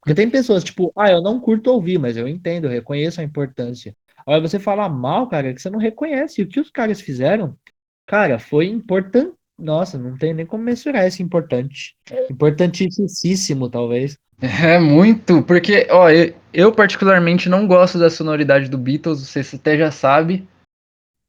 Porque 0.00 0.14
tem 0.14 0.28
pessoas, 0.28 0.64
tipo, 0.64 0.92
ah, 0.96 1.10
eu 1.10 1.22
não 1.22 1.38
curto 1.38 1.70
ouvir, 1.70 1.98
mas 1.98 2.16
eu 2.16 2.26
entendo, 2.26 2.64
eu 2.64 2.70
reconheço 2.70 3.20
a 3.20 3.24
importância. 3.24 3.94
Agora 4.26 4.40
você 4.40 4.58
fala 4.58 4.88
mal, 4.88 5.28
cara, 5.28 5.50
é 5.50 5.54
que 5.54 5.62
você 5.62 5.70
não 5.70 5.78
reconhece. 5.78 6.40
E 6.40 6.44
o 6.44 6.48
que 6.48 6.58
os 6.58 6.70
caras 6.70 7.00
fizeram, 7.00 7.56
cara, 8.04 8.38
foi 8.38 8.66
importante. 8.66 9.32
Nossa, 9.56 9.98
não 9.98 10.16
tem 10.16 10.34
nem 10.34 10.46
como 10.46 10.64
mensurar 10.64 11.06
esse 11.06 11.22
importante. 11.22 11.94
Importantíssimo, 12.30 13.68
talvez. 13.68 14.18
É 14.64 14.78
muito, 14.78 15.42
porque, 15.42 15.86
ó, 15.90 16.08
eu, 16.08 16.34
eu, 16.52 16.72
particularmente 16.72 17.48
não 17.48 17.66
gosto 17.66 17.98
da 17.98 18.08
sonoridade 18.08 18.68
do 18.68 18.78
Beatles, 18.78 19.20
você 19.20 19.56
até 19.56 19.76
já 19.76 19.90
sabe. 19.90 20.48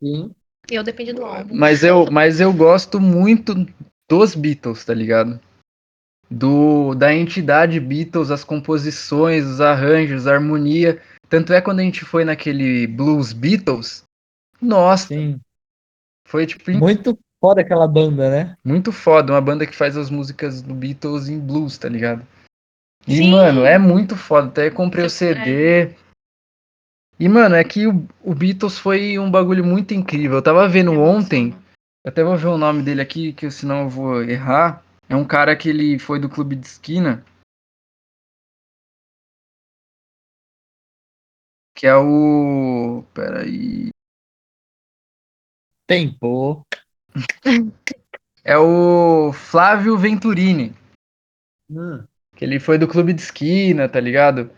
Sim. 0.02 0.34
Eu 0.70 0.84
dependo 0.84 1.16
do 1.16 1.26
álbum. 1.26 1.54
Mas 1.54 1.84
eu, 1.84 2.10
mas 2.10 2.40
eu 2.40 2.54
gosto 2.54 3.00
muito 3.00 3.54
dos 4.10 4.36
Beatles, 4.36 4.86
tá 4.86 4.94
ligado? 4.94 5.40
Do, 6.30 6.96
da 6.96 7.14
entidade 7.14 7.80
Beatles, 7.80 8.32
as 8.32 8.44
composições, 8.44 9.46
os 9.46 9.60
arranjos, 9.60 10.28
a 10.28 10.34
harmonia. 10.34 11.02
Tanto 11.28 11.52
é 11.52 11.60
quando 11.60 11.82
a 11.82 11.84
gente 11.84 12.06
foi 12.06 12.24
naquele 12.24 12.88
Blues 12.88 13.34
Beatles, 13.34 14.04
nossa. 14.62 15.08
Sim. 15.08 15.40
Foi 16.26 16.46
tipo. 16.46 16.72
Muito 16.72 17.18
foda 17.42 17.62
aquela 17.62 17.88
banda, 17.88 18.30
né? 18.30 18.56
Muito 18.64 18.92
foda, 18.92 19.34
uma 19.34 19.42
banda 19.42 19.66
que 19.66 19.76
faz 19.76 19.98
as 19.98 20.10
músicas 20.10 20.62
do 20.62 20.74
Beatles 20.74 21.28
em 21.28 21.40
blues, 21.40 21.78
tá 21.78 21.90
ligado? 21.90 22.26
E, 23.08 23.18
Sim. 23.18 23.32
mano, 23.32 23.66
é 23.66 23.78
muito 23.78 24.16
foda. 24.16 24.48
Até 24.48 24.70
comprei 24.70 25.06
o 25.06 25.10
CD. 25.10 25.84
É. 25.84 25.96
E, 27.20 27.30
mano, 27.30 27.56
é 27.56 27.64
que 27.64 27.88
o, 27.88 28.08
o, 28.24 28.34
Beatles 28.34 28.80
foi 28.80 29.20
um 29.20 29.30
bagulho 29.30 29.64
muito 29.64 29.94
incrível. 29.94 30.38
Eu 30.38 30.44
tava 30.44 30.68
vendo 30.68 31.00
ontem, 31.00 31.56
até 32.06 32.24
vou 32.24 32.36
ver 32.36 32.48
o 32.48 32.58
nome 32.58 32.82
dele 32.82 33.02
aqui, 33.02 33.34
que 33.34 33.50
senão 33.52 33.84
eu 33.84 33.90
vou 33.90 34.24
errar. 34.24 34.84
É 35.08 35.16
um 35.16 35.26
cara 35.26 35.56
que 35.56 35.70
ele 35.70 36.00
foi 36.00 36.20
do 36.20 36.30
clube 36.30 36.56
de 36.56 36.66
esquina. 36.66 37.24
Que 41.76 41.88
é 41.88 41.96
o. 41.96 43.04
Peraí. 43.14 43.90
Tempo. 45.88 46.66
É 48.44 48.58
o 48.58 49.32
Flávio 49.34 49.98
Venturini. 49.98 50.74
Hum. 51.70 52.08
Que 52.42 52.46
ele 52.46 52.60
foi 52.60 52.80
do 52.80 52.88
clube 52.88 53.14
de 53.14 53.22
esquina, 53.22 53.88
tá 53.88 54.00
ligado? 54.00 54.50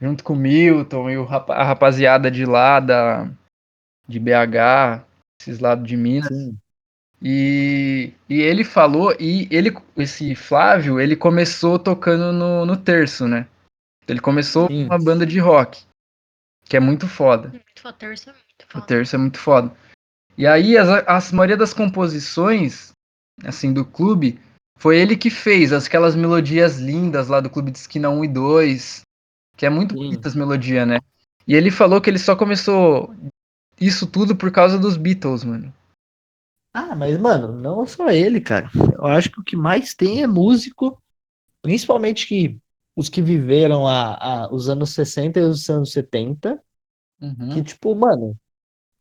Junto 0.00 0.22
com 0.22 0.34
o 0.34 0.36
Milton 0.36 1.10
e 1.10 1.16
o 1.16 1.24
rap 1.24 1.50
a 1.50 1.64
rapaziada 1.64 2.30
de 2.30 2.46
lá 2.46 2.78
da, 2.78 3.28
de 4.06 4.20
BH, 4.20 5.04
esses 5.40 5.58
lados 5.58 5.84
de 5.84 5.96
Minas. 5.96 6.28
Sim. 6.28 6.56
E, 7.20 8.12
e 8.28 8.40
ele 8.40 8.62
falou, 8.62 9.16
e 9.18 9.48
ele, 9.50 9.76
esse 9.96 10.36
Flávio, 10.36 11.00
ele 11.00 11.16
começou 11.16 11.76
tocando 11.76 12.32
no, 12.32 12.64
no 12.64 12.76
terço, 12.76 13.26
né? 13.26 13.48
Ele 14.06 14.20
começou 14.20 14.68
com 14.68 14.84
uma 14.84 14.98
banda 14.98 15.26
de 15.26 15.40
rock, 15.40 15.82
que 16.66 16.76
é 16.76 16.80
muito 16.80 17.08
foda. 17.08 17.48
Muito 17.48 17.80
foda, 17.82 17.96
terço 17.98 18.30
é 18.30 18.32
muito 18.32 18.78
O 18.78 18.80
terço 18.80 19.16
é 19.16 19.18
muito 19.18 19.38
foda. 19.40 19.74
E 20.38 20.46
aí, 20.46 20.78
as, 20.78 20.88
as 20.88 21.32
maioria 21.32 21.56
das 21.56 21.74
composições, 21.74 22.92
assim, 23.42 23.72
do 23.72 23.84
clube, 23.84 24.38
foi 24.78 24.98
ele 24.98 25.16
que 25.16 25.30
fez 25.30 25.72
aquelas 25.72 26.14
melodias 26.14 26.78
lindas 26.78 27.28
lá 27.28 27.40
do 27.40 27.50
clube 27.50 27.70
de 27.70 27.78
esquina 27.78 28.10
1 28.10 28.24
e 28.24 28.28
2, 28.28 29.02
que 29.56 29.66
é 29.66 29.70
muito 29.70 29.94
bonita 29.94 30.28
as 30.28 30.34
melodias, 30.34 30.86
né? 30.86 30.98
E 31.46 31.54
ele 31.54 31.70
falou 31.70 32.00
que 32.00 32.08
ele 32.08 32.18
só 32.18 32.34
começou 32.34 33.14
isso 33.80 34.06
tudo 34.06 34.34
por 34.36 34.50
causa 34.50 34.78
dos 34.78 34.96
Beatles, 34.96 35.44
mano. 35.44 35.72
Ah, 36.72 36.96
mas, 36.96 37.16
mano, 37.18 37.52
não 37.52 37.86
só 37.86 38.10
ele, 38.10 38.40
cara. 38.40 38.68
Eu 38.94 39.06
acho 39.06 39.30
que 39.30 39.40
o 39.40 39.44
que 39.44 39.56
mais 39.56 39.94
tem 39.94 40.22
é 40.22 40.26
músico, 40.26 41.00
principalmente 41.62 42.26
que 42.26 42.58
os 42.96 43.08
que 43.08 43.22
viveram 43.22 43.86
a, 43.86 44.14
a, 44.14 44.52
os 44.52 44.68
anos 44.68 44.90
60 44.90 45.38
e 45.38 45.42
os 45.42 45.68
anos 45.68 45.92
70, 45.92 46.60
uhum. 47.20 47.48
que, 47.50 47.62
tipo, 47.62 47.94
mano, 47.94 48.36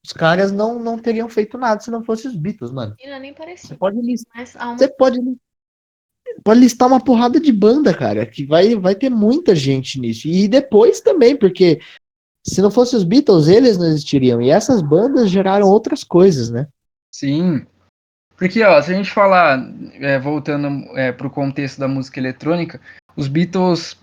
os 0.05 0.11
caras 0.11 0.51
não, 0.51 0.77
não 0.77 0.99
teriam 0.99 1.29
feito 1.29 1.57
nada 1.57 1.81
se 1.81 1.89
não 1.89 2.03
fosse 2.03 2.27
os 2.27 2.35
Beatles, 2.35 2.71
mano. 2.71 2.95
Não, 3.03 3.19
nem 3.19 3.33
parecia. 3.33 3.69
Você 3.69 3.75
pode 3.75 4.01
listar. 4.01 4.45
Uma... 4.55 4.77
Você 4.77 4.87
pode, 4.87 5.19
pode 6.43 6.59
listar 6.59 6.87
uma 6.87 7.03
porrada 7.03 7.39
de 7.39 7.51
banda, 7.51 7.93
cara, 7.93 8.25
que 8.25 8.45
vai, 8.45 8.75
vai 8.75 8.95
ter 8.95 9.09
muita 9.09 9.55
gente 9.55 9.99
nisso. 9.99 10.27
E 10.27 10.47
depois 10.47 11.01
também, 11.01 11.35
porque 11.35 11.79
se 12.45 12.61
não 12.61 12.69
fosse 12.69 12.95
os 12.95 13.03
Beatles, 13.03 13.47
eles 13.47 13.77
não 13.77 13.87
existiriam. 13.87 14.41
E 14.41 14.49
essas 14.49 14.81
bandas 14.81 15.29
geraram 15.29 15.67
outras 15.67 16.03
coisas, 16.03 16.49
né? 16.49 16.67
Sim. 17.11 17.65
Porque, 18.35 18.63
ó, 18.63 18.81
se 18.81 18.91
a 18.91 18.95
gente 18.95 19.11
falar, 19.11 19.59
é, 19.95 20.19
voltando 20.19 20.67
é, 20.97 21.11
pro 21.11 21.29
contexto 21.29 21.79
da 21.79 21.87
música 21.87 22.19
eletrônica, 22.19 22.81
os 23.15 23.27
Beatles 23.27 23.97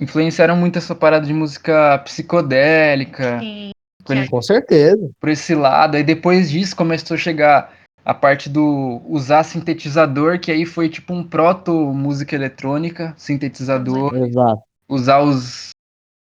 influenciaram 0.00 0.56
muito 0.56 0.78
essa 0.78 0.94
parada 0.94 1.26
de 1.26 1.32
música 1.32 1.98
psicodélica. 1.98 3.40
Sim. 3.40 3.70
Por, 4.04 4.28
Com 4.28 4.42
certeza. 4.42 5.10
Por 5.20 5.28
esse 5.28 5.54
lado. 5.54 5.96
Aí 5.96 6.02
depois 6.02 6.50
disso 6.50 6.76
começou 6.76 7.14
a 7.14 7.18
chegar 7.18 7.74
a 8.04 8.12
parte 8.12 8.50
do 8.50 9.00
usar 9.06 9.42
sintetizador, 9.44 10.38
que 10.38 10.52
aí 10.52 10.66
foi 10.66 10.88
tipo 10.88 11.14
um 11.14 11.26
proto 11.26 11.72
música 11.92 12.34
eletrônica, 12.34 13.14
sintetizador. 13.16 14.14
Exato. 14.14 14.62
Usar 14.88 15.20
os. 15.20 15.70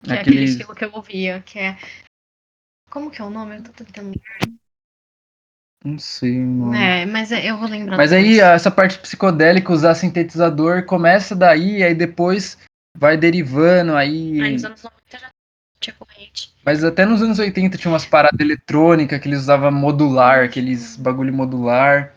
Que 0.04 0.14
aqueles... 0.14 0.18
é 0.18 0.22
aquele 0.22 0.44
estilo 0.46 0.76
que 0.76 0.86
eu 0.86 0.94
ouvia, 0.94 1.44
que 1.46 1.60
é. 1.60 1.78
Como 2.90 3.12
que 3.12 3.22
é 3.22 3.26
o 3.26 3.30
nome? 3.30 3.58
Eu 3.58 3.64
tô 3.64 3.72
tentando 3.72 4.14
Não 5.84 5.98
sei, 5.98 6.40
mano. 6.40 6.76
É, 6.76 7.06
mas 7.06 7.32
é, 7.32 7.50
eu 7.50 7.58
vou 7.58 7.68
lembrar. 7.68 7.98
Mas 7.98 8.14
aí 8.14 8.40
essa 8.40 8.72
parte 8.72 9.00
psicodélica, 9.00 9.74
usar 9.74 9.96
sintetizador, 9.96 10.86
começa 10.86 11.36
daí, 11.36 11.84
aí 11.84 11.94
depois 11.94 12.58
vai 12.98 13.18
derivando, 13.18 13.96
aí. 13.96 14.40
Aí 14.42 14.54
nos 14.54 14.64
anos 14.64 14.84
90 14.84 15.18
já 15.18 15.33
tinha 15.84 15.96
corrente. 15.98 16.54
Mas 16.66 16.84
até 16.84 17.06
nos 17.06 17.22
anos 17.22 17.40
80 17.40 17.78
tinha 17.78 17.92
umas 17.92 18.06
paradas 18.06 18.40
eletrônicas 18.40 19.20
que 19.20 19.28
eles 19.28 19.42
usavam 19.42 19.72
modular, 19.72 20.46
aqueles 20.46 20.96
bagulho 20.96 21.34
modular. 21.34 22.14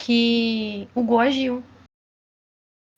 Que 0.00 0.88
o 0.94 1.02
Goagil. 1.02 1.62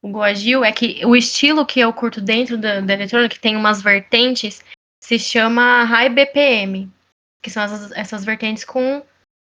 O 0.03 0.09
Goagil 0.09 0.65
é 0.65 0.73
que 0.73 1.05
o 1.05 1.15
estilo 1.15 1.67
que 1.67 1.81
eu 1.81 1.93
curto 1.93 2.21
dentro 2.21 2.57
da, 2.57 2.81
da 2.81 2.95
eletrônica, 2.95 3.35
que 3.35 3.41
tem 3.41 3.57
umas 3.57 3.83
vertentes, 3.83 4.65
se 5.03 5.19
chama 5.19 5.85
High 5.85 6.11
BPM. 6.11 6.91
Que 7.43 7.51
são 7.51 7.63
essas, 7.63 7.93
essas 7.93 8.25
vertentes 8.25 8.65
com 8.65 9.03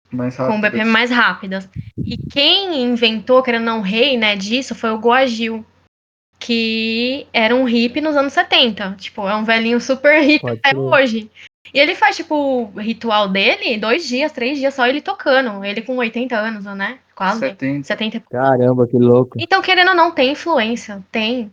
com 0.09 0.61
BPM 0.61 0.89
mais 0.89 1.11
rápidas. 1.11 1.69
E 1.97 2.17
quem 2.17 2.81
inventou, 2.81 3.43
que 3.43 3.49
era 3.49 3.59
não 3.59 3.81
rei, 3.81 4.17
né, 4.17 4.37
disso, 4.37 4.73
foi 4.73 4.91
o 4.91 4.99
Goagil 4.99 5.65
que 6.47 7.27
era 7.33 7.53
um 7.53 7.65
hippie 7.65 7.99
nos 7.99 8.15
anos 8.15 8.31
70. 8.31 8.95
Tipo, 8.97 9.27
é 9.27 9.35
um 9.35 9.43
velhinho 9.43 9.81
super 9.81 10.21
hippie 10.21 10.39
Pode 10.39 10.59
até 10.63 10.69
ser. 10.69 10.77
hoje. 10.77 11.31
E 11.73 11.77
ele 11.77 11.93
faz, 11.93 12.15
tipo, 12.15 12.71
o 12.73 12.79
ritual 12.79 13.27
dele, 13.27 13.77
dois 13.77 14.07
dias, 14.07 14.31
três 14.31 14.57
dias, 14.57 14.73
só 14.73 14.87
ele 14.87 15.01
tocando. 15.01 15.65
Ele 15.65 15.81
com 15.81 15.97
80 15.97 16.37
anos, 16.37 16.63
né? 16.63 16.99
Quase. 17.13 17.41
70. 17.41 17.85
70. 17.85 18.23
Caramba, 18.31 18.87
que 18.87 18.97
louco. 18.97 19.37
Então, 19.37 19.61
querendo 19.61 19.89
ou 19.89 19.95
não, 19.95 20.09
tem 20.09 20.31
influência. 20.31 21.03
Tem. 21.11 21.51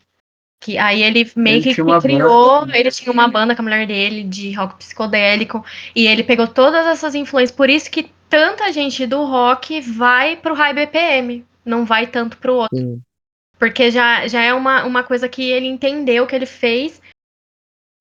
Que 0.60 0.78
aí 0.78 1.02
ele 1.02 1.28
meio 1.34 1.56
ele 1.56 1.64
que, 1.64 1.74
que 1.74 2.00
criou, 2.00 2.60
banda. 2.60 2.78
ele 2.78 2.90
tinha 2.92 3.12
uma 3.12 3.26
banda 3.26 3.56
com 3.56 3.62
a 3.62 3.64
mulher 3.64 3.88
dele 3.88 4.22
de 4.22 4.52
rock 4.52 4.76
psicodélico. 4.76 5.64
E 5.92 6.06
ele 6.06 6.22
pegou 6.22 6.46
todas 6.46 6.86
essas 6.86 7.16
influências. 7.16 7.56
Por 7.56 7.68
isso 7.68 7.90
que 7.90 8.08
tanta 8.30 8.72
gente 8.72 9.08
do 9.08 9.24
rock 9.24 9.80
vai 9.80 10.36
pro 10.36 10.54
high 10.54 10.72
BPM. 10.72 11.44
Não 11.64 11.84
vai 11.84 12.06
tanto 12.06 12.36
pro 12.38 12.54
outro. 12.54 12.78
Sim. 12.78 13.02
Porque 13.64 13.90
já, 13.90 14.28
já 14.28 14.42
é 14.42 14.52
uma, 14.52 14.84
uma 14.84 15.02
coisa 15.02 15.26
que 15.26 15.50
ele 15.50 15.66
entendeu 15.66 16.26
que 16.26 16.36
ele 16.36 16.44
fez 16.44 17.00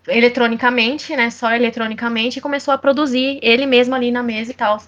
eletronicamente, 0.06 1.16
né? 1.16 1.30
Só 1.30 1.54
eletronicamente, 1.54 2.38
e 2.38 2.42
começou 2.42 2.74
a 2.74 2.78
produzir 2.78 3.40
ele 3.42 3.66
mesmo 3.66 3.96
ali 3.96 4.12
na 4.12 4.22
mesa 4.22 4.52
e 4.52 4.54
tal. 4.54 4.84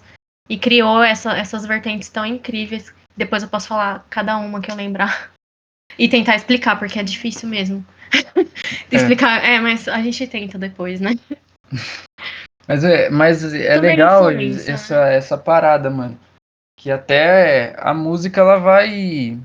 E 0.50 0.58
criou 0.58 1.02
essa, 1.02 1.34
essas 1.34 1.64
vertentes 1.64 2.10
tão 2.10 2.26
incríveis. 2.26 2.94
Depois 3.16 3.42
eu 3.42 3.48
posso 3.48 3.68
falar 3.68 4.04
cada 4.10 4.36
uma 4.36 4.60
que 4.60 4.70
eu 4.70 4.74
lembrar. 4.74 5.30
E 5.98 6.10
tentar 6.10 6.36
explicar, 6.36 6.78
porque 6.78 6.98
é 6.98 7.02
difícil 7.02 7.48
mesmo. 7.48 7.82
é. 8.36 8.94
Explicar, 8.94 9.42
é, 9.42 9.58
mas 9.58 9.88
a 9.88 10.02
gente 10.02 10.26
tenta 10.26 10.58
depois, 10.58 11.00
né? 11.00 11.12
Mas 12.68 12.82
é, 12.82 13.08
mas 13.08 13.54
é 13.54 13.76
legal 13.78 14.28
essa, 14.28 15.04
né? 15.04 15.14
essa 15.14 15.38
parada, 15.38 15.88
mano. 15.88 16.18
Que 16.76 16.90
até 16.90 17.76
a 17.78 17.94
música 17.94 18.40
ela 18.40 18.56
vai 18.56 19.38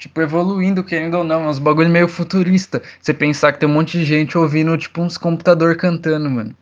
tipo, 0.00 0.20
evoluindo, 0.22 0.82
querendo 0.82 1.18
ou 1.18 1.24
não, 1.24 1.44
é 1.44 1.48
uns 1.48 1.58
bagulho 1.58 1.90
meio 1.90 2.08
futurista. 2.08 2.82
Você 3.00 3.12
pensar 3.12 3.52
que 3.52 3.60
tem 3.60 3.68
um 3.68 3.72
monte 3.72 3.98
de 3.98 4.04
gente 4.04 4.36
ouvindo, 4.36 4.76
tipo, 4.78 5.02
uns 5.02 5.18
computador 5.18 5.76
cantando, 5.76 6.30
mano. 6.30 6.56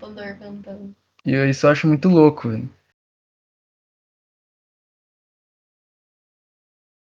computador 0.00 0.38
cantando. 0.38 0.96
E 1.26 1.32
eu, 1.32 1.48
isso 1.48 1.66
eu 1.66 1.70
acho 1.70 1.86
muito 1.86 2.08
louco, 2.08 2.48
velho. 2.48 2.68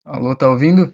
Alô, 0.06 0.36
tá 0.36 0.50
ouvindo? 0.50 0.94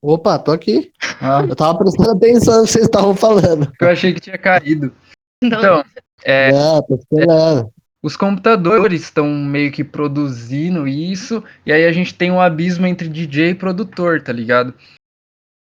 Opa, 0.00 0.38
tô 0.38 0.50
aqui. 0.50 0.92
Ah. 1.20 1.44
Eu 1.48 1.54
tava 1.54 1.78
prestando 1.78 2.10
atenção 2.10 2.60
no 2.60 2.64
que 2.64 2.72
vocês 2.72 2.84
estavam 2.86 3.14
falando. 3.14 3.70
Eu 3.80 3.88
achei 3.88 4.12
que 4.14 4.20
tinha 4.20 4.38
caído. 4.38 4.94
Não. 5.42 5.58
Então, 5.58 5.84
é, 6.24 6.48
é, 6.48 6.82
tô 6.82 6.94
esperando 6.94 7.72
os 8.02 8.16
computadores 8.16 9.02
estão 9.02 9.32
meio 9.32 9.70
que 9.70 9.84
produzindo 9.84 10.88
isso, 10.88 11.42
e 11.64 11.72
aí 11.72 11.86
a 11.86 11.92
gente 11.92 12.12
tem 12.12 12.32
um 12.32 12.40
abismo 12.40 12.84
entre 12.84 13.08
DJ 13.08 13.50
e 13.50 13.54
produtor, 13.54 14.20
tá 14.20 14.32
ligado? 14.32 14.74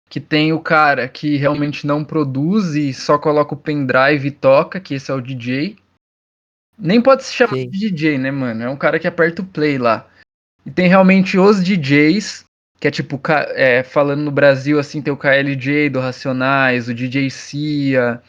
Que 0.08 0.18
tem 0.18 0.50
o 0.50 0.60
cara 0.60 1.06
que 1.08 1.36
realmente 1.36 1.86
não 1.86 2.02
produz 2.02 2.74
e 2.74 2.94
só 2.94 3.18
coloca 3.18 3.54
o 3.54 3.58
pendrive 3.58 4.28
e 4.28 4.30
toca, 4.30 4.80
que 4.80 4.94
esse 4.94 5.10
é 5.10 5.14
o 5.14 5.20
DJ. 5.20 5.76
Nem 6.78 7.02
pode 7.02 7.22
se 7.24 7.34
chamar 7.34 7.56
Sim. 7.56 7.68
de 7.68 7.90
DJ, 7.90 8.16
né, 8.16 8.30
mano? 8.30 8.62
É 8.62 8.70
um 8.70 8.76
cara 8.76 8.98
que 8.98 9.06
aperta 9.06 9.42
o 9.42 9.46
play 9.46 9.76
lá. 9.76 10.08
E 10.64 10.70
tem 10.70 10.88
realmente 10.88 11.38
os 11.38 11.62
DJs, 11.62 12.44
que 12.80 12.88
é 12.88 12.90
tipo, 12.90 13.20
é, 13.50 13.82
falando 13.82 14.22
no 14.22 14.30
Brasil, 14.30 14.78
assim, 14.78 15.02
tem 15.02 15.12
o 15.12 15.16
KLJ 15.18 15.90
do 15.90 16.00
Racionais, 16.00 16.88
o 16.88 16.94
DJ 16.94 17.28
Cia, 17.28 18.22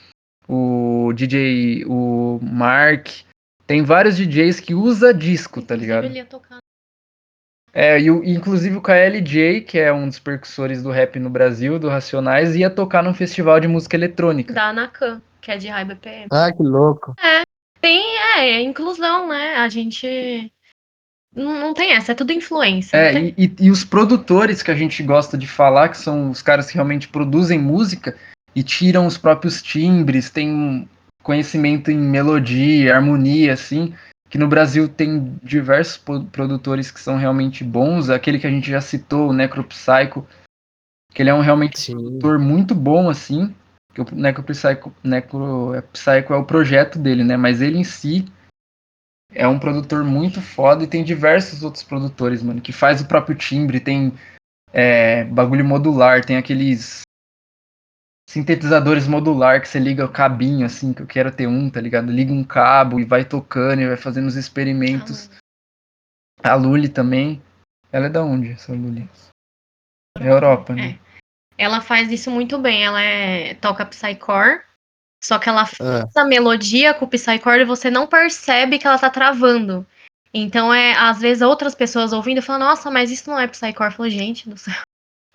o 0.48 1.14
DJ, 1.14 1.86
o 1.88 2.40
Mark, 2.42 3.08
tem 3.66 3.84
vários 3.84 4.18
DJs 4.18 4.60
que 4.60 4.74
usa 4.74 5.14
disco, 5.14 5.62
tá 5.62 5.76
ligado? 5.76 6.06
Ele 6.06 6.18
ia 6.18 6.26
tocar. 6.26 6.58
É, 7.74 8.00
e 8.00 8.12
o, 8.12 8.24
inclusive 8.24 8.78
o 8.78 8.82
KLJ, 8.82 9.62
que 9.62 9.80
é 9.80 9.92
um 9.92 10.08
dos 10.08 10.20
percussores 10.20 10.84
do 10.84 10.92
rap 10.92 11.18
no 11.18 11.30
Brasil, 11.30 11.80
do 11.80 11.90
Racionais, 11.90 12.56
ia 12.56 12.70
tocar 12.70 13.02
num 13.02 13.16
festival 13.16 13.60
de 13.60 13.68
música 13.68 13.96
eletrônica. 13.96 14.54
Da 14.54 14.70
Anacan, 14.70 15.20
que 15.42 15.50
é 15.50 15.58
de 15.58 15.68
High 15.70 15.86
BPM. 15.86 16.28
Ah, 16.32 16.52
que 16.52 16.62
louco. 16.62 17.16
É, 17.20 17.42
tem, 17.82 18.04
é, 18.38 18.52
é 18.52 18.62
inclusão, 18.62 19.28
né? 19.28 19.56
A 19.56 19.68
gente. 19.70 20.54
Não, 21.36 21.60
não 21.60 21.74
tem 21.74 21.94
essa, 21.94 22.12
é 22.12 22.16
tudo 22.16 22.32
influência. 22.32 22.96
É, 22.96 23.20
e, 23.20 23.34
e, 23.36 23.56
e 23.62 23.72
os 23.72 23.84
produtores 23.84 24.62
que 24.62 24.70
a 24.70 24.76
gente 24.76 25.02
gosta 25.02 25.36
de 25.36 25.48
falar, 25.48 25.90
que 25.90 25.98
são 25.98 26.30
os 26.30 26.44
caras 26.44 26.68
que 26.68 26.76
realmente 26.76 27.08
produzem 27.08 27.58
música 27.58 28.16
e 28.56 28.62
tiram 28.62 29.08
os 29.08 29.18
próprios 29.18 29.64
timbres, 29.64 30.30
tem 30.30 30.88
conhecimento 31.24 31.90
em 31.90 31.98
melodia, 31.98 32.96
harmonia, 32.96 33.54
assim, 33.54 33.96
que 34.30 34.38
no 34.38 34.48
Brasil 34.48 34.90
tem 34.90 35.40
diversos 35.42 35.98
produtores 36.32 36.92
que 36.92 37.00
são 37.00 37.18
realmente 37.18 37.64
bons, 37.64 38.10
aquele 38.10 38.38
que 38.38 38.48
a 38.48 38.52
gente 38.52 38.70
já 38.70 38.82
citou, 38.82 39.30
o 39.30 39.34
Necropsycho, 39.34 40.28
que 41.14 41.22
ele 41.22 41.30
é 41.30 41.34
um 41.34 41.42
realmente 41.42 41.80
Sim. 41.80 41.94
produtor 41.94 42.38
muito 42.38 42.76
bom, 42.76 43.10
assim, 43.10 43.56
que 43.94 44.02
o 44.02 44.06
Necropsycho, 44.12 44.92
Necropsycho 45.04 46.34
é 46.34 46.36
o 46.36 46.46
projeto 46.46 47.00
dele, 47.00 47.24
né, 47.24 47.38
mas 47.38 47.62
ele 47.62 47.78
em 47.78 47.84
si 47.84 48.26
é 49.34 49.48
um 49.48 49.60
produtor 49.60 50.04
muito 50.04 50.42
foda 50.42 50.84
e 50.84 50.88
tem 50.88 51.04
diversos 51.04 51.64
outros 51.64 51.84
produtores, 51.84 52.44
mano, 52.44 52.62
que 52.62 52.72
faz 52.72 53.02
o 53.02 53.08
próprio 53.08 53.36
timbre, 53.36 53.80
tem 53.80 54.14
é, 54.72 55.24
bagulho 55.26 55.66
modular, 55.66 56.26
tem 56.26 56.38
aqueles 56.38 57.02
sintetizadores 58.30 59.08
modular 59.08 59.62
que 59.62 59.68
você 59.68 59.80
liga 59.80 60.06
o 60.06 60.12
cabinho, 60.12 60.66
assim, 60.66 60.94
que 60.94 61.02
eu 61.02 61.08
quero 61.08 61.32
ter 61.32 61.48
um, 61.48 61.70
tá 61.70 61.80
ligado? 61.80 62.12
Liga 62.12 62.32
um 62.34 62.44
cabo 62.44 63.00
e 63.00 63.06
vai 63.06 63.26
tocando 63.26 63.82
e 63.82 63.88
vai 63.88 63.98
fazendo 63.98 64.28
os 64.28 64.36
experimentos. 64.36 65.30
A 66.42 66.56
Luli 66.56 66.90
também. 66.90 67.42
Ela 67.92 68.08
é 68.08 68.10
da 68.10 68.24
onde, 68.24 68.52
essa 68.52 68.74
Luli? 68.74 69.08
É 70.20 70.30
Europa, 70.30 70.74
né? 70.74 71.00
É. 71.00 71.04
Ela 71.58 71.80
faz 71.80 72.12
isso 72.12 72.32
muito 72.32 72.58
bem. 72.58 72.84
Ela 72.84 73.02
é, 73.02 73.54
toca 73.56 73.86
Psycore, 73.86 74.62
Só 75.24 75.38
que 75.38 75.48
ela 75.48 75.66
faz 75.66 76.16
é. 76.16 76.20
a 76.20 76.26
melodia 76.26 76.94
com 76.94 77.06
o 77.06 77.08
Psycore 77.08 77.62
e 77.62 77.66
você 77.66 77.92
não 77.92 78.08
percebe 78.08 78.80
que 78.80 78.88
ela 78.88 78.98
tá 78.98 79.10
travando. 79.10 79.86
Então, 80.34 80.74
é, 80.74 80.94
às 80.98 81.20
vezes, 81.20 81.44
outras 81.44 81.76
pessoas 81.76 82.12
ouvindo 82.12 82.42
falam, 82.42 82.68
nossa, 82.68 82.90
mas 82.90 83.12
isso 83.12 83.30
não 83.30 83.40
é 83.40 83.48
Psycore. 83.48 83.90
Eu 83.90 83.92
falo, 83.92 84.10
gente 84.10 84.50
do 84.50 84.58
céu. 84.58 84.74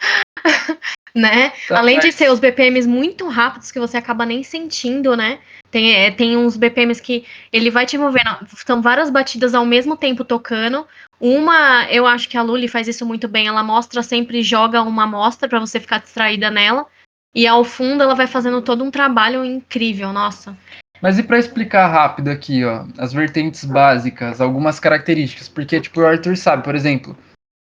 né? 1.15 1.53
Tá 1.69 1.79
Além 1.79 1.99
de 1.99 2.13
ser 2.13 2.31
os 2.31 2.41
BPMs 2.41 2.87
muito 2.87 3.29
rápidos 3.29 3.71
que 3.73 3.79
você 3.79 3.97
acaba 3.97 4.25
nem 4.25 4.43
sentindo, 4.43 5.17
né? 5.17 5.39
Tem, 5.71 5.95
é, 5.95 6.11
tem 6.11 6.37
uns 6.37 6.57
BPMs 6.57 7.03
que 7.03 7.25
ele 7.53 7.71
vai 7.71 7.85
te 7.85 7.99
movendo. 7.99 8.39
São 8.67 8.81
várias 8.81 9.11
batidas 9.11 9.55
ao 9.55 9.67
mesmo 9.67 9.97
tempo 9.97 10.25
tocando. 10.25 10.87
Uma, 11.21 11.87
eu 11.91 12.07
acho 12.07 12.29
que 12.29 12.39
a 12.39 12.43
Luli 12.43 12.69
faz 12.69 12.89
isso 12.89 13.05
muito 13.05 13.29
bem. 13.29 13.49
Ela 13.49 13.63
mostra 13.63 14.03
sempre, 14.03 14.43
joga 14.43 14.83
uma 14.83 15.05
amostra 15.05 15.49
para 15.49 15.61
você 15.61 15.79
ficar 15.79 15.99
distraída 15.99 16.51
nela. 16.51 16.87
E 17.35 17.47
ao 17.47 17.65
fundo 17.65 18.03
ela 18.03 18.15
vai 18.15 18.27
fazendo 18.27 18.63
todo 18.63 18.83
um 18.83 18.91
trabalho 18.91 19.45
incrível, 19.45 20.13
nossa. 20.13 20.57
Mas 21.01 21.19
e 21.19 21.23
para 21.23 21.39
explicar 21.39 21.87
rápido 21.87 22.29
aqui, 22.29 22.65
ó, 22.65 22.85
as 22.97 23.13
vertentes 23.13 23.65
básicas, 23.65 24.41
algumas 24.41 24.81
características, 24.81 25.49
porque 25.49 25.81
tipo 25.81 26.01
o 26.01 26.07
Arthur 26.07 26.37
sabe, 26.37 26.65
por 26.65 26.75
exemplo, 26.75 27.17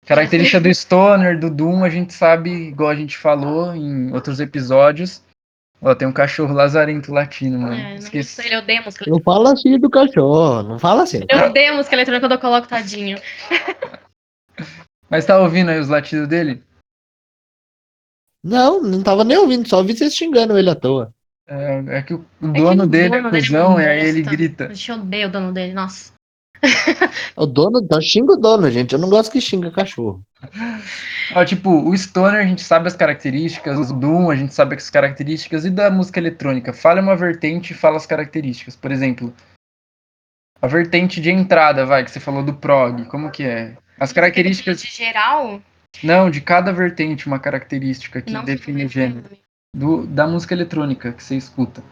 característica 0.07 0.61
do 0.61 0.73
Stoner, 0.73 1.39
do 1.39 1.51
Doom, 1.51 1.85
a 1.85 1.91
gente 1.91 2.15
sabe, 2.15 2.51
igual 2.51 2.91
a 2.91 2.95
gente 2.95 3.19
falou 3.19 3.75
em 3.75 4.13
outros 4.13 4.41
episódios. 4.41 5.23
Ó, 5.83 5.95
tem 5.95 6.09
um 6.09 6.13
cachorro 6.13 6.55
lazarento 6.55 7.13
latino, 7.13 7.59
mano. 7.59 7.75
É, 7.75 7.97
Esqueci. 7.97 8.47
Ele 8.47 8.57
odeia 8.57 8.81
música 8.81 9.05
Não 9.09 9.21
fala 9.21 9.53
assim 9.53 9.79
do 9.79 9.91
cachorro, 9.91 10.63
não 10.63 10.79
fala 10.79 11.03
assim. 11.03 11.21
Eu 11.29 11.47
odeio 11.47 11.75
música 11.75 11.95
eletrônica 11.95 12.25
quando 12.25 12.33
eu 12.33 12.41
coloco 12.41 12.69
tadinho. 12.69 13.19
Mas 15.11 15.27
tá 15.27 15.39
ouvindo 15.39 15.71
aí 15.71 15.79
os 15.79 15.89
latidos 15.89 16.27
dele? 16.27 16.63
Não, 18.43 18.81
não 18.81 19.03
tava 19.03 19.23
nem 19.23 19.37
ouvindo, 19.37 19.69
só 19.69 19.79
ouvi 19.79 19.97
vocês 19.97 20.15
xingando 20.15 20.57
ele 20.59 20.71
à 20.71 20.75
toa. 20.75 21.13
É, 21.49 21.99
é 21.99 22.03
que 22.03 22.15
o 22.15 22.25
dono 22.41 22.83
é 22.83 22.87
que 22.87 22.91
dele 22.91 23.15
é 23.17 23.31
cuzão 23.31 23.81
e 23.81 23.87
aí 23.87 24.09
ele 24.09 24.23
grita. 24.23 24.71
Eu 24.89 24.95
odeio 24.95 25.29
o 25.29 25.31
dono 25.31 25.53
dele, 25.53 25.75
nossa. 25.75 26.16
O 27.37 27.47
dono, 27.47 27.81
então 27.83 28.01
xinga 28.01 28.33
o 28.33 28.37
dono, 28.37 28.71
gente. 28.71 28.93
Eu 28.93 28.99
não 28.99 29.09
gosto 29.09 29.33
que 29.33 29.41
xinga 29.41 29.71
cachorro. 29.71 30.23
Ó, 31.35 31.45
tipo, 31.45 31.71
o 31.71 31.97
Stoner 31.97 32.41
a 32.41 32.47
gente 32.47 32.63
sabe 32.63 32.87
as 32.87 32.95
características, 32.95 33.91
o 33.91 33.95
Doom 33.95 34.31
a 34.31 34.37
gente 34.37 34.55
sabe 34.55 34.77
as 34.77 34.91
características, 34.91 35.65
e 35.65 35.71
da 35.71 35.91
música 35.91 36.21
eletrônica? 36.21 36.73
Fala 36.73 37.01
uma 37.01 37.17
vertente 37.17 37.73
e 37.73 37.77
fala 37.77 37.97
as 37.97 38.07
características. 38.07 38.77
Por 38.77 38.93
exemplo, 38.93 39.35
a 40.61 40.67
vertente 40.67 41.21
de 41.21 41.31
entrada, 41.31 41.85
vai, 41.85 42.05
que 42.05 42.11
você 42.11 42.21
falou 42.21 42.43
do 42.43 42.55
prog, 42.55 43.05
como 43.07 43.31
que 43.31 43.45
é? 43.45 43.77
As 43.99 44.13
características. 44.13 44.81
De 44.81 44.89
geral? 44.89 45.61
Não, 46.03 46.31
de 46.31 46.41
cada 46.41 46.73
vertente 46.73 47.27
uma 47.27 47.39
característica 47.39 48.21
que 48.21 48.33
Não 48.33 48.45
define 48.45 48.85
o 48.85 48.89
gênero. 48.89 49.25
Do, 49.75 50.07
da 50.07 50.27
música 50.27 50.55
eletrônica 50.55 51.13
que 51.13 51.23
você 51.23 51.37
escuta. 51.37 51.83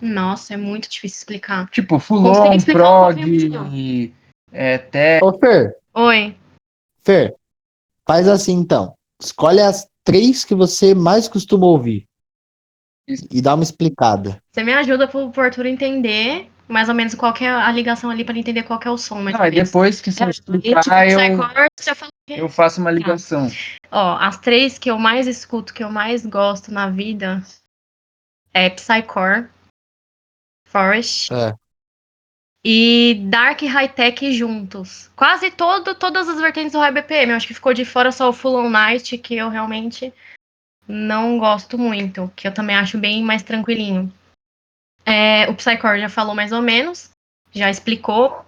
Nossa, 0.00 0.54
é 0.54 0.56
muito 0.56 0.88
difícil 0.88 1.18
explicar. 1.18 1.68
Tipo, 1.70 1.98
Fulon, 1.98 2.56
prog, 2.64 4.12
é. 4.52 5.20
Ô, 5.22 5.32
Fer. 5.38 5.76
Oi. 5.94 6.36
Fer, 7.02 7.34
faz 8.06 8.28
assim 8.28 8.52
então. 8.52 8.94
Escolhe 9.20 9.60
as 9.60 9.88
três 10.04 10.44
que 10.44 10.54
você 10.54 10.94
mais 10.94 11.28
costuma 11.28 11.66
ouvir. 11.66 12.06
Isso. 13.06 13.26
E 13.30 13.40
dá 13.40 13.54
uma 13.54 13.64
explicada. 13.64 14.40
Você 14.52 14.62
me 14.62 14.72
ajuda 14.72 15.08
pro, 15.08 15.30
pro 15.30 15.42
Arthur 15.42 15.66
entender 15.66 16.50
mais 16.68 16.88
ou 16.88 16.94
menos 16.94 17.14
qual 17.14 17.34
é 17.40 17.48
a 17.48 17.72
ligação 17.72 18.10
ali 18.10 18.24
para 18.24 18.38
entender 18.38 18.62
qual 18.62 18.78
é 18.84 18.90
o 18.90 18.98
som. 18.98 19.22
Não, 19.22 19.46
e 19.46 19.50
depois 19.50 20.00
que 20.00 20.12
você 20.12 20.24
é, 20.24 20.30
explicar, 20.30 20.82
tipo, 20.82 20.94
eu, 22.28 22.36
eu, 22.36 22.48
faço 22.48 22.80
uma 22.80 22.90
ligação. 22.90 23.50
Ó, 23.90 24.16
as 24.18 24.36
três 24.36 24.78
que 24.78 24.90
eu 24.90 24.98
mais 24.98 25.26
escuto, 25.26 25.72
que 25.72 25.82
eu 25.82 25.90
mais 25.90 26.26
gosto 26.26 26.70
na 26.70 26.90
vida 26.90 27.42
é 28.52 28.68
Psycore, 28.68 29.48
Forest 30.68 31.32
é. 31.32 31.54
e 32.64 33.22
Dark 33.28 33.60
High 33.62 33.88
Tech 33.88 34.32
juntos. 34.32 35.10
Quase 35.16 35.50
todo, 35.50 35.94
todas 35.94 36.28
as 36.28 36.40
vertentes 36.40 36.72
do 36.72 36.78
High 36.78 36.92
BPM. 36.92 37.30
Eu 37.30 37.36
acho 37.36 37.46
que 37.46 37.54
ficou 37.54 37.72
de 37.72 37.84
fora 37.84 38.12
só 38.12 38.28
o 38.28 38.32
Full 38.32 38.56
On 38.56 38.70
Night, 38.70 39.16
que 39.18 39.34
eu 39.34 39.48
realmente 39.48 40.12
não 40.86 41.38
gosto 41.38 41.76
muito, 41.78 42.32
que 42.34 42.46
eu 42.46 42.52
também 42.52 42.76
acho 42.76 42.98
bem 42.98 43.22
mais 43.22 43.42
tranquilinho. 43.42 44.12
É, 45.04 45.48
o 45.48 45.54
Psycore 45.54 46.00
já 46.00 46.08
falou 46.08 46.34
mais 46.34 46.52
ou 46.52 46.60
menos, 46.60 47.10
já 47.52 47.70
explicou 47.70 48.44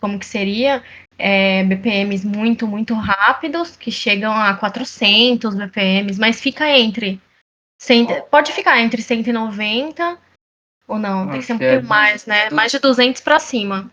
como 0.00 0.18
que 0.18 0.26
seria. 0.26 0.82
É, 1.20 1.64
BPMs 1.64 2.24
muito, 2.24 2.66
muito 2.66 2.94
rápidos, 2.94 3.76
que 3.76 3.90
chegam 3.90 4.32
a 4.32 4.54
400 4.54 5.54
BPMs, 5.56 6.18
mas 6.18 6.40
fica 6.40 6.68
entre. 6.70 7.20
pode 8.30 8.52
ficar 8.52 8.80
entre 8.80 9.02
190 9.02 10.27
ou 10.88 10.98
não, 10.98 11.28
tem 11.28 11.40
que 11.40 11.46
ser 11.46 11.52
um 11.52 11.58
pouquinho 11.58 11.80
é 11.80 11.82
mais, 11.82 12.26
né? 12.26 12.50
Mais 12.50 12.72
de 12.72 12.78
200 12.78 13.20
para 13.20 13.38
cima. 13.38 13.90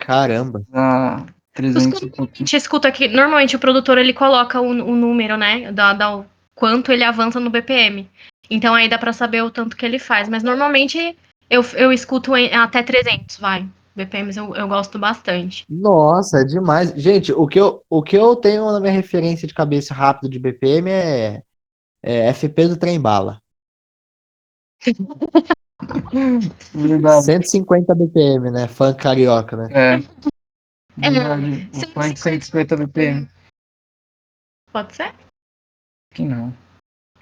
Caramba. 0.00 0.62
Ah, 0.72 1.24
300 1.54 2.02
a 2.02 2.22
gente 2.34 2.56
escuta 2.56 2.88
aqui, 2.88 3.08
normalmente 3.08 3.56
o 3.56 3.58
produtor 3.58 3.96
ele 3.96 4.12
coloca 4.12 4.60
o, 4.60 4.68
o 4.68 4.94
número, 4.94 5.36
né, 5.36 5.72
da, 5.72 5.92
da, 5.92 6.24
quanto 6.54 6.92
ele 6.92 7.04
avança 7.04 7.40
no 7.40 7.50
BPM. 7.50 8.08
Então 8.50 8.74
aí 8.74 8.88
dá 8.88 8.98
para 8.98 9.12
saber 9.12 9.42
o 9.42 9.50
tanto 9.50 9.76
que 9.76 9.86
ele 9.86 9.98
faz. 9.98 10.28
Mas 10.28 10.42
normalmente 10.42 11.16
eu, 11.48 11.62
eu 11.74 11.92
escuto 11.92 12.36
em, 12.36 12.52
até 12.52 12.82
300, 12.82 13.38
vai. 13.38 13.66
BPMs 13.96 14.36
eu, 14.36 14.54
eu 14.56 14.66
gosto 14.66 14.98
bastante. 14.98 15.64
Nossa, 15.68 16.40
é 16.40 16.44
demais. 16.44 16.90
Gente, 16.96 17.32
o 17.32 17.46
que, 17.46 17.60
eu, 17.60 17.82
o 17.88 18.02
que 18.02 18.16
eu 18.16 18.34
tenho 18.34 18.70
na 18.72 18.80
minha 18.80 18.92
referência 18.92 19.46
de 19.46 19.54
cabeça 19.54 19.94
rápido 19.94 20.28
de 20.28 20.38
BPM 20.38 20.90
é, 20.90 21.42
é 22.02 22.32
FP 22.34 22.68
do 22.68 22.76
trem 22.76 23.00
bala. 23.00 23.40
150 27.22 27.94
BPM, 27.94 28.50
né? 28.50 28.68
Funk 28.68 29.02
carioca, 29.02 29.56
né? 29.56 29.68
É. 29.70 29.94
É, 31.02 31.10
o 31.10 31.92
funk 31.92 32.18
150 32.18 32.76
BPM. 32.76 33.28
Pode 34.72 34.94
ser? 34.94 35.12
Que 36.12 36.24
não. 36.24 36.54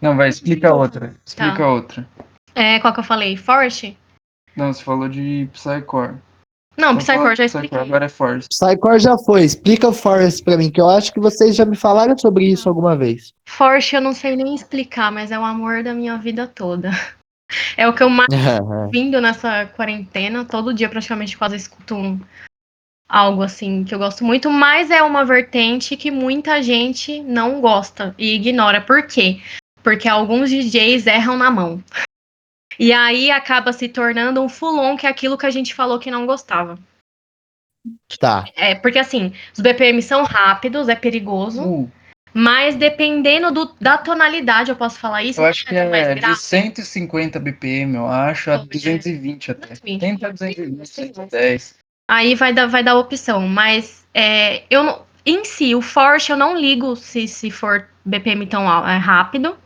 Não, 0.00 0.16
vai, 0.16 0.28
explica 0.28 0.74
outra. 0.74 1.14
Explica 1.24 1.56
tá. 1.56 1.68
outra. 1.68 2.08
É, 2.54 2.78
qual 2.80 2.92
que 2.92 3.00
eu 3.00 3.04
falei? 3.04 3.36
Forest? 3.36 3.96
Não, 4.56 4.72
você 4.72 4.82
falou 4.82 5.08
de 5.08 5.48
Psycore. 5.52 6.16
Não, 6.76 6.96
Psycore 6.96 7.36
já 7.36 7.44
expliquei. 7.44 7.70
Psycore, 7.70 7.88
agora 7.88 8.04
é 8.06 8.08
Forest. 8.08 8.48
Psycore 8.48 8.98
já 8.98 9.16
foi. 9.18 9.44
Explica 9.44 9.88
o 9.88 9.92
Forest 9.92 10.42
pra 10.42 10.56
mim, 10.56 10.70
que 10.70 10.80
eu 10.80 10.88
acho 10.88 11.12
que 11.12 11.20
vocês 11.20 11.54
já 11.54 11.64
me 11.64 11.76
falaram 11.76 12.16
sobre 12.18 12.46
isso 12.46 12.68
alguma 12.68 12.96
vez. 12.96 13.32
Forest 13.48 13.94
eu 13.94 14.00
não 14.00 14.12
sei 14.12 14.36
nem 14.36 14.54
explicar, 14.54 15.12
mas 15.12 15.30
é 15.30 15.38
o 15.38 15.44
amor 15.44 15.82
da 15.82 15.94
minha 15.94 16.16
vida 16.18 16.46
toda. 16.46 16.90
É 17.76 17.88
o 17.88 17.92
que 17.92 18.02
eu 18.02 18.10
mais 18.10 18.28
vindo 18.92 19.20
nessa 19.20 19.66
quarentena. 19.66 20.44
Todo 20.44 20.74
dia 20.74 20.88
praticamente 20.88 21.36
quase 21.36 21.56
escuto 21.56 21.94
um, 21.94 22.20
algo 23.08 23.42
assim 23.42 23.84
que 23.84 23.94
eu 23.94 23.98
gosto 23.98 24.24
muito, 24.24 24.50
mas 24.50 24.90
é 24.90 25.02
uma 25.02 25.24
vertente 25.24 25.96
que 25.96 26.10
muita 26.10 26.62
gente 26.62 27.20
não 27.22 27.60
gosta 27.60 28.14
e 28.18 28.34
ignora. 28.34 28.80
Por 28.80 29.06
quê? 29.06 29.40
porque 29.82 30.08
alguns 30.08 30.50
DJs 30.50 31.06
erram 31.06 31.36
na 31.36 31.50
mão. 31.50 31.82
E 32.78 32.92
aí 32.92 33.30
acaba 33.30 33.72
se 33.72 33.88
tornando 33.88 34.40
um 34.40 34.48
fulon, 34.48 34.96
que 34.96 35.06
é 35.06 35.10
aquilo 35.10 35.36
que 35.36 35.46
a 35.46 35.50
gente 35.50 35.74
falou 35.74 35.98
que 35.98 36.10
não 36.10 36.24
gostava. 36.24 36.78
Tá. 38.18 38.44
É, 38.54 38.74
porque 38.74 38.98
assim, 38.98 39.34
os 39.52 39.60
BPM 39.60 40.00
são 40.00 40.22
rápidos, 40.22 40.88
é 40.88 40.94
perigoso. 40.94 41.62
Uh. 41.62 41.92
Mas 42.34 42.76
dependendo 42.76 43.50
do, 43.50 43.74
da 43.80 43.98
tonalidade, 43.98 44.70
eu 44.70 44.76
posso 44.76 44.98
falar 44.98 45.22
isso? 45.22 45.40
Eu 45.40 45.44
acho 45.44 45.66
que 45.66 45.74
é 45.74 46.14
de 46.14 46.36
150 46.36 47.38
BPM, 47.38 47.96
eu 47.96 48.06
acho, 48.06 48.50
a 48.50 48.56
220 48.58 49.50
até. 49.50 49.74
Tenta 49.76 50.32
220, 50.32 50.88
110. 50.88 51.74
Aí 52.10 52.34
vai 52.34 52.52
dar, 52.52 52.66
vai 52.66 52.82
dar 52.82 52.96
opção, 52.96 53.46
mas 53.48 54.06
é, 54.14 54.64
eu 54.70 55.04
em 55.24 55.44
si, 55.44 55.74
o 55.74 55.80
Force 55.80 56.30
eu 56.30 56.36
não 56.36 56.56
ligo 56.56 56.96
se, 56.96 57.28
se 57.28 57.50
for 57.50 57.88
BPM 58.04 58.46
tão 58.46 58.64
é, 58.88 58.96
rápido. 58.96 59.56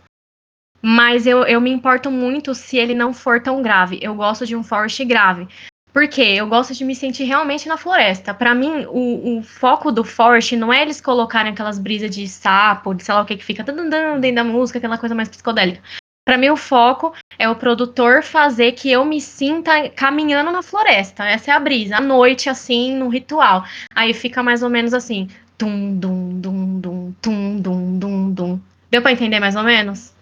Mas 0.82 1.26
eu, 1.26 1.44
eu 1.44 1.60
me 1.60 1.70
importo 1.70 2.10
muito 2.10 2.54
se 2.54 2.76
ele 2.76 2.94
não 2.94 3.12
for 3.12 3.42
tão 3.42 3.62
grave. 3.62 3.98
Eu 4.02 4.14
gosto 4.14 4.46
de 4.46 4.54
um 4.54 4.62
forest 4.62 5.04
grave. 5.04 5.48
Por 5.97 6.07
quê? 6.09 6.34
Eu 6.36 6.47
gosto 6.47 6.74
de 6.74 6.84
me 6.84 6.94
sentir 6.94 7.24
realmente 7.24 7.66
na 7.66 7.78
floresta. 7.78 8.34
Para 8.34 8.55
mim, 8.55 8.84
o, 8.90 9.38
o, 9.38 9.42
foco 9.42 9.90
do 9.90 10.05
forest 10.05 10.55
não 10.55 10.70
é 10.70 10.82
eles 10.82 11.01
colocarem 11.01 11.53
aquelas 11.53 11.78
brisas 11.78 12.14
de 12.14 12.28
sapo, 12.28 12.92
de 12.92 13.03
sei 13.03 13.14
lá 13.14 13.22
o 13.22 13.24
que 13.24 13.34
que 13.34 13.42
fica 13.42 13.62
dentro 13.62 13.88
da 13.88 14.44
música, 14.44 14.76
aquela 14.76 14.99
coisa 14.99 15.14
mais 15.14 15.30
psicodélica. 15.30 15.80
Para 16.22 16.36
mim, 16.36 16.51
o 16.51 16.57
foco 16.57 17.14
é 17.38 17.49
o 17.49 17.57
produtor 17.57 18.22
fazer 18.22 18.72
que 18.72 18.92
eu 18.92 19.07
me 19.07 19.22
sinta 19.22 19.88
caminhando 19.88 20.53
na 20.53 20.62
floresta. 20.62 21.24
Essa 21.24 21.53
é 21.53 21.55
a 21.55 21.59
brisa. 21.59 21.97
À 21.97 22.01
noite, 22.03 22.51
assim, 22.51 22.94
no 22.94 23.09
ritual. 23.09 23.64
Aí 23.94 24.12
fica 24.12 24.42
mais 24.42 24.62
ou 24.62 24.68
menos 24.68 24.92
assim. 24.92 25.28
Tum, 25.57 25.97
dum, 25.99 26.38
dum, 26.38 26.78
dum, 26.78 27.14
tum, 27.22 27.59
dum, 27.59 27.99
dum, 27.99 28.30
dum. 28.32 28.61
Deu 28.90 29.01
pra 29.01 29.12
entender 29.12 29.40
mais 29.40 29.57
ou 29.57 29.62
menos? 29.62 30.14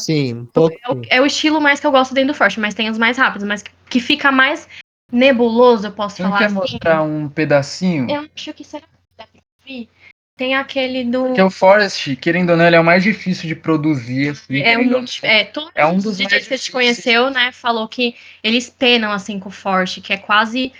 Sim, 0.00 0.34
um 0.34 0.46
pouco. 0.46 0.76
É 0.84 0.92
o, 0.92 1.02
é 1.10 1.20
o, 1.20 1.26
estilo 1.26 1.60
mais 1.60 1.80
que 1.80 1.86
eu 1.86 1.90
gosto 1.90 2.14
dentro 2.14 2.32
do 2.32 2.36
Forte, 2.36 2.58
mas 2.58 2.74
tem 2.74 2.90
os 2.90 2.98
mais 2.98 3.16
rápidos, 3.16 3.46
mas 3.46 3.64
que 3.88 4.00
fica 4.00 4.32
mais 4.32 4.68
nebuloso, 5.12 5.86
eu 5.86 5.92
posso 5.92 6.16
Você 6.16 6.22
falar. 6.22 6.36
Você 6.36 6.38
quer 6.38 6.46
assim. 6.46 6.54
mostrar 6.54 7.02
um 7.02 7.28
pedacinho? 7.28 8.10
Eu 8.10 8.28
acho 8.34 8.52
que 8.52 8.64
será 8.64 8.82
que 8.82 8.92
dá 9.16 9.26
pra 9.26 9.40
ouvir? 9.60 9.88
Tem 10.36 10.54
aquele 10.54 11.04
do. 11.04 11.32
Que 11.32 11.40
é 11.40 11.44
o 11.44 11.50
Forest, 11.50 12.14
querendo 12.16 12.50
ou 12.50 12.56
não, 12.58 12.66
ele 12.66 12.76
é 12.76 12.80
o 12.80 12.84
mais 12.84 13.02
difícil 13.02 13.48
de 13.48 13.54
produzir. 13.54 14.30
Assim, 14.30 14.60
é, 14.60 14.76
um, 14.76 15.04
é, 15.22 15.44
todos 15.44 15.70
é 15.74 15.86
um 15.86 15.96
dos 15.96 16.18
DJs 16.18 16.46
que 16.46 16.54
a 16.54 16.56
gente 16.58 16.72
conheceu, 16.72 17.30
né? 17.30 17.52
Falou 17.52 17.88
que 17.88 18.14
eles 18.42 18.68
penam 18.68 19.10
assim 19.10 19.38
com 19.38 19.48
o 19.48 19.52
Forest, 19.52 20.02
que 20.02 20.12
é 20.12 20.18
quase 20.18 20.72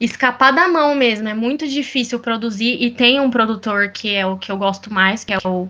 escapar 0.00 0.52
da 0.52 0.68
mão 0.68 0.94
mesmo. 0.94 1.28
É 1.28 1.34
muito 1.34 1.68
difícil 1.68 2.18
produzir. 2.18 2.82
E 2.82 2.90
tem 2.90 3.20
um 3.20 3.30
produtor 3.30 3.90
que 3.90 4.14
é 4.14 4.24
o 4.24 4.38
que 4.38 4.50
eu 4.50 4.56
gosto 4.56 4.90
mais, 4.90 5.22
que 5.22 5.34
é 5.34 5.38
o 5.44 5.68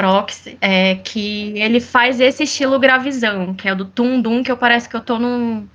Prox, 0.00 0.48
é, 0.60 0.94
que 0.94 1.52
ele 1.58 1.78
faz 1.78 2.20
esse 2.20 2.44
estilo 2.44 2.78
gravizão, 2.78 3.54
que 3.54 3.68
é 3.68 3.72
o 3.72 3.76
do 3.76 3.84
Tum 3.84 4.20
Dum, 4.20 4.42
que 4.42 4.50
eu 4.50 4.56
parece 4.56 4.88
que 4.88 4.96
eu 4.96 5.00
tô 5.02 5.18
num 5.18 5.68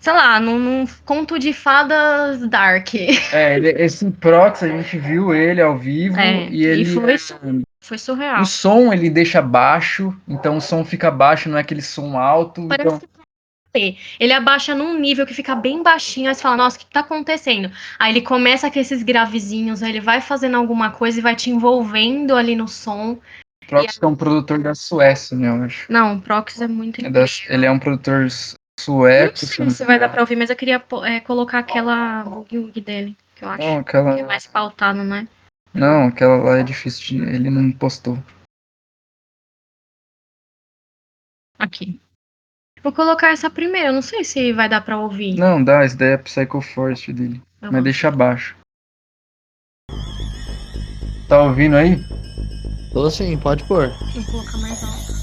sei 0.00 0.14
lá, 0.14 0.40
num, 0.40 0.58
num, 0.58 0.86
conto 1.04 1.38
de 1.38 1.52
fadas 1.52 2.40
dark. 2.48 2.94
É, 3.32 3.58
esse 3.58 4.10
Prox, 4.12 4.62
a 4.62 4.68
gente 4.68 4.98
viu 4.98 5.34
ele 5.34 5.60
ao 5.60 5.76
vivo 5.76 6.18
é, 6.18 6.48
e 6.48 6.64
ele. 6.64 6.82
E 6.82 6.86
foi, 6.86 7.16
foi 7.82 7.98
surreal. 7.98 8.40
O 8.40 8.46
som 8.46 8.92
ele 8.92 9.10
deixa 9.10 9.42
baixo, 9.42 10.18
então 10.26 10.56
o 10.56 10.60
som 10.60 10.84
fica 10.84 11.10
baixo, 11.10 11.50
não 11.50 11.58
é 11.58 11.60
aquele 11.60 11.82
som 11.82 12.18
alto. 12.18 12.66
Parece 12.66 12.88
então... 12.88 13.00
que 13.74 13.98
ele 14.18 14.32
abaixa 14.32 14.74
num 14.74 14.98
nível 14.98 15.26
que 15.26 15.34
fica 15.34 15.54
bem 15.54 15.82
baixinho, 15.82 16.28
aí 16.28 16.34
você 16.34 16.40
fala, 16.40 16.56
nossa, 16.56 16.78
o 16.78 16.80
que 16.80 16.86
tá 16.86 17.00
acontecendo? 17.00 17.70
Aí 17.98 18.12
ele 18.12 18.22
começa 18.22 18.70
com 18.70 18.78
esses 18.78 19.02
gravezinhos, 19.02 19.82
aí 19.82 19.90
ele 19.90 20.00
vai 20.00 20.22
fazendo 20.22 20.56
alguma 20.56 20.90
coisa 20.90 21.18
e 21.18 21.22
vai 21.22 21.36
te 21.36 21.50
envolvendo 21.50 22.34
ali 22.34 22.56
no 22.56 22.66
som. 22.66 23.18
Prox 23.70 23.98
é 24.02 24.06
um 24.06 24.16
produtor 24.16 24.58
da 24.58 24.74
Suécia, 24.74 25.36
né, 25.36 25.48
eu 25.48 25.62
acho. 25.62 25.90
Não, 25.90 26.16
o 26.16 26.20
Prox 26.20 26.60
é 26.60 26.66
muito 26.66 27.04
é 27.04 27.08
da, 27.08 27.24
Ele 27.48 27.66
é 27.66 27.70
um 27.70 27.78
produtor 27.78 28.26
sueco. 28.78 29.32
Não 29.32 29.36
sei 29.36 29.70
se 29.70 29.84
vai 29.84 29.98
dar 29.98 30.08
pra 30.08 30.20
ouvir, 30.20 30.36
mas 30.36 30.50
eu 30.50 30.56
queria 30.56 30.82
é, 31.04 31.20
colocar 31.20 31.60
aquela 31.60 32.24
boogie 32.24 32.80
dele, 32.80 33.16
que 33.36 33.44
eu 33.44 33.48
acho 33.48 33.66
não, 33.66 33.78
aquela... 33.78 34.14
que 34.14 34.20
é 34.20 34.26
mais 34.26 34.46
pautado, 34.46 35.04
né? 35.04 35.28
Não, 35.72 36.08
aquela 36.08 36.36
lá 36.36 36.58
é 36.58 36.62
difícil, 36.62 37.24
de... 37.24 37.34
ele 37.34 37.48
não 37.48 37.70
postou. 37.70 38.18
Aqui. 41.58 42.00
Vou 42.82 42.92
colocar 42.92 43.28
essa 43.28 43.50
primeira, 43.50 43.90
eu 43.90 43.92
não 43.92 44.02
sei 44.02 44.24
se 44.24 44.52
vai 44.52 44.68
dar 44.68 44.80
pra 44.80 44.98
ouvir. 44.98 45.36
Não, 45.36 45.62
dá, 45.62 45.84
essa 45.84 45.96
daí 45.96 46.12
é 46.12 46.16
Psycho 46.16 46.60
Force 46.60 47.12
dele. 47.12 47.40
Eu 47.60 47.70
mas 47.70 47.84
deixa 47.84 48.08
abaixo. 48.08 48.56
Tá 51.28 51.42
ouvindo 51.42 51.76
aí? 51.76 52.02
Tô 52.92 53.08
sim, 53.08 53.36
pode 53.38 53.62
pôr. 53.64 53.92
Vou 54.14 54.24
colocar 54.24 54.58
mais 54.58 54.82
alto. 54.82 55.20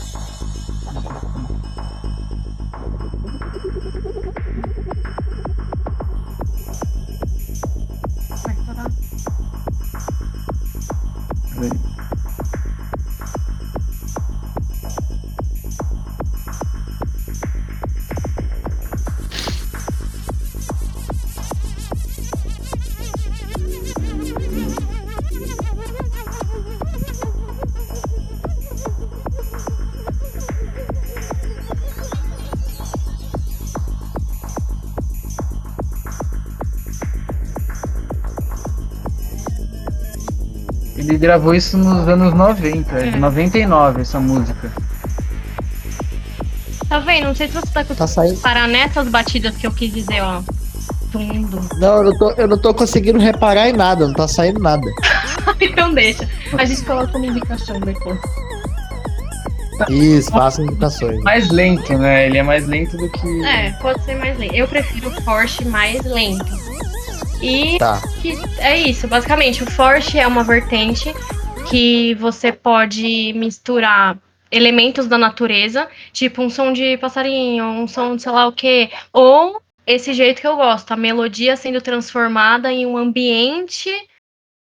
Ele 41.18 41.26
gravou 41.26 41.56
isso 41.56 41.76
nos 41.80 42.08
anos 42.08 42.32
90, 42.32 42.96
é. 42.96 43.10
de 43.10 43.18
99 43.18 44.02
essa 44.02 44.20
música. 44.20 44.72
Tá 46.88 47.00
vendo? 47.00 47.26
Não 47.26 47.36
sei 47.36 47.48
se 47.48 47.56
você 47.56 47.66
tá 47.74 47.84
conseguindo 47.84 48.36
tá 48.36 48.42
parar 48.44 48.68
nessas 48.68 49.08
batidas 49.08 49.58
que 49.58 49.66
eu 49.66 49.72
quis 49.72 49.92
dizer, 49.92 50.22
ó. 50.22 50.44
Tundo. 51.12 51.60
Não, 51.80 51.98
eu 51.98 52.04
não, 52.04 52.18
tô, 52.20 52.32
eu 52.32 52.48
não 52.48 52.58
tô 52.58 52.72
conseguindo 52.72 53.18
reparar 53.18 53.68
em 53.68 53.74
nada, 53.74 54.06
não 54.06 54.14
tá 54.14 54.28
saindo 54.28 54.60
nada. 54.60 54.86
então 55.60 55.92
deixa. 55.92 56.30
A 56.56 56.66
gente 56.66 56.84
coloca 56.84 57.18
uma 57.18 57.26
indicação 57.26 57.80
depois. 57.80 58.20
Isso, 59.90 60.30
faça 60.30 60.62
indicações. 60.62 61.20
Mais 61.24 61.50
lento, 61.50 61.98
né? 61.98 62.28
Ele 62.28 62.38
é 62.38 62.44
mais 62.44 62.68
lento 62.68 62.96
do 62.96 63.10
que. 63.10 63.44
É, 63.44 63.72
pode 63.82 64.04
ser 64.04 64.16
mais 64.16 64.38
lento. 64.38 64.54
Eu 64.54 64.68
prefiro 64.68 65.10
o 65.10 65.22
Porsche 65.24 65.66
mais 65.66 66.04
lento. 66.04 66.67
E 67.42 67.78
tá. 67.78 68.02
é 68.58 68.78
isso, 68.78 69.08
basicamente. 69.08 69.64
O 69.64 69.72
Forte 69.72 70.18
é 70.18 70.26
uma 70.26 70.44
vertente 70.44 71.14
que 71.70 72.16
você 72.16 72.52
pode 72.52 73.34
misturar 73.34 74.18
elementos 74.52 75.08
da 75.08 75.18
natureza, 75.18 75.90
tipo 76.14 76.42
um 76.42 76.50
som 76.50 76.72
de 76.72 76.98
passarinho, 76.98 77.66
um 77.66 77.88
som 77.88 78.16
de 78.16 78.22
sei 78.22 78.32
lá 78.32 78.48
o 78.48 78.54
quê, 78.54 78.90
ou 79.12 79.62
esse 79.86 80.14
jeito 80.14 80.42
que 80.42 80.48
eu 80.48 80.56
gosto, 80.56 80.92
a 80.92 80.98
melodia 80.98 81.56
sendo 81.56 81.82
transformada 81.82 82.72
em 82.72 82.86
um 82.86 82.98
ambiente 82.98 83.90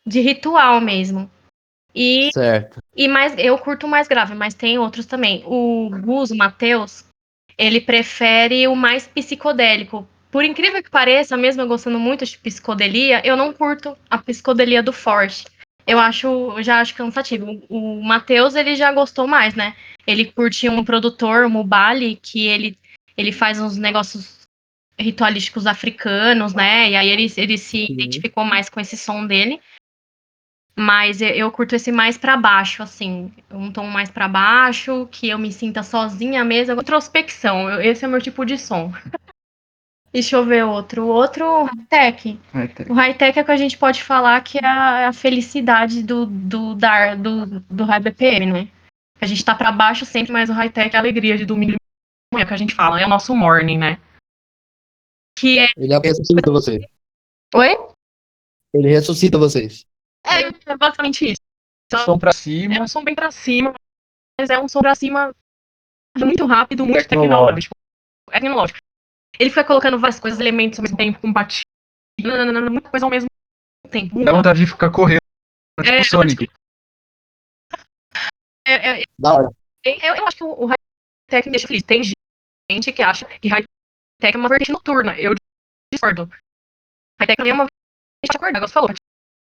de 0.07 0.21
ritual 0.21 0.81
mesmo. 0.81 1.31
E, 1.95 2.31
certo. 2.33 2.81
e 2.95 3.09
mais, 3.09 3.35
eu 3.39 3.57
curto 3.57 3.89
mais 3.89 4.07
grave, 4.07 4.35
mas 4.35 4.53
tem 4.53 4.79
outros 4.79 5.07
também. 5.07 5.43
O 5.47 5.89
Gus 6.03 6.31
Matheus, 6.31 7.07
ele 7.57 7.81
prefere 7.81 8.69
o 8.69 8.77
mais 8.77 9.07
psicodélico, 9.07 10.07
por 10.37 10.45
incrível 10.45 10.83
que 10.83 10.91
pareça, 10.91 11.35
mesmo 11.35 11.63
eu 11.63 11.67
gostando 11.67 11.99
muito 11.99 12.23
de 12.27 12.37
psicodelia, 12.37 13.23
eu 13.25 13.39
não 13.39 13.55
curto 13.55 13.97
a 14.11 14.19
psicodelia 14.19 14.83
do 14.83 14.93
Forte. 14.93 15.47
Eu 15.87 15.99
acho, 15.99 16.63
já 16.63 16.79
acho 16.79 16.95
cansativo. 16.95 17.59
O, 17.71 18.01
o 18.01 18.05
Matheus, 18.05 18.55
ele 18.55 18.77
já 18.77 18.93
gostou 18.93 19.27
mais, 19.27 19.55
né? 19.55 19.75
Ele 20.07 20.27
curte 20.27 20.69
um 20.69 20.85
produtor, 20.85 21.47
o 21.47 21.49
Mubali, 21.49 22.17
que 22.17 22.47
ele, 22.47 22.79
ele 23.17 23.33
faz 23.33 23.59
uns 23.59 23.79
negócios 23.79 24.43
ritualísticos 25.01 25.67
africanos, 25.67 26.53
né? 26.53 26.91
E 26.91 26.97
aí 26.97 27.09
ele, 27.09 27.33
ele 27.35 27.57
se 27.57 27.91
identificou 27.91 28.45
mais 28.45 28.69
com 28.69 28.79
esse 28.79 28.99
som 28.99 29.27
dele. 29.27 29.59
Mas 30.79 31.23
eu, 31.23 31.51
curto 31.51 31.77
esse 31.77 31.91
mais 31.91 32.19
para 32.19 32.37
baixo, 32.37 32.83
assim, 32.83 33.33
um 33.51 33.73
tom 33.73 33.87
mais 33.87 34.11
para 34.11 34.29
baixo, 34.29 35.09
que 35.11 35.31
eu 35.31 35.39
me 35.39 35.51
sinta 35.51 35.83
sozinha 35.83 36.45
mesmo. 36.45 36.79
Introspecção, 36.79 37.81
esse 37.81 38.05
é 38.05 38.09
o 38.09 38.11
meu 38.11 38.21
tipo 38.21 38.45
de 38.45 38.59
som. 38.59 38.93
Deixa 40.17 40.35
eu 40.35 40.47
ver 40.47 40.65
outro. 40.65 41.05
O 41.05 41.09
outro, 41.09 41.65
high-tech. 41.65 42.41
High 42.55 42.71
o 42.89 42.95
high-tech 42.95 43.39
é 43.39 43.45
que 43.45 43.51
a 43.51 43.57
gente 43.57 43.77
pode 43.77 44.03
falar 44.03 44.41
que 44.41 44.57
é 44.57 44.65
a, 44.67 45.01
é 45.01 45.13
felicidade 45.13 46.03
do, 46.03 46.25
do, 46.25 46.75
dar, 46.75 47.19
do, 47.19 47.61
do 47.61 47.85
high 47.85 48.01
BPM, 48.01 48.47
né? 48.51 48.73
A 49.21 49.27
gente 49.27 49.45
tá 49.45 49.55
para 49.55 49.71
baixo 49.71 50.07
sempre, 50.07 50.33
mas 50.33 50.49
o 50.49 50.55
high-tech 50.55 50.95
é 50.95 50.97
a 50.97 51.03
alegria 51.03 51.37
de 51.37 51.45
domingo 51.45 51.73
de 51.73 51.79
manhã 52.33 52.47
que 52.47 52.55
a 52.55 52.57
gente 52.57 52.75
fala. 52.75 52.99
É 52.99 53.05
o 53.05 53.11
nosso 53.11 53.37
morning, 53.37 53.77
né? 53.77 54.01
Que 55.39 55.59
é... 55.59 55.67
Ele 55.77 55.99
ressuscita 55.99 56.51
você. 56.51 56.81
Oi? 57.55 57.77
Ele 58.73 58.89
ressuscita 58.89 59.37
vocês. 59.37 59.85
É, 60.25 60.49
é 60.73 60.77
basicamente 60.79 61.31
isso. 61.31 61.43
Então, 61.89 62.07
som 62.07 62.19
pra 62.19 62.33
cima. 62.33 62.75
É 62.75 62.81
um 62.81 62.89
som 62.89 63.05
bem 63.05 63.15
pra 63.15 63.31
cima, 63.31 63.75
mas 64.41 64.49
é 64.49 64.59
um 64.59 64.67
som 64.67 64.81
pra 64.81 64.95
cima 64.95 65.31
muito 66.19 66.47
rápido, 66.47 66.87
muito 66.87 67.07
tecnológico. 67.07 67.75
É 68.31 68.41
tecnológico. 68.41 68.79
Ele 69.39 69.51
fica 69.51 69.65
colocando 69.65 69.99
várias 69.99 70.19
coisas, 70.19 70.41
elementos 70.41 70.79
ao 70.79 70.83
mesmo 70.83 70.97
tempo, 70.97 71.21
compatíveis, 71.21 71.65
muita 72.71 72.91
coisa 72.91 73.07
ao 73.07 73.11
mesmo 73.11 73.29
tempo. 73.91 74.25
Dá 74.25 74.33
vontade 74.33 74.59
de 74.59 74.67
ficar 74.67 74.91
correndo, 74.91 75.21
tipo 75.83 75.95
é, 75.95 76.05
Sonic. 76.05 76.49
É, 78.67 79.01
é, 79.01 79.03
eu, 79.85 80.17
eu 80.17 80.27
acho 80.27 80.37
que 80.37 80.45
o 80.45 80.67
high-tech 80.67 81.47
me 81.47 81.53
deixa 81.53 81.69
feliz. 81.69 81.83
Tem 81.83 82.03
gente 82.71 82.93
que 82.93 83.03
acha 83.03 83.25
que 83.39 83.49
high-tech 83.49 84.35
é 84.35 84.37
uma 84.37 84.49
vertente 84.49 84.73
noturna. 84.73 85.19
Eu 85.19 85.35
discordo. 85.93 86.29
High-tech 87.21 87.37
também 87.37 87.53
é 87.53 87.55
uma 87.55 87.67
vertente 87.67 88.33
de 88.33 88.37
acordar, 88.37 88.59
igual 88.59 88.69
você 88.69 88.75
falou, 88.75 88.89
pra 88.89 88.97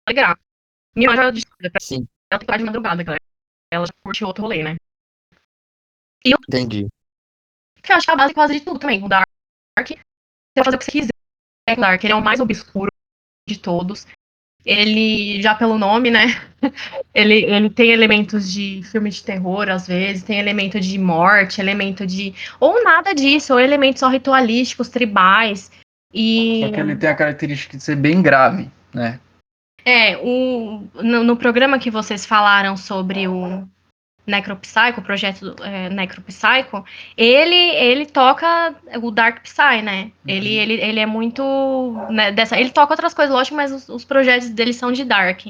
alegrar. 0.08 0.38
Minha 0.96 1.10
mãe 1.10 1.16
já 1.16 1.30
discorda. 1.30 1.70
Pra... 1.70 1.80
Sim. 1.80 2.06
Ela 2.30 2.38
tem 2.38 2.46
que 2.46 2.58
de 2.58 2.64
madrugada, 2.64 3.02
ela, 3.02 3.16
ela 3.72 3.86
já 3.86 3.92
curte 4.02 4.24
outro 4.24 4.42
rolê, 4.42 4.62
né? 4.62 4.76
E 6.24 6.30
eu, 6.30 6.38
Entendi. 6.48 6.88
Que 7.82 7.92
eu 7.92 7.96
acho 7.96 8.06
que 8.06 8.10
é 8.10 8.14
a 8.14 8.16
base 8.16 8.34
quase 8.34 8.54
de 8.54 8.60
tudo 8.60 8.78
também. 8.78 9.02
O 9.02 9.08
Dark 9.80 9.88
você 9.88 10.56
vai 10.56 10.64
fazer 10.64 10.76
o 10.76 10.78
que 10.78 10.84
você 10.84 10.90
quiser 10.90 11.10
com 11.74 11.80
Dark. 11.80 12.02
Ele 12.02 12.12
é 12.12 12.16
o 12.16 12.22
mais 12.22 12.40
obscuro 12.40 12.90
de 13.48 13.58
todos. 13.58 14.06
Ele, 14.64 15.40
já 15.40 15.54
pelo 15.54 15.78
nome, 15.78 16.10
né? 16.10 16.26
ele, 17.14 17.44
ele 17.44 17.70
tem 17.70 17.90
elementos 17.90 18.52
de 18.52 18.82
filme 18.84 19.08
de 19.08 19.22
terror, 19.22 19.70
às 19.70 19.86
vezes, 19.86 20.22
tem 20.22 20.38
elemento 20.38 20.78
de 20.78 20.98
morte, 20.98 21.60
elemento 21.60 22.06
de. 22.06 22.34
Ou 22.58 22.84
nada 22.84 23.14
disso, 23.14 23.54
ou 23.54 23.60
elementos 23.60 24.00
só 24.00 24.08
ritualísticos, 24.08 24.88
tribais. 24.88 25.70
E... 26.12 26.60
Só 26.64 26.72
que 26.72 26.80
ele 26.80 26.96
tem 26.96 27.08
a 27.08 27.14
característica 27.14 27.76
de 27.76 27.82
ser 27.82 27.96
bem 27.96 28.20
grave, 28.20 28.68
né? 28.92 29.18
É, 29.82 30.18
o, 30.18 30.86
no, 30.96 31.24
no 31.24 31.36
programa 31.36 31.78
que 31.78 31.90
vocês 31.90 32.26
falaram 32.26 32.76
sobre 32.76 33.26
o, 33.26 33.66
Necropsycho, 34.30 35.00
o 35.00 35.02
projeto 35.02 35.54
é, 35.62 35.88
Necropsycho, 35.90 36.84
ele, 37.16 37.54
ele 37.54 38.06
toca 38.06 38.74
o 39.02 39.10
Dark 39.10 39.42
Psy, 39.42 39.82
né? 39.82 40.04
Uhum. 40.04 40.10
Ele, 40.28 40.54
ele, 40.54 40.74
ele 40.74 41.00
é 41.00 41.06
muito. 41.06 41.42
Né, 42.08 42.32
dessa, 42.32 42.58
ele 42.58 42.70
toca 42.70 42.92
outras 42.92 43.12
coisas, 43.12 43.34
lógico, 43.34 43.56
mas 43.56 43.72
os, 43.72 43.88
os, 43.88 44.04
projetos 44.04 44.50
dele 44.50 44.72
são 44.72 44.92
de 44.92 45.04
Dark. 45.04 45.46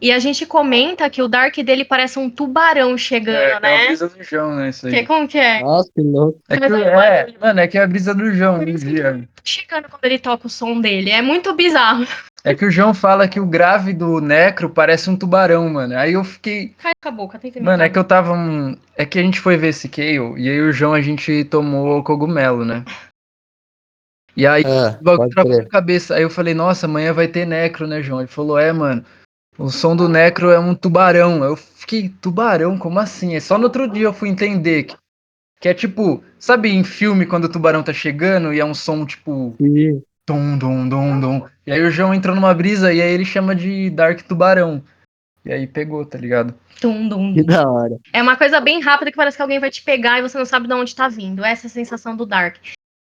E 0.00 0.10
a 0.10 0.18
gente 0.18 0.46
comenta 0.46 1.10
que 1.10 1.20
o 1.20 1.28
Dark 1.28 1.54
dele 1.58 1.84
parece 1.84 2.18
um 2.18 2.30
tubarão 2.30 2.96
chegando, 2.96 3.36
é, 3.36 3.60
né? 3.60 3.74
É 3.74 3.82
a 3.82 3.86
brisa 3.86 4.08
do 4.08 4.22
João, 4.22 4.56
né? 4.56 4.68
Isso 4.70 4.86
aí. 4.86 4.92
Que, 4.92 5.06
como 5.06 5.28
que 5.28 5.38
é? 5.38 5.60
Nossa, 5.60 5.90
que 5.94 6.00
louco. 6.00 6.40
É, 6.48 6.56
que, 6.56 6.64
é, 6.64 7.34
mano, 7.38 7.60
é 7.60 7.68
que 7.68 7.76
é 7.76 7.82
a 7.82 7.86
brisa 7.86 8.14
do 8.14 8.32
João, 8.32 8.64
dizia. 8.64 9.28
Chegando 9.44 9.88
quando 9.88 10.04
ele 10.04 10.18
toca 10.18 10.46
o 10.46 10.50
som 10.50 10.80
dele. 10.80 11.10
É 11.10 11.20
muito 11.20 11.52
bizarro. 11.54 12.06
É 12.42 12.54
que 12.54 12.64
o 12.64 12.70
João 12.70 12.94
fala 12.94 13.28
que 13.28 13.38
o 13.38 13.44
grave 13.44 13.92
do 13.92 14.20
Necro 14.20 14.70
parece 14.70 15.10
um 15.10 15.16
tubarão, 15.16 15.68
mano. 15.68 15.96
Aí 15.98 16.14
eu 16.14 16.24
fiquei. 16.24 16.74
Cai 16.78 16.92
com 17.02 17.08
a 17.08 17.12
boca, 17.12 17.38
tem 17.38 17.50
que 17.50 17.60
Mano, 17.60 17.82
é 17.82 17.88
que 17.90 17.98
eu 17.98 18.04
tava. 18.04 18.32
Um... 18.32 18.76
É 18.96 19.04
que 19.04 19.18
a 19.18 19.22
gente 19.22 19.38
foi 19.38 19.58
ver 19.58 19.68
esse 19.68 19.88
Kale 19.88 20.40
e 20.40 20.48
aí 20.48 20.60
o 20.62 20.72
João 20.72 20.94
a 20.94 21.02
gente 21.02 21.44
tomou 21.44 22.02
cogumelo, 22.02 22.64
né? 22.64 22.84
E 24.34 24.46
aí, 24.46 24.62
é, 24.62 25.60
a 25.60 25.68
cabeça. 25.68 26.14
Aí 26.14 26.22
eu 26.22 26.30
falei, 26.30 26.54
nossa, 26.54 26.86
amanhã 26.86 27.12
vai 27.12 27.28
ter 27.28 27.46
Necro, 27.46 27.86
né, 27.86 28.02
João? 28.02 28.20
Ele 28.20 28.28
falou, 28.28 28.58
é, 28.58 28.72
mano. 28.72 29.04
O 29.58 29.68
som 29.68 29.94
do 29.94 30.08
Necro 30.08 30.50
é 30.50 30.58
um 30.58 30.74
tubarão. 30.74 31.44
Eu 31.44 31.56
fiquei, 31.56 32.08
tubarão? 32.08 32.78
Como 32.78 32.98
assim? 32.98 33.34
É 33.34 33.40
só 33.40 33.58
no 33.58 33.64
outro 33.64 33.88
dia 33.88 34.04
eu 34.04 34.12
fui 34.12 34.28
entender 34.28 34.84
que, 34.84 34.96
que 35.60 35.68
é 35.68 35.74
tipo, 35.74 36.22
sabe 36.38 36.70
em 36.70 36.84
filme 36.84 37.26
quando 37.26 37.44
o 37.44 37.48
tubarão 37.48 37.82
tá 37.82 37.92
chegando 37.92 38.52
e 38.52 38.60
é 38.60 38.64
um 38.64 38.74
som 38.74 39.04
tipo. 39.04 39.54
Sim. 39.60 40.02
Dum, 40.26 40.56
dum, 40.56 40.88
dum, 40.88 41.20
dum. 41.20 41.46
E 41.66 41.72
aí 41.72 41.82
o 41.82 41.90
João 41.90 42.14
entrou 42.14 42.36
numa 42.36 42.54
brisa 42.54 42.92
e 42.92 43.02
aí 43.02 43.10
ele 43.10 43.24
chama 43.24 43.54
de 43.54 43.90
Dark 43.90 44.20
Tubarão. 44.22 44.80
E 45.44 45.52
aí 45.52 45.66
pegou, 45.66 46.04
tá 46.04 46.18
ligado? 46.18 46.54
Tum, 46.80 47.08
dum. 47.08 47.34
Que 47.34 47.42
da 47.42 47.68
hora. 47.68 47.96
É 48.12 48.22
uma 48.22 48.36
coisa 48.36 48.60
bem 48.60 48.80
rápida 48.80 49.10
que 49.10 49.16
parece 49.16 49.36
que 49.36 49.42
alguém 49.42 49.58
vai 49.58 49.70
te 49.70 49.82
pegar 49.82 50.18
e 50.18 50.22
você 50.22 50.38
não 50.38 50.44
sabe 50.44 50.68
de 50.68 50.74
onde 50.74 50.94
tá 50.94 51.08
vindo. 51.08 51.44
Essa 51.44 51.66
é 51.66 51.68
a 51.68 51.70
sensação 51.70 52.14
do 52.14 52.24
Dark. 52.24 52.56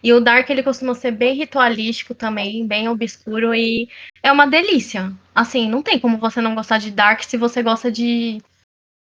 E 0.03 0.13
o 0.13 0.19
Dark 0.19 0.49
ele 0.49 0.61
costuma 0.61 0.93
ser 0.93 1.11
bem 1.11 1.35
ritualístico 1.35 2.13
também, 2.13 2.65
bem 2.67 2.87
obscuro 2.87 3.53
e 3.53 3.89
é 4.21 4.31
uma 4.31 4.45
delícia. 4.45 5.11
Assim, 5.33 5.67
não 5.69 5.81
tem 5.81 5.99
como 5.99 6.17
você 6.17 6.39
não 6.39 6.53
gostar 6.53 6.77
de 6.77 6.91
Dark 6.91 7.23
se 7.23 7.37
você 7.37 7.63
gosta 7.63 7.91
de 7.91 8.41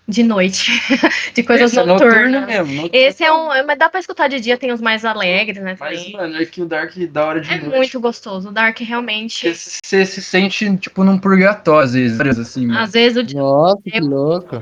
de 0.08 0.24
noite, 0.24 0.72
de 1.36 1.44
coisas 1.44 1.74
Esse 1.74 1.84
noturnas. 1.86 2.44
É 2.44 2.64
mesmo, 2.64 2.84
noturno. 2.84 2.90
Esse 2.94 3.26
é 3.26 3.34
um, 3.34 3.48
mas 3.66 3.78
dá 3.78 3.90
para 3.90 4.00
escutar 4.00 4.30
de 4.30 4.40
dia, 4.40 4.58
tem 4.58 4.72
os 4.72 4.80
mais 4.80 5.04
alegres, 5.04 5.62
né? 5.62 5.76
Mas 5.78 5.98
também. 6.00 6.14
mano, 6.14 6.38
é 6.38 6.46
que 6.46 6.62
o 6.62 6.66
Dark 6.66 6.96
da 6.96 7.26
hora 7.26 7.42
de 7.42 7.52
é 7.52 7.60
noite. 7.60 7.76
muito 7.76 8.00
gostoso. 8.00 8.48
O 8.48 8.52
Dark 8.54 8.80
realmente. 8.80 9.54
Você 9.54 10.06
se 10.06 10.22
sente 10.22 10.78
tipo 10.78 11.04
num 11.04 11.18
purgatório 11.18 11.84
às 11.84 11.94
vezes, 11.94 12.40
assim. 12.40 12.72
Às 12.72 12.94
vezes 12.94 13.34
o 13.34 13.38
Nossa, 13.38 13.82
que 13.84 14.00
louco. 14.00 14.62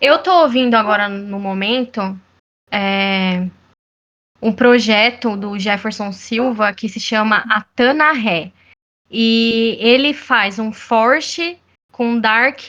Eu 0.00 0.18
tô 0.18 0.42
ouvindo 0.42 0.74
agora 0.76 1.08
no 1.08 1.40
momento 1.40 2.16
é, 2.70 3.48
um 4.44 4.52
projeto 4.52 5.38
do 5.38 5.58
Jefferson 5.58 6.12
Silva 6.12 6.70
que 6.74 6.86
se 6.86 7.00
chama 7.00 7.46
Atana 7.48 8.12
Ré. 8.12 8.52
E 9.10 9.78
ele 9.80 10.12
faz 10.12 10.58
um 10.58 10.70
forte 10.70 11.58
com 11.90 12.20
dark 12.20 12.60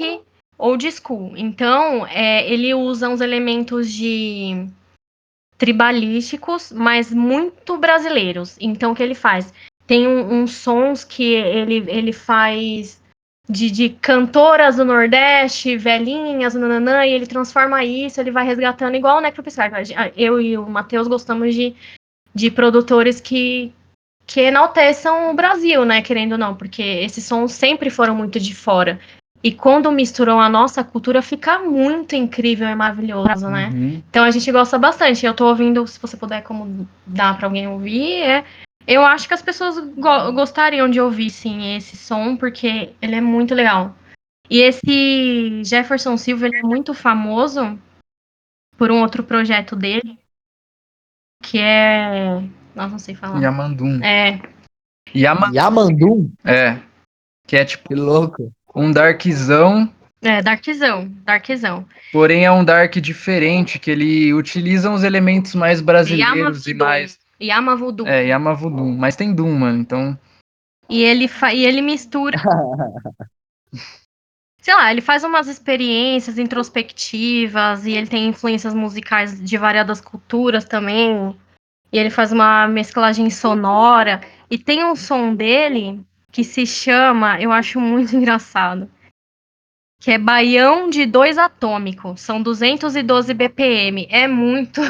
old 0.58 0.90
school. 0.90 1.34
Então, 1.36 2.08
é, 2.08 2.50
ele 2.50 2.74
usa 2.74 3.10
uns 3.10 3.20
elementos 3.20 3.92
de 3.92 4.70
tribalísticos, 5.58 6.72
mas 6.72 7.12
muito 7.12 7.78
brasileiros. 7.78 8.56
Então, 8.62 8.94
o 8.94 8.96
que 8.96 9.04
ele 9.04 9.16
faz? 9.16 9.54
Tem 9.86 10.08
uns 10.08 10.32
um, 10.32 10.44
um 10.44 10.48
sons 10.48 11.04
que 11.04 11.34
ele, 11.34 11.84
ele 11.90 12.14
faz 12.14 13.02
de, 13.48 13.70
de 13.70 13.90
cantoras 13.90 14.76
do 14.76 14.86
Nordeste, 14.86 15.78
velhinhas, 15.78 16.56
nananã, 16.56 17.06
e 17.06 17.12
ele 17.12 17.28
transforma 17.28 17.84
isso, 17.84 18.20
ele 18.20 18.32
vai 18.32 18.46
resgatando 18.46 18.96
igual 18.96 19.18
o 19.18 19.22
Necropscar. 19.22 19.72
Eu 20.18 20.42
e 20.42 20.58
o 20.58 20.68
Matheus 20.68 21.08
gostamos 21.08 21.54
de, 21.54 21.76
de 22.34 22.50
produtores 22.50 23.22
que, 23.22 23.72
que 24.26 24.42
enalteçam 24.42 25.32
o 25.32 25.34
Brasil, 25.36 25.86
né, 25.86 26.02
querendo 26.02 26.34
ou 26.34 26.38
não, 26.38 26.56
porque 26.56 26.82
esses 26.82 27.24
sons 27.24 27.54
sempre 27.54 27.90
foram 27.90 28.16
muito 28.16 28.40
de 28.40 28.56
fora. 28.56 29.00
E 29.44 29.52
quando 29.52 29.92
misturam 29.92 30.42
a 30.42 30.50
nossa 30.50 30.84
cultura, 30.84 31.22
fica 31.22 31.60
muito 31.60 32.16
incrível 32.16 32.68
e 32.68 32.74
maravilhoso, 32.74 33.48
né? 33.48 33.70
Uhum. 33.72 34.02
Então 34.10 34.24
a 34.24 34.32
gente 34.32 34.52
gosta 34.52 34.76
bastante. 34.76 35.24
Eu 35.24 35.36
tô 35.36 35.48
ouvindo, 35.48 35.86
se 35.86 36.00
você 36.00 36.18
puder 36.18 36.42
como 36.42 36.88
dar 37.06 37.38
para 37.38 37.46
alguém 37.46 37.68
ouvir, 37.68 38.24
é 38.24 38.44
eu 38.88 39.04
acho 39.04 39.28
que 39.28 39.34
as 39.34 39.42
pessoas 39.42 39.78
go 39.80 40.32
gostariam 40.34 40.90
de 40.90 41.00
ouvir, 41.00 41.30
sim, 41.30 41.76
esse 41.76 41.96
som, 41.98 42.36
porque 42.36 42.94
ele 43.02 43.16
é 43.16 43.22
muito 43.22 43.54
legal. 43.56 43.96
E 44.50 44.62
esse 44.62 45.64
Jefferson 45.64 46.18
Silva, 46.18 46.48
ele 46.48 46.58
é 46.58 46.62
muito 46.62 46.94
famoso 46.94 47.80
por 48.78 48.92
um 48.92 49.02
outro 49.02 49.24
projeto 49.24 49.76
dele, 49.76 50.20
que 51.42 51.58
é... 51.60 52.42
Nossa, 52.76 52.90
não 52.90 53.00
sei 53.00 53.16
falar. 53.16 53.42
Yamandum. 53.42 54.04
É. 54.04 54.42
Yama... 55.16 55.50
Yamandum? 55.54 56.32
É. 56.44 56.80
Que 57.48 57.56
é 57.56 57.66
tipo... 57.66 57.88
Que 57.90 57.96
louco. 57.96 58.52
Um 58.76 58.92
darkzão 58.92 59.92
é, 60.26 60.42
Darkzão, 60.42 61.08
Darkzão. 61.24 61.86
Porém 62.12 62.46
é 62.46 62.52
um 62.52 62.66
Dark 62.66 62.96
diferente, 62.96 63.78
que 63.78 63.92
ele 63.92 64.34
utiliza 64.34 64.90
uns 64.90 65.04
elementos 65.04 65.54
mais 65.54 65.82
brasileiros 65.82 66.66
e 66.66 66.74
mais 66.74 67.20
Yama 67.42 67.76
Voodoo. 67.76 68.08
É, 68.08 68.26
Yama 68.28 68.54
Voodoo. 68.54 68.86
Mas 68.86 69.16
tem 69.16 69.34
Doom, 69.34 69.52
mano, 69.52 69.80
então. 69.80 70.18
E 70.90 71.02
ele, 71.02 71.28
fa... 71.28 71.54
e 71.54 71.66
ele 71.66 71.82
mistura. 71.82 72.38
Sei 74.62 74.74
lá, 74.74 74.90
ele 74.92 75.02
faz 75.02 75.24
umas 75.24 75.48
experiências 75.48 76.40
introspectivas 76.40 77.86
e 77.86 77.92
ele 77.92 78.08
tem 78.08 78.28
influências 78.28 78.74
musicais 78.74 79.40
de 79.40 79.58
variadas 79.58 80.02
culturas 80.02 80.66
também. 80.66 81.36
E 81.92 82.00
ele 82.00 82.10
faz 82.10 82.32
uma 82.32 82.68
mesclagem 82.68 83.30
sonora. 83.30 84.22
E 84.50 84.58
tem 84.58 84.84
um 84.84 84.96
som 84.96 85.36
dele 85.36 86.04
que 86.32 86.44
se 86.44 86.66
chama, 86.66 87.40
eu 87.40 87.52
acho 87.52 87.80
muito 87.80 88.14
engraçado, 88.18 88.90
que 90.02 90.12
é 90.12 90.18
Baião 90.18 90.90
de 90.90 91.06
dois 91.06 91.38
atômico. 91.38 92.18
São 92.18 92.42
212 92.42 93.34
BPM. 93.34 94.08
É 94.10 94.28
muito 94.28 94.82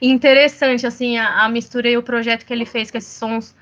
interessante, 0.00 0.86
assim, 0.86 1.18
a, 1.18 1.44
a, 1.44 1.48
mistura 1.48 1.88
e 1.88 1.96
o 1.96 2.02
projeto 2.02 2.44
que 2.44 2.52
ele 2.52 2.64
fez 2.64 2.90
com 2.90 2.98
esses 2.98 3.12
sons 3.12 3.54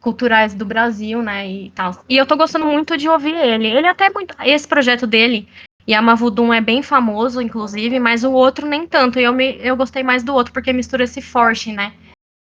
culturais 0.00 0.54
do 0.54 0.64
Brasil, 0.64 1.22
né, 1.22 1.48
e 1.48 1.70
tal. 1.70 2.04
E 2.08 2.16
eu 2.16 2.26
tô 2.26 2.36
gostando 2.36 2.66
muito 2.66 2.96
de 2.96 3.08
ouvir 3.08 3.34
ele. 3.34 3.68
Ele 3.68 3.86
até 3.86 4.10
muito... 4.10 4.34
Esse 4.42 4.68
projeto 4.68 5.06
dele, 5.06 5.48
Yamavudum 5.88 6.52
é 6.52 6.60
bem 6.60 6.82
famoso, 6.82 7.40
inclusive, 7.40 7.98
mas 7.98 8.24
o 8.24 8.32
outro 8.32 8.66
nem 8.66 8.86
tanto. 8.86 9.18
E 9.18 9.24
eu, 9.24 9.32
me, 9.32 9.58
eu 9.60 9.76
gostei 9.76 10.02
mais 10.02 10.22
do 10.22 10.34
outro, 10.34 10.52
porque 10.52 10.72
mistura 10.72 11.04
esse 11.04 11.22
forte, 11.22 11.72
né, 11.72 11.94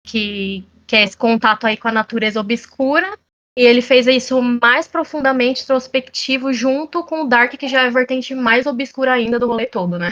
que, 0.05 0.65
que 0.87 0.95
é 0.95 1.03
esse 1.03 1.17
contato 1.17 1.67
aí 1.67 1.77
com 1.77 1.87
a 1.87 1.93
natureza 1.93 2.39
obscura. 2.39 3.17
E 3.57 3.61
ele 3.61 3.81
fez 3.81 4.07
isso 4.07 4.41
mais 4.41 4.87
profundamente 4.87 5.63
introspectivo, 5.63 6.53
junto 6.53 7.03
com 7.03 7.23
o 7.23 7.27
Dark, 7.27 7.51
que 7.57 7.67
já 7.67 7.83
é 7.83 7.87
a 7.87 7.89
vertente 7.89 8.33
mais 8.33 8.65
obscura 8.65 9.11
ainda 9.11 9.37
do 9.37 9.47
rolê 9.47 9.65
todo, 9.65 9.99
né? 9.99 10.11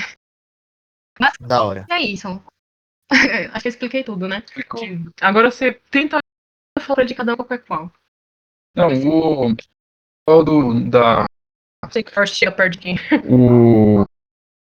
Mas, 1.17 1.33
da 1.39 1.63
hora. 1.63 1.85
É 1.89 2.01
isso. 2.01 2.41
Acho 3.09 3.61
que 3.61 3.67
eu 3.67 3.71
expliquei 3.71 4.03
tudo, 4.03 4.27
né? 4.27 4.43
Explicou. 4.45 4.81
Agora 5.21 5.49
você 5.49 5.73
tenta 5.89 6.19
falar 6.81 7.03
de 7.03 7.15
cada 7.15 7.33
um 7.33 7.35
qualquer 7.35 7.63
qual. 7.63 7.91
Não, 8.75 8.87
o. 8.87 9.55
Qual 10.27 10.43
do. 10.43 10.89
Da. 10.89 11.25
Sei 11.89 12.03
que 12.03 12.13
Force 12.13 12.35
chega 12.35 12.51
perto 12.51 12.73
de 12.73 12.79
quem. 12.79 12.95
O. 13.29 14.05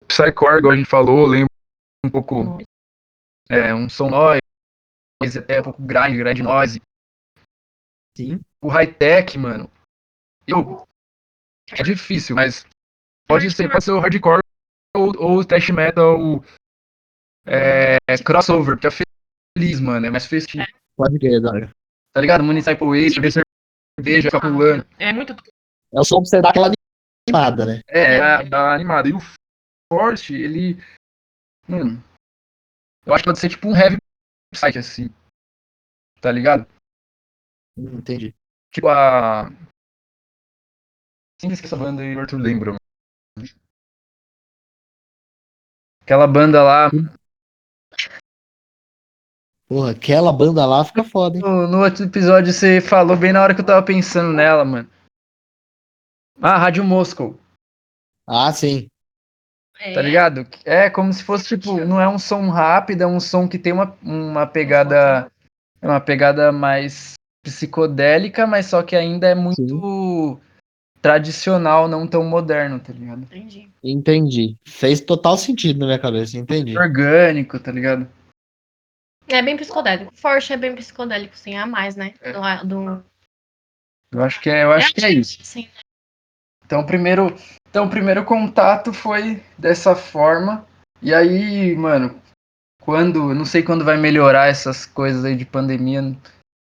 Psycore, 0.06 0.58
igual 0.58 0.72
a 0.72 0.76
gente 0.76 0.88
falou, 0.88 1.26
lembra 1.26 1.48
um 2.04 2.10
pouco. 2.10 2.58
É, 3.48 3.74
um 3.74 3.88
som 3.88 4.08
noise, 4.08 5.38
até 5.38 5.60
um 5.60 5.64
pouco 5.64 5.82
grind, 5.82 6.16
grind 6.16 6.38
noise. 6.38 6.80
Sim. 8.16 8.40
O 8.62 8.68
high-tech, 8.68 9.36
mano. 9.36 9.70
Eu. 10.46 10.86
É 11.72 11.82
difícil, 11.82 12.36
mas. 12.36 12.64
Pode 13.26 13.50
ser, 13.50 13.68
pode 13.68 13.82
ser 13.82 13.90
o 13.90 13.98
hardcore 13.98 14.40
ou, 14.96 15.12
ou 15.18 15.38
o 15.38 15.44
thrash 15.44 15.70
metal 15.70 16.42
é, 17.46 18.18
crossover, 18.24 18.76
porque 18.76 18.88
é 18.88 18.90
feliz, 19.56 19.80
mano. 19.80 20.06
É 20.06 20.10
mais 20.10 20.26
festivo. 20.26 20.62
É. 20.62 20.66
Pode 20.96 21.18
crer, 21.18 21.40
Dória. 21.40 21.70
Tá 22.12 22.20
ligado? 22.20 22.42
Municipal 22.42 22.88
Waste, 22.88 23.20
beber 23.20 23.44
cerveja, 23.98 24.28
ficar 24.30 24.40
pulando. 24.40 24.86
É 24.98 25.12
muito. 25.12 25.32
É 25.92 26.00
o 26.00 26.04
som 26.04 26.16
pra 26.16 26.24
você 26.24 26.42
dar 26.42 26.50
aquela 26.50 26.72
animada, 27.28 27.66
né? 27.66 27.80
É, 27.88 28.16
é 28.16 28.44
dá 28.44 28.74
animada. 28.74 29.08
E 29.08 29.12
o 29.12 29.18
Force, 29.92 30.34
ele. 30.34 30.76
Mano. 31.68 32.02
Eu 33.04 33.14
acho 33.14 33.22
que 33.22 33.28
pode 33.28 33.38
ser 33.38 33.48
tipo 33.48 33.68
um 33.68 33.76
heavy 33.76 33.98
site 34.54 34.78
assim. 34.78 35.08
Tá 36.20 36.32
ligado? 36.32 36.66
Hum, 37.78 37.98
entendi. 37.98 38.34
Tipo 38.72 38.88
a. 38.88 39.50
Sempre 41.40 41.54
esqueço 41.54 41.74
essa 41.74 41.76
banda 41.76 42.02
e 42.02 42.16
o 42.16 42.20
Arthur 42.20 42.38
lembra. 42.38 42.74
Aquela 46.02 46.26
banda 46.26 46.62
lá. 46.62 46.88
Porra, 49.68 49.90
aquela 49.90 50.32
banda 50.32 50.64
lá 50.64 50.84
fica 50.84 51.02
foda, 51.02 51.36
hein? 51.36 51.42
No, 51.42 51.66
no, 51.66 51.82
outro 51.82 52.04
episódio 52.04 52.52
você 52.52 52.80
falou 52.80 53.16
bem 53.16 53.32
na 53.32 53.42
hora 53.42 53.54
que 53.54 53.60
eu 53.60 53.66
tava 53.66 53.82
pensando 53.82 54.32
nela, 54.32 54.64
mano. 54.64 54.88
Ah, 56.40 56.56
Rádio 56.56 56.84
Moscow. 56.84 57.36
Ah, 58.26 58.52
sim. 58.52 58.86
É. 59.80 59.92
Tá 59.92 60.02
ligado? 60.02 60.46
É 60.64 60.88
como 60.88 61.12
se 61.12 61.22
fosse, 61.22 61.48
tipo, 61.48 61.84
não 61.84 62.00
é 62.00 62.08
um 62.08 62.18
som 62.18 62.48
rápido, 62.48 63.02
é 63.02 63.06
um 63.06 63.18
som 63.18 63.48
que 63.48 63.58
tem 63.58 63.72
uma, 63.72 63.96
uma 64.02 64.46
pegada. 64.46 65.30
É 65.82 65.86
uma 65.86 66.00
pegada 66.00 66.50
mais 66.52 67.14
psicodélica, 67.44 68.46
mas 68.46 68.66
só 68.66 68.82
que 68.82 68.94
ainda 68.94 69.26
é 69.28 69.34
muito. 69.34 69.56
Sim. 69.56 70.40
tradicional, 71.02 71.86
não 71.88 72.06
tão 72.06 72.24
moderno, 72.24 72.78
tá 72.80 72.92
ligado? 72.92 73.24
Entendi. 73.24 73.68
Entendi. 73.82 74.56
Fez 74.66 75.00
total 75.00 75.36
sentido 75.36 75.80
na 75.80 75.86
minha 75.86 75.98
cabeça, 75.98 76.38
entendi. 76.38 76.76
Orgânico, 76.76 77.58
tá 77.58 77.70
ligado? 77.70 78.08
É 79.28 79.42
bem 79.42 79.56
psicodélico. 79.56 80.14
Forte 80.14 80.52
é 80.52 80.56
bem 80.56 80.74
psicodélico, 80.74 81.36
sim, 81.36 81.56
a 81.56 81.66
mais, 81.66 81.96
né? 81.96 82.14
É. 82.20 82.32
Do, 82.32 82.64
do... 82.64 83.04
Eu 84.12 84.22
acho 84.22 84.40
que 84.40 84.48
é, 84.48 84.64
eu 84.64 84.72
acho 84.72 84.90
é, 84.90 84.92
que 84.92 85.04
é 85.04 85.10
isso. 85.10 85.42
Sim. 85.42 85.68
Então, 86.64 86.84
primeiro, 86.84 87.34
então, 87.68 87.86
o 87.86 87.90
primeiro 87.90 88.24
contato 88.24 88.92
foi 88.92 89.42
dessa 89.58 89.94
forma. 89.94 90.66
E 91.02 91.12
aí, 91.14 91.76
mano, 91.76 92.20
quando, 92.82 93.34
não 93.34 93.44
sei 93.44 93.62
quando 93.62 93.84
vai 93.84 93.96
melhorar 93.96 94.46
essas 94.46 94.86
coisas 94.86 95.24
aí 95.24 95.36
de 95.36 95.44
pandemia, 95.44 96.16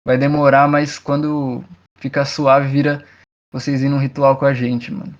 vai 0.07 0.17
demorar, 0.17 0.69
mas 0.69 0.99
quando 0.99 1.65
fica 1.99 2.25
suave, 2.25 2.69
vira 2.69 3.05
vocês 3.53 3.83
ir 3.83 3.89
num 3.89 3.99
ritual 3.99 4.37
com 4.37 4.45
a 4.45 4.55
gente, 4.55 4.91
mano. 4.91 5.15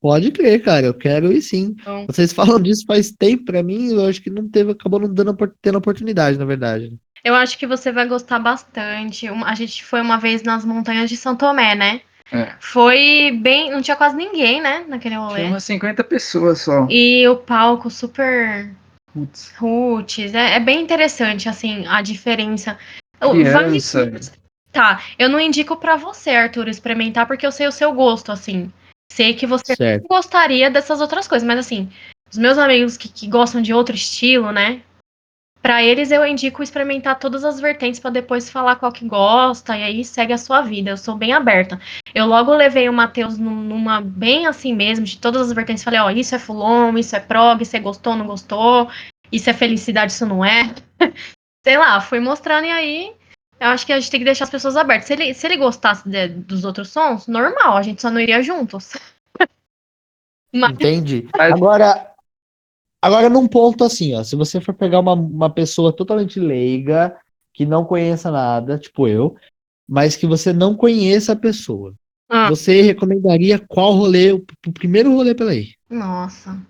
Pode 0.00 0.30
crer, 0.30 0.62
cara, 0.62 0.86
eu 0.86 0.94
quero 0.94 1.30
ir 1.30 1.42
sim. 1.42 1.76
Então, 1.78 2.06
vocês 2.06 2.32
falam 2.32 2.60
disso 2.60 2.84
faz 2.86 3.10
tempo 3.10 3.44
pra 3.44 3.62
mim, 3.62 3.92
eu 3.92 4.06
acho 4.06 4.22
que 4.22 4.30
não 4.30 4.48
teve, 4.48 4.72
acabou 4.72 4.98
não 4.98 5.12
dando 5.12 5.36
tendo 5.60 5.78
oportunidade, 5.78 6.38
na 6.38 6.44
verdade. 6.44 6.98
Eu 7.22 7.34
acho 7.34 7.58
que 7.58 7.66
você 7.66 7.92
vai 7.92 8.08
gostar 8.08 8.38
bastante. 8.38 9.28
A 9.28 9.54
gente 9.54 9.84
foi 9.84 10.00
uma 10.00 10.16
vez 10.16 10.42
nas 10.42 10.64
montanhas 10.64 11.10
de 11.10 11.16
São 11.16 11.36
Tomé, 11.36 11.74
né? 11.74 12.00
É. 12.32 12.54
Foi 12.60 13.38
bem. 13.42 13.70
Não 13.70 13.82
tinha 13.82 13.96
quase 13.96 14.16
ninguém, 14.16 14.62
né? 14.62 14.84
Naquele 14.88 15.16
rolê. 15.16 15.40
Tinha 15.40 15.52
umas 15.52 15.64
50 15.64 16.02
pessoas 16.04 16.62
só. 16.62 16.86
E 16.88 17.26
o 17.28 17.36
palco 17.36 17.90
super. 17.90 18.70
Roots. 19.14 19.52
Roots. 19.58 20.34
É, 20.34 20.54
é 20.54 20.60
bem 20.60 20.80
interessante, 20.80 21.48
assim, 21.48 21.84
a 21.86 22.00
diferença. 22.00 22.78
Criança. 23.20 24.10
Vai... 24.10 24.20
Tá, 24.72 25.02
eu 25.18 25.28
não 25.28 25.40
indico 25.40 25.76
para 25.76 25.96
você, 25.96 26.30
Arthur, 26.30 26.68
experimentar, 26.68 27.26
porque 27.26 27.44
eu 27.44 27.52
sei 27.52 27.66
o 27.66 27.72
seu 27.72 27.92
gosto, 27.92 28.30
assim. 28.30 28.72
Sei 29.12 29.34
que 29.34 29.46
você 29.46 29.74
certo. 29.74 30.06
gostaria 30.08 30.70
dessas 30.70 31.00
outras 31.00 31.26
coisas, 31.26 31.46
mas 31.46 31.58
assim, 31.58 31.90
os 32.30 32.38
meus 32.38 32.56
amigos 32.56 32.96
que, 32.96 33.08
que 33.08 33.26
gostam 33.26 33.60
de 33.60 33.74
outro 33.74 33.94
estilo, 33.94 34.52
né? 34.52 34.82
Para 35.62 35.82
eles 35.82 36.10
eu 36.10 36.24
indico 36.24 36.62
experimentar 36.62 37.18
todas 37.18 37.44
as 37.44 37.60
vertentes 37.60 38.00
para 38.00 38.10
depois 38.10 38.48
falar 38.48 38.76
qual 38.76 38.90
que 38.90 39.06
gosta 39.06 39.76
e 39.76 39.82
aí 39.82 40.04
segue 40.04 40.32
a 40.32 40.38
sua 40.38 40.62
vida. 40.62 40.90
Eu 40.90 40.96
sou 40.96 41.16
bem 41.16 41.34
aberta. 41.34 41.78
Eu 42.14 42.24
logo 42.24 42.54
levei 42.54 42.88
o 42.88 42.92
Matheus 42.92 43.36
numa 43.36 44.00
bem 44.00 44.46
assim 44.46 44.74
mesmo, 44.74 45.04
de 45.04 45.18
todas 45.18 45.42
as 45.42 45.52
vertentes. 45.52 45.84
Falei, 45.84 46.00
ó, 46.00 46.06
oh, 46.06 46.10
isso 46.10 46.34
é 46.34 46.38
fulon, 46.38 46.96
isso 46.96 47.14
é 47.14 47.20
prog, 47.20 47.62
você 47.62 47.78
gostou, 47.78 48.16
não 48.16 48.26
gostou, 48.26 48.88
isso 49.30 49.50
é 49.50 49.52
felicidade, 49.52 50.12
isso 50.12 50.24
não 50.24 50.42
é. 50.42 50.74
Sei 51.62 51.76
lá, 51.76 52.00
fui 52.00 52.20
mostrando 52.20 52.64
e 52.64 52.70
aí 52.70 53.12
eu 53.60 53.68
acho 53.68 53.86
que 53.86 53.92
a 53.92 54.00
gente 54.00 54.10
tem 54.10 54.20
que 54.20 54.24
deixar 54.24 54.44
as 54.44 54.50
pessoas 54.50 54.76
abertas. 54.76 55.06
Se 55.06 55.12
ele, 55.12 55.34
se 55.34 55.46
ele 55.46 55.56
gostasse 55.56 56.08
de, 56.08 56.28
dos 56.28 56.64
outros 56.64 56.88
sons, 56.88 57.26
normal, 57.26 57.76
a 57.76 57.82
gente 57.82 58.00
só 58.00 58.10
não 58.10 58.20
iria 58.20 58.42
juntos. 58.42 58.92
Mas... 60.52 60.72
Entendi. 60.72 61.28
Agora, 61.34 62.10
Agora, 63.02 63.30
num 63.30 63.48
ponto 63.48 63.82
assim, 63.82 64.14
ó, 64.14 64.22
se 64.22 64.36
você 64.36 64.60
for 64.60 64.74
pegar 64.74 65.00
uma, 65.00 65.14
uma 65.14 65.52
pessoa 65.52 65.94
totalmente 65.94 66.38
leiga, 66.38 67.18
que 67.54 67.64
não 67.64 67.84
conheça 67.84 68.30
nada, 68.30 68.78
tipo 68.78 69.08
eu, 69.08 69.36
mas 69.88 70.16
que 70.16 70.26
você 70.26 70.52
não 70.52 70.76
conheça 70.76 71.32
a 71.32 71.36
pessoa, 71.36 71.94
ah. 72.28 72.50
você 72.50 72.82
recomendaria 72.82 73.58
qual 73.58 73.92
rolê, 73.94 74.32
o, 74.32 74.44
o 74.66 74.72
primeiro 74.72 75.14
rolê 75.14 75.34
pela 75.34 75.52
aí? 75.52 75.74
Nossa. 75.88 76.60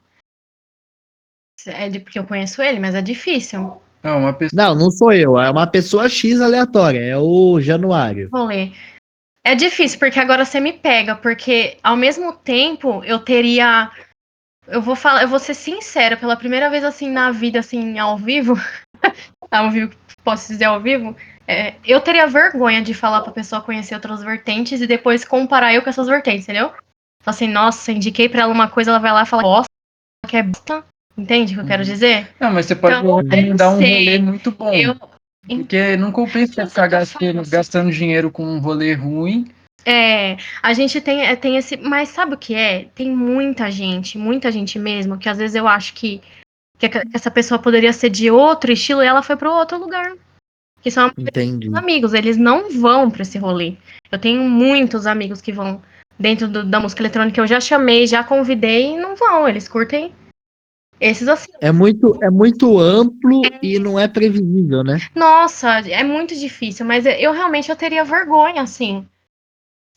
É 1.67 1.89
de, 1.89 1.99
porque 1.99 2.19
eu 2.19 2.27
conheço 2.27 2.63
ele, 2.63 2.79
mas 2.79 2.95
é 2.95 3.03
difícil. 3.03 3.81
Não, 4.03 4.19
uma 4.19 4.33
pessoa... 4.33 4.63
não, 4.63 4.75
não 4.75 4.91
sou 4.91 5.13
eu, 5.13 5.39
é 5.39 5.51
uma 5.51 5.67
pessoa 5.67 6.09
X 6.09 6.41
aleatória, 6.41 7.01
é 7.01 7.17
o 7.17 7.61
Januário. 7.61 8.29
Rolê. 8.33 8.73
É 9.45 9.55
difícil, 9.55 9.99
porque 9.99 10.21
agora 10.21 10.45
você 10.45 10.61
me 10.61 10.73
pega, 10.73 11.15
porque 11.15 11.79
ao 11.83 11.97
mesmo 11.97 12.33
tempo 12.33 13.03
eu 13.05 13.19
teria 13.19 13.91
eu 14.71 14.81
vou 14.81 14.95
falar, 14.95 15.23
eu 15.23 15.29
vou 15.29 15.39
ser 15.39 15.55
sincera, 15.55 16.17
pela 16.17 16.37
primeira 16.37 16.71
vez 16.71 16.85
assim 16.85 17.11
na 17.11 17.31
vida, 17.31 17.59
assim, 17.59 17.99
ao 17.99 18.17
vivo, 18.17 18.55
ao 19.51 19.71
vivo, 19.71 19.93
posso 20.23 20.49
dizer 20.49 20.67
ao 20.67 20.81
vivo, 20.81 21.17
é, 21.47 21.75
eu 21.85 22.01
teria 22.01 22.27
vergonha 22.27 22.81
de 22.81 22.95
falar 22.95 23.23
pra 23.23 23.33
pessoa 23.33 23.63
conhecer 23.63 23.95
outras 23.95 24.23
vertentes 24.23 24.81
e 24.81 24.87
depois 24.87 25.25
comparar 25.25 25.75
eu 25.75 25.83
com 25.83 25.91
essas 25.91 26.07
vertentes, 26.07 26.45
entendeu? 26.45 26.69
Então, 27.21 27.33
assim, 27.33 27.49
nossa, 27.49 27.91
indiquei 27.91 28.29
pra 28.29 28.43
ela 28.43 28.53
uma 28.53 28.69
coisa, 28.69 28.91
ela 28.91 29.01
vai 29.01 29.13
lá 29.13 29.23
e 29.23 29.27
fala, 29.27 29.43
bosta, 29.43 29.67
que 30.29 30.37
é 30.37 30.43
bosta. 30.43 30.85
Entende 31.17 31.53
o 31.53 31.57
que 31.57 31.63
eu 31.63 31.67
quero 31.67 31.83
uhum. 31.83 31.89
dizer? 31.89 32.29
Não, 32.39 32.53
mas 32.53 32.67
você 32.67 32.75
pode 32.75 32.97
então, 32.97 33.57
dar 33.57 33.71
um 33.71 33.75
rolê 33.75 34.19
muito 34.19 34.51
bom. 34.51 34.73
Eu... 34.73 34.97
Porque 35.47 35.97
não 35.97 36.13
compensa 36.13 36.67
ficar 36.67 36.87
gastando, 36.87 37.43
gastando 37.49 37.91
dinheiro 37.91 38.31
com 38.31 38.45
um 38.45 38.61
rolê 38.61 38.93
ruim 38.93 39.51
é, 39.85 40.37
a 40.63 40.73
gente 40.73 41.01
tem, 41.01 41.23
é, 41.23 41.35
tem 41.37 41.57
esse. 41.57 41.77
Mas 41.77 42.11
sabe 42.11 42.35
o 42.35 42.39
que 42.39 42.55
é? 42.55 42.89
Tem 42.95 43.11
muita 43.11 43.71
gente, 43.71 44.19
muita 44.19 44.53
gente 44.53 44.79
mesmo, 44.79 45.19
que 45.19 45.29
às 45.29 45.39
vezes 45.39 45.57
eu 45.57 45.67
acho 45.67 45.95
que, 45.95 46.21
que 46.79 46.91
essa 47.15 47.31
pessoa 47.31 47.59
poderia 47.59 47.93
ser 47.93 48.11
de 48.11 48.31
outro 48.31 48.73
estilo 48.73 49.03
e 49.03 49.07
ela 49.07 49.23
foi 49.23 49.37
para 49.37 49.53
outro 49.53 49.79
lugar. 49.79 50.13
Que 50.83 50.91
são 50.91 51.11
Entendi. 51.17 51.71
amigos, 51.75 52.15
eles 52.15 52.37
não 52.37 52.71
vão 52.71 53.11
para 53.11 53.23
esse 53.23 53.39
rolê. 53.39 53.75
Eu 54.11 54.19
tenho 54.19 54.43
muitos 54.43 55.07
amigos 55.07 55.41
que 55.41 55.53
vão 55.53 55.83
dentro 56.19 56.49
do, 56.49 56.65
da 56.65 56.81
música 56.81 57.03
eletrônica, 57.03 57.41
eu 57.41 57.47
já 57.47 57.61
chamei, 57.61 58.07
já 58.07 58.23
convidei 58.23 58.95
e 58.95 58.99
não 58.99 59.17
vão, 59.17 59.49
eles 59.49 59.67
curtem 59.67 60.13
esses 61.01 61.27
assim. 61.29 61.51
É 61.61 61.73
muito, 61.73 62.19
é 62.23 62.31
muito 62.31 62.79
amplo 62.79 63.43
e 63.63 63.79
não 63.79 63.99
é 63.99 64.07
previsível, 64.07 64.85
né? 64.85 64.99
Nossa, 65.15 65.81
é 65.89 66.05
muito 66.05 66.35
difícil, 66.37 66.85
mas 66.85 67.07
eu 67.07 67.33
realmente 67.33 67.71
eu 67.71 67.77
teria 67.77 68.05
vergonha, 68.05 68.63
assim 68.63 69.07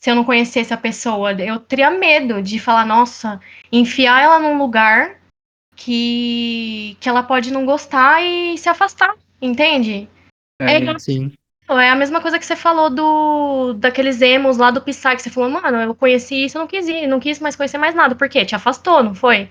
se 0.03 0.11
eu 0.11 0.15
não 0.15 0.25
conhecesse 0.25 0.73
a 0.73 0.77
pessoa. 0.77 1.31
Eu 1.31 1.59
teria 1.59 1.89
medo 1.89 2.41
de 2.41 2.59
falar, 2.59 2.85
nossa, 2.85 3.39
enfiar 3.71 4.21
ela 4.21 4.37
num 4.37 4.57
lugar 4.57 5.17
que, 5.77 6.97
que 6.99 7.07
ela 7.07 7.23
pode 7.23 7.53
não 7.53 7.65
gostar 7.65 8.21
e 8.21 8.57
se 8.57 8.67
afastar, 8.67 9.15
entende? 9.41 10.09
É, 10.61 10.83
é, 10.83 10.99
sim. 10.99 11.31
é 11.69 11.89
a 11.89 11.95
mesma 11.95 12.19
coisa 12.19 12.37
que 12.37 12.45
você 12.45 12.53
falou 12.53 12.89
do 12.89 13.73
daqueles 13.75 14.21
emos 14.21 14.57
lá 14.57 14.71
do 14.71 14.81
Psy, 14.81 15.15
que 15.15 15.21
você 15.21 15.29
falou, 15.29 15.49
mano, 15.49 15.77
eu 15.77 15.95
conheci 15.95 16.43
isso, 16.43 16.57
eu 16.57 16.59
não 16.59 16.67
quis 16.67 16.85
ir, 16.85 17.07
não 17.07 17.21
quis 17.21 17.39
mais 17.39 17.55
conhecer 17.55 17.77
mais 17.77 17.95
nada. 17.95 18.13
Por 18.13 18.27
quê? 18.27 18.43
Te 18.43 18.55
afastou, 18.55 19.01
não 19.01 19.15
foi? 19.15 19.49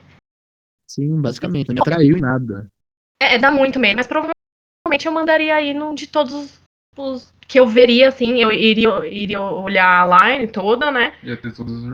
Sim, 0.92 1.22
basicamente, 1.22 1.68
não 1.68 1.74
me 1.76 1.80
atraiu 1.80 2.18
em 2.18 2.20
nada. 2.20 2.70
É, 3.18 3.38
dá 3.38 3.50
muito 3.50 3.80
medo, 3.80 3.96
mas 3.96 4.06
provavelmente 4.06 5.06
eu 5.06 5.12
mandaria 5.12 5.54
aí 5.54 5.72
no, 5.72 5.94
de 5.94 6.06
todos 6.06 6.60
os 6.98 7.32
que 7.48 7.58
eu 7.58 7.66
veria, 7.66 8.08
assim, 8.08 8.42
eu 8.42 8.52
iria, 8.52 9.06
iria 9.06 9.40
olhar 9.40 10.02
a 10.02 10.28
line 10.28 10.48
toda, 10.48 10.90
né? 10.90 11.14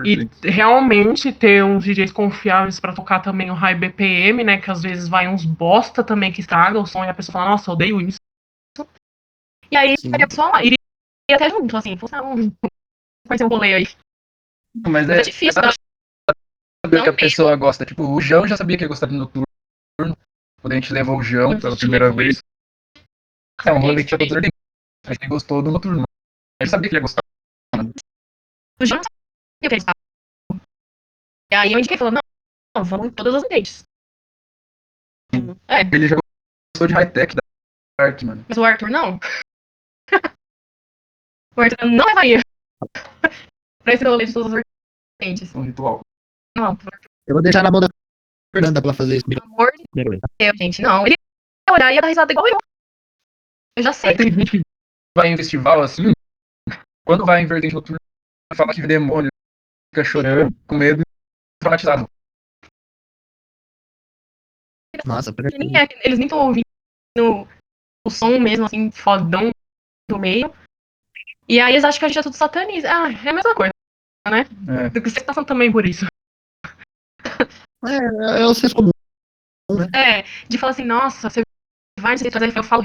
E 0.05 0.28
realmente 0.49 1.32
ter 1.32 1.64
uns 1.64 1.84
DJs 1.84 2.11
confiáveis 2.11 2.80
para 2.80 2.92
tocar 2.92 3.20
também 3.20 3.51
o 3.51 3.55
high 3.55 3.76
BPM, 3.76 4.42
né? 4.42 4.61
Que 4.61 4.70
às 4.70 4.82
vezes 4.82 5.09
vai 5.09 5.28
uns 5.28 5.44
bosta 5.44 6.03
também 6.03 6.32
que 6.32 6.40
estraga 6.40 6.80
o 6.80 6.86
som 6.86 7.05
e 7.05 7.09
a 7.09 7.14
pessoa 7.14 7.32
fala, 7.32 7.51
nossa, 7.51 7.70
eu 7.70 7.74
odeio 7.74 8.01
isso. 8.01 8.18
E 9.70 9.76
aí 9.76 9.94
a 10.12 10.26
pessoa 10.26 10.49
lá, 10.49 10.64
iria 10.64 10.76
até 11.32 11.51
junto, 11.51 11.76
assim, 11.76 11.96
fosse 11.96 12.16
um. 12.16 12.51
Vai 13.28 13.38
ser 13.38 13.44
um 13.44 13.49
rolê 13.49 13.74
aí. 13.74 13.88
Mas, 14.74 15.07
Mas 15.07 15.11
é, 15.11 15.18
é, 15.18 15.22
difícil. 15.22 15.62
É 15.62 15.88
saber 16.89 17.01
o 17.01 17.05
que 17.05 17.11
a 17.11 17.12
pessoa 17.12 17.57
gosta. 17.57 17.84
Tipo, 17.84 18.05
o 18.05 18.20
João 18.20 18.49
já 18.49 18.57
sabia 18.57 18.76
que 18.76 18.84
ia 18.84 18.89
gostar 18.89 19.07
de 19.07 19.14
noturno. 19.14 19.47
Quando 20.61 20.72
a 20.72 20.74
gente 20.74 20.93
levou 20.93 21.18
o 21.18 21.22
João 21.22 21.59
pela 21.61 21.76
primeira 21.76 22.11
vez. 22.11 22.43
É 23.64 23.72
um 23.72 23.78
rolê 23.78 24.03
que 24.03 24.09
tinha 24.09 24.18
todos 24.18 24.36
a 25.07 25.12
gente 25.12 25.28
gostou 25.28 25.62
do 25.62 25.70
noturno. 25.70 26.05
Gente 26.61 26.70
sabia 26.70 26.89
que 26.91 26.97
ele 26.97 26.99
ia 26.99 27.03
gostar. 27.03 27.22
O 28.80 28.86
João 28.86 29.01
sabia 29.03 29.61
que 29.61 29.66
ele 29.66 29.76
gostava. 29.76 29.95
E 31.51 31.55
aí 31.55 31.72
eu 31.72 31.78
indiquei 31.78 31.97
falou, 31.97 32.12
não, 32.12 32.20
não, 32.76 32.84
vamos 32.84 33.07
em 33.07 33.11
todas 33.11 33.34
as 33.34 33.43
dates. 33.49 33.82
É. 35.66 35.80
Ele 35.80 36.09
já 36.09 36.16
gostou 36.16 36.89
de 36.89 36.95
high-tech 36.95 37.34
da 37.34 37.43
arte, 38.05 38.26
mano. 38.26 38.45
Mas 38.49 38.59
o 38.59 38.64
Arthur 38.64 38.91
não. 38.91 39.18
o 41.57 41.61
Arthur 41.61 41.86
não 41.86 42.05
levaria 42.05 42.41
pra 43.82 43.95
esse 43.95 44.05
rolê 44.05 44.26
de 44.26 44.32
todas 44.34 44.53
as 44.53 44.62
vertentes. 45.20 45.55
Um 45.55 45.62
ritual. 45.62 46.03
Não. 46.59 46.76
Eu 47.26 47.34
vou 47.34 47.42
deixar 47.42 47.62
na 47.62 47.70
mão 47.70 47.80
da 47.80 47.88
Fernanda 48.52 48.82
pra 48.82 48.92
fazer 48.92 49.16
isso. 49.16 49.26
Pelo 49.26 49.44
amor 49.44 49.70
de 49.72 49.84
Deus, 49.94 50.56
gente. 50.59 50.82
Não, 50.82 51.06
ele 51.06 51.14
ia 51.14 51.74
olhar 51.74 51.92
e 51.92 51.94
ia 51.94 52.00
dar 52.00 52.09
risada 52.09 52.32
igual 52.32 52.48
eu. 52.48 52.59
Eu 53.76 53.82
já 53.84 53.92
sei. 53.92 54.16
tem 54.16 54.32
gente 54.32 54.50
que 54.50 54.61
vai 55.16 55.28
em 55.28 55.36
festival 55.36 55.82
assim, 55.82 56.12
quando 57.06 57.24
vai 57.24 57.42
em 57.42 57.46
vertente 57.46 57.74
noturna, 57.74 57.98
fala 58.54 58.72
que 58.72 58.84
demônio, 58.84 59.30
fica 59.94 60.04
chorando, 60.04 60.52
com 60.66 60.76
medo, 60.76 61.02
traumatizado. 61.61 62.09
Nossa, 65.04 65.32
nem 65.59 65.76
é, 65.76 65.86
eles 66.04 66.18
nem 66.18 66.26
estão 66.26 66.40
ouvindo 66.40 66.64
o 68.04 68.11
som 68.11 68.38
mesmo, 68.40 68.66
assim, 68.66 68.90
fodão 68.90 69.50
do 70.11 70.18
meio. 70.18 70.52
E 71.48 71.61
aí 71.61 71.72
eles 71.72 71.84
acham 71.84 72.00
que 72.00 72.04
a 72.04 72.09
gente 72.09 72.18
é 72.18 72.22
tudo 72.22 72.36
satanista. 72.36 72.88
Ah, 72.90 73.11
é 73.11 73.28
a 73.28 73.32
mesma 73.32 73.54
coisa, 73.54 73.72
né? 74.28 74.40
É. 74.86 74.90
Do 74.90 75.00
que 75.00 75.09
você 75.09 75.20
tá 75.20 75.32
também 75.44 75.70
por 75.70 75.86
isso. 75.86 76.04
É, 77.87 78.43
é 78.43 78.47
o 78.47 78.55
senso 78.55 78.74
comum, 78.74 78.91
né? 79.70 79.87
É, 79.95 80.22
de 80.49 80.59
falar 80.59 80.72
assim, 80.72 80.85
nossa, 80.85 81.31
você 81.31 81.43
vai 82.01 82.16
trazer, 82.16 82.57
eu 82.57 82.64
falo 82.64 82.83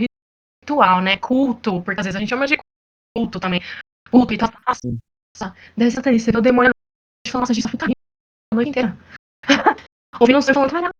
ritual, 0.61 1.01
né? 1.01 1.17
Culto, 1.17 1.81
porque 1.81 1.99
às 1.99 2.05
vezes 2.05 2.15
a 2.15 2.19
gente 2.19 2.29
chama 2.29 2.45
de 2.45 2.57
culto 3.15 3.39
também. 3.39 3.61
Culto 4.11 4.33
e 4.33 4.37
tal. 4.37 4.49
Nossa, 4.67 5.55
deve 5.75 5.89
ser 5.89 5.97
satanista, 5.97 6.25
você 6.25 6.31
vê 6.31 6.37
o 6.37 6.41
demônio 6.41 6.71
falando, 7.27 7.47
nossa, 7.47 7.53
gente, 7.53 7.77
tá 7.77 7.87
a 7.87 8.55
noite 8.55 8.69
inteira. 8.69 8.97
Ouvindo 10.19 10.37
um 10.37 10.41
sonho 10.41 10.53
falando, 10.53 10.71
caralho, 10.71 10.93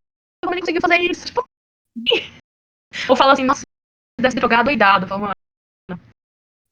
como 0.43 0.55
ele 0.55 0.61
conseguiu 0.61 0.81
fazer 0.81 0.97
isso? 0.97 1.27
Tipo, 1.27 1.45
ou 3.09 3.15
fala 3.15 3.33
assim, 3.33 3.43
nossa, 3.43 3.63
deve 4.19 4.35
ter 4.35 4.41
jogado 4.41 4.65
doidado. 4.65 5.07
Fala, 5.07 5.21
mano. 5.21 5.33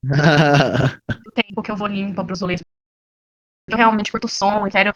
o 1.27 1.31
tempo 1.31 1.61
que 1.61 1.71
eu 1.71 1.77
vou 1.77 1.87
limpa 1.87 2.25
pros 2.25 2.41
rolês. 2.41 2.61
Eu 3.69 3.77
realmente 3.77 4.11
curto 4.11 4.25
o 4.25 4.29
som 4.29 4.65
e 4.65 4.71
quero. 4.71 4.91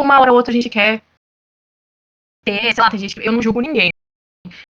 Uma 0.00 0.20
hora 0.20 0.30
ou 0.30 0.36
outra 0.36 0.52
a 0.52 0.54
gente 0.54 0.70
quer 0.70 1.02
ter, 2.44 2.74
sei 2.74 2.82
lá, 2.82 2.90
tem 2.90 2.98
gente. 2.98 3.18
Eu 3.24 3.32
não 3.32 3.42
julgo 3.42 3.60
ninguém. 3.60 3.90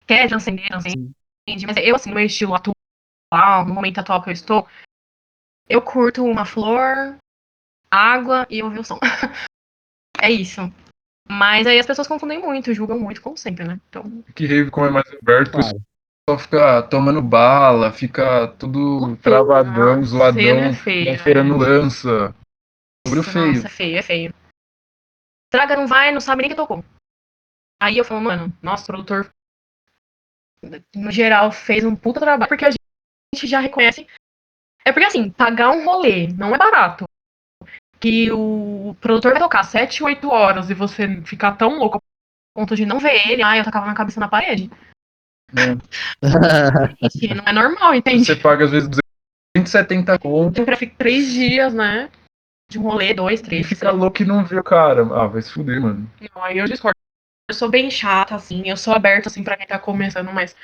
Quer 0.08 0.28
transcender, 0.28 0.68
transcende. 0.68 1.14
Mas 1.66 1.78
eu, 1.78 1.96
assim, 1.96 2.10
no 2.10 2.16
meu 2.16 2.26
estilo 2.26 2.56
atual, 2.56 3.66
no 3.66 3.74
momento 3.74 4.00
atual 4.00 4.22
que 4.22 4.30
eu 4.30 4.34
estou, 4.34 4.68
eu 5.68 5.82
curto 5.82 6.24
uma 6.24 6.46
flor, 6.46 7.18
água 7.92 8.46
e 8.50 8.62
ouvir 8.64 8.80
o 8.80 8.84
som. 8.84 9.00
é 10.22 10.32
isso. 10.32 10.62
Mas 11.28 11.68
aí 11.68 11.78
as 11.78 11.86
pessoas 11.86 12.08
confundem 12.08 12.40
muito, 12.40 12.74
julgam 12.74 13.00
muito, 13.00 13.22
como 13.22 13.38
sempre, 13.38 13.64
né? 13.64 13.80
Então... 13.88 14.24
Que 14.36 14.48
rave, 14.48 14.72
como 14.72 14.88
é 14.88 14.90
mais 14.90 15.08
aberto, 15.14 15.52
claro. 15.52 15.82
só 16.28 16.40
fica 16.40 16.82
tomando 16.84 17.22
bala, 17.22 17.92
fica 17.92 18.48
tudo 18.58 19.16
travadão, 19.18 20.04
zoadão, 20.04 20.42
é 20.42 20.74
feio, 20.74 21.20
feirando 21.20 21.58
né? 21.60 21.68
lança. 21.68 22.36
Bagulho 23.06 23.24
feio. 23.24 23.54
Nossa, 23.54 23.68
é 23.68 23.70
feio, 23.70 23.98
é 23.98 24.02
feio. 24.02 24.34
Traga 25.52 25.76
não 25.76 25.88
vai, 25.88 26.12
não 26.12 26.20
sabe 26.20 26.42
nem 26.42 26.50
que 26.50 26.56
tocou. 26.56 26.84
Aí 27.82 27.98
eu 27.98 28.04
falo, 28.04 28.22
mano, 28.22 28.54
nosso 28.62 28.86
produtor, 28.86 29.32
no 30.96 31.12
geral, 31.12 31.52
fez 31.52 31.86
um 31.86 31.96
puta 31.96 32.20
trabalho, 32.20 32.50
porque 32.50 32.66
a 32.66 32.72
gente 32.72 33.48
já 33.48 33.60
reconhece. 33.60 34.06
É 34.86 34.92
porque 34.92 35.06
assim, 35.06 35.30
pagar 35.30 35.72
um 35.72 35.86
rolê 35.86 36.28
não 36.28 36.54
é 36.54 36.58
barato 36.58 37.06
que 38.00 38.32
o 38.32 38.96
produtor 39.02 39.34
vai 39.34 39.42
tocar 39.42 39.64
7, 39.64 40.04
8 40.04 40.30
horas 40.30 40.70
e 40.70 40.74
você 40.74 41.22
ficar 41.24 41.54
tão 41.54 41.78
louco 41.78 41.98
a 41.98 42.02
ponto 42.56 42.76
de 42.76 42.86
não 42.86 43.00
ver 43.00 43.30
ele, 43.30 43.44
ah, 43.44 43.58
eu 43.58 43.64
tacava 43.64 43.86
minha 43.86 43.96
cabeça 43.96 44.20
na 44.20 44.28
parede. 44.28 44.72
É. 45.56 45.76
não 47.36 47.44
é 47.46 47.54
normal, 47.54 47.94
entende? 47.94 48.26
Você 48.26 48.36
paga 48.36 48.66
às 48.66 48.72
vezes 48.72 48.90
270 48.90 50.18
conto. 50.20 50.64
Pra 50.64 50.78
ficar 50.78 50.96
3 50.98 51.34
dias, 51.34 51.74
né? 51.74 52.10
De 52.72 52.78
um 52.78 52.84
rolê, 52.84 53.14
2, 53.14 53.42
3. 53.42 53.68
Fica 53.68 53.92
louco 53.92 54.22
e 54.22 54.26
não 54.26 54.46
vê 54.46 54.60
o 54.60 54.64
cara. 54.64 55.02
Ah, 55.02 55.28
vai 55.28 55.42
se 55.42 55.52
fuder, 55.52 55.82
mano. 55.82 56.10
Não, 56.36 56.44
aí 56.44 56.58
eu 56.60 56.68
discordo. 56.68 56.99
Eu 57.50 57.56
sou 57.56 57.68
bem 57.68 57.90
chata, 57.90 58.36
assim, 58.36 58.62
eu 58.68 58.78
sou 58.78 58.94
aberta, 58.94 59.28
assim, 59.28 59.44
pra 59.44 59.58
quem 59.58 59.66
tá 59.66 59.80
começando, 59.80 60.32
mas 60.32 60.56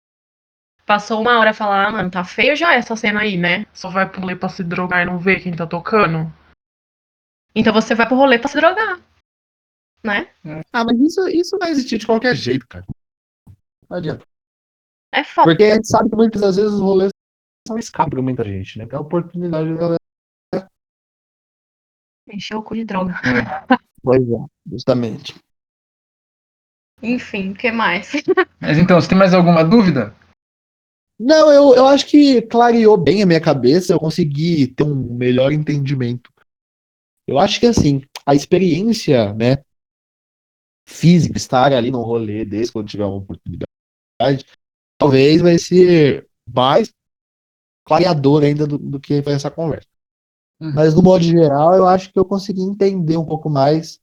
passou 0.86 1.20
uma 1.20 1.40
hora 1.40 1.50
a 1.50 1.54
falar, 1.54 1.88
ah, 1.88 1.92
mano, 1.92 2.12
tá 2.12 2.24
feio 2.24 2.56
já 2.56 2.76
essa 2.76 2.96
cena 2.96 3.22
aí, 3.22 3.36
né? 3.36 3.66
Só 3.74 3.90
vai 3.90 4.08
pro 4.08 4.22
rolê 4.22 4.36
pra 4.36 4.50
se 4.50 4.64
drogar 4.64 5.02
e 5.02 5.06
não 5.06 5.18
ver 5.18 5.42
quem 5.42 5.56
tá 5.56 5.66
tocando. 5.66 6.32
Então 7.56 7.74
você 7.74 7.96
vai 7.96 8.08
pro 8.08 8.16
rolê 8.16 8.38
pra 8.38 8.50
se 8.50 8.56
drogar. 8.56 9.02
Né? 10.04 10.32
Ah, 10.72 10.86
mas 10.86 11.00
isso, 11.00 11.28
isso 11.28 11.58
vai 11.58 11.72
existir 11.72 11.98
de 11.98 12.06
qualquer 12.06 12.36
jeito, 12.36 12.68
cara. 12.68 12.86
Não 13.90 13.98
adianta. 13.98 14.24
É 15.12 15.24
foda. 15.24 15.50
Porque 15.50 15.64
a 15.64 15.74
gente 15.74 15.88
sabe 15.88 16.12
que 16.12 16.16
muitas 16.16 16.56
vezes 16.56 16.72
os 16.72 16.82
rolês 16.82 17.10
são 17.68 17.80
escape 17.80 18.12
pra 18.12 18.22
muita 18.22 18.44
gente, 18.44 18.78
né? 18.78 18.88
É 18.88 18.96
a 18.96 19.00
oportunidade 19.00 19.70
de 19.70 19.76
galera. 19.76 20.70
Encher 22.32 22.56
o 22.56 22.62
cu 22.62 22.76
de 22.76 22.86
droga. 22.86 23.14
É. 23.14 23.78
Pois 24.04 24.22
é, 24.22 24.46
justamente. 24.68 25.34
Enfim, 27.02 27.52
o 27.52 27.56
que 27.56 27.72
mais? 27.72 28.12
Mas 28.60 28.78
então, 28.78 29.00
você 29.00 29.10
tem 29.10 29.18
mais 29.18 29.34
alguma 29.34 29.64
dúvida? 29.64 30.16
Não, 31.20 31.52
eu, 31.52 31.76
eu 31.76 31.88
acho 31.88 32.08
que 32.08 32.41
clareou 32.41 32.98
bem 32.98 33.24
a 33.24 33.26
minha 33.26 33.39
cabeça, 33.39 33.93
eu 33.93 34.00
consegui 34.00 34.68
ter 34.68 34.84
um 34.84 35.16
melhor 35.16 35.52
entendimento 35.52 36.30
eu 37.28 37.39
acho 37.39 37.60
que 37.60 37.66
assim, 37.66 38.02
a 38.26 38.36
experiência, 38.36 39.34
né, 39.34 39.64
física, 40.88 41.38
estar 41.38 41.74
ali 41.74 41.89
num 41.89 42.04
rolê 42.04 42.46
desse, 42.46 42.72
quando 42.72 42.88
tiver 42.88 43.06
uma 43.06 43.18
oportunidade, 43.18 44.46
talvez 44.98 45.41
vai 45.41 45.58
ser 45.58 46.28
mais 46.48 46.93
clareador 47.84 48.43
ainda 48.43 48.68
do, 48.68 48.78
do 48.78 49.00
que 49.00 49.22
foi 49.24 49.34
essa 49.34 49.50
conversa. 49.50 49.88
Uhum. 50.60 50.74
Mas 50.74 50.93
no 50.93 51.02
modo 51.02 51.24
geral, 51.24 51.76
eu 51.76 51.88
acho 51.88 52.12
que 52.12 52.20
eu 52.20 52.26
consegui 52.26 52.62
entender 52.62 53.18
um 53.18 53.26
pouco 53.26 53.50
mais. 53.50 54.00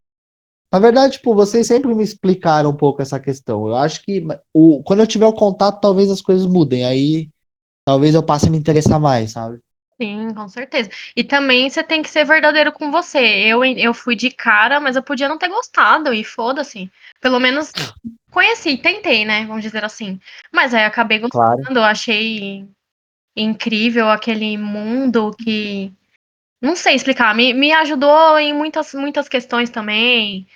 Na 0.72 0.78
verdade, 0.78 1.14
tipo, 1.14 1.34
vocês 1.34 1.66
sempre 1.66 1.94
me 1.94 2.02
explicaram 2.02 2.70
um 2.70 2.76
pouco 2.76 3.02
essa 3.02 3.20
questão. 3.20 3.68
Eu 3.68 3.76
acho 3.76 4.02
que 4.02 4.26
o, 4.54 4.82
quando 4.82 5.00
eu 5.00 5.06
tiver 5.06 5.26
o 5.26 5.32
contato, 5.34 5.80
talvez 5.80 6.10
as 6.10 6.22
coisas 6.22 6.46
mudem. 6.46 6.86
Aí 6.86 7.28
talvez 7.84 8.14
eu 8.14 8.22
passe 8.22 8.48
a 8.48 8.50
me 8.50 8.56
interessar 8.56 8.98
mais, 8.98 9.32
sabe? 9.32 9.60
Sim, 10.00 10.32
com 10.34 10.48
certeza. 10.48 10.90
E 11.14 11.22
também 11.22 11.68
você 11.68 11.82
tem 11.82 12.02
que 12.02 12.08
ser 12.08 12.24
verdadeiro 12.24 12.72
com 12.72 12.90
você. 12.90 13.18
Eu, 13.18 13.62
eu 13.64 13.92
fui 13.92 14.16
de 14.16 14.30
cara, 14.30 14.80
mas 14.80 14.96
eu 14.96 15.02
podia 15.02 15.28
não 15.28 15.38
ter 15.38 15.48
gostado, 15.48 16.12
e 16.12 16.24
foda-se. 16.24 16.90
Pelo 17.20 17.38
menos 17.38 17.70
conheci, 18.30 18.78
tentei, 18.78 19.24
né? 19.24 19.44
Vamos 19.46 19.62
dizer 19.62 19.84
assim. 19.84 20.18
Mas 20.52 20.72
aí 20.72 20.84
acabei 20.84 21.18
gostando, 21.18 21.64
claro. 21.66 21.82
achei 21.82 22.66
incrível 23.36 24.08
aquele 24.08 24.56
mundo 24.56 25.30
que. 25.38 25.92
Não 26.60 26.76
sei 26.76 26.94
explicar, 26.94 27.34
me, 27.34 27.52
me 27.52 27.72
ajudou 27.72 28.38
em 28.38 28.54
muitas, 28.54 28.94
muitas 28.94 29.28
questões 29.28 29.68
também. 29.68 30.46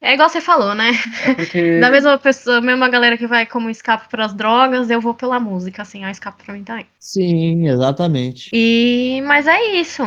É 0.00 0.14
igual 0.14 0.28
você 0.28 0.40
falou, 0.40 0.74
né? 0.74 0.92
É 1.24 1.34
porque... 1.34 1.78
Da 1.80 1.90
mesma 1.90 2.18
pessoa, 2.18 2.60
mesma 2.60 2.88
galera 2.88 3.18
que 3.18 3.26
vai 3.26 3.44
como 3.44 3.68
escape 3.68 4.08
para 4.08 4.26
as 4.26 4.32
drogas, 4.32 4.90
eu 4.90 5.00
vou 5.00 5.14
pela 5.14 5.40
música, 5.40 5.82
assim, 5.82 6.04
a 6.04 6.10
escape 6.10 6.44
pra 6.44 6.54
mim 6.54 6.62
também. 6.62 6.86
Sim, 7.00 7.68
exatamente. 7.68 8.50
E 8.52 9.20
mas 9.26 9.46
é 9.46 9.60
isso. 9.76 10.02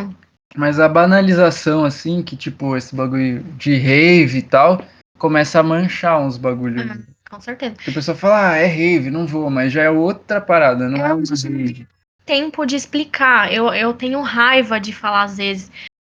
Mas 0.56 0.80
a 0.80 0.88
banalização, 0.88 1.86
assim, 1.86 2.24
que 2.24 2.36
tipo, 2.36 2.76
esse 2.76 2.96
bagulho 2.96 3.44
de 3.58 3.76
rave 3.76 4.40
e 4.40 4.42
tal, 4.42 4.84
começa 5.18 5.60
a 5.60 5.64
manchar 5.64 6.20
uns 6.20 6.38
bagulhos. 6.38 6.90
Ah, 6.90 6.98
com 7.30 7.42
certeza. 7.42 7.76
a 7.88 7.92
pessoa 7.92 8.16
fala, 8.16 8.52
ah, 8.52 8.58
é 8.58 8.66
rave, 8.66 9.10
não 9.10 9.26
vou, 9.26 9.50
mas 9.50 9.72
já 9.72 9.84
é 9.84 9.90
outra 9.90 10.42
parada, 10.42 10.90
não 10.90 11.06
é, 11.06 11.10
é 11.10 11.14
um 11.14 11.24
rave. 11.24 11.88
Tempo 12.26 12.66
de 12.66 12.76
explicar. 12.76 13.52
Eu, 13.52 13.74
eu 13.74 13.94
tenho 13.94 14.22
raiva 14.22 14.80
de 14.80 14.94
falar 14.94 15.24
às 15.24 15.38
vezes 15.38 15.72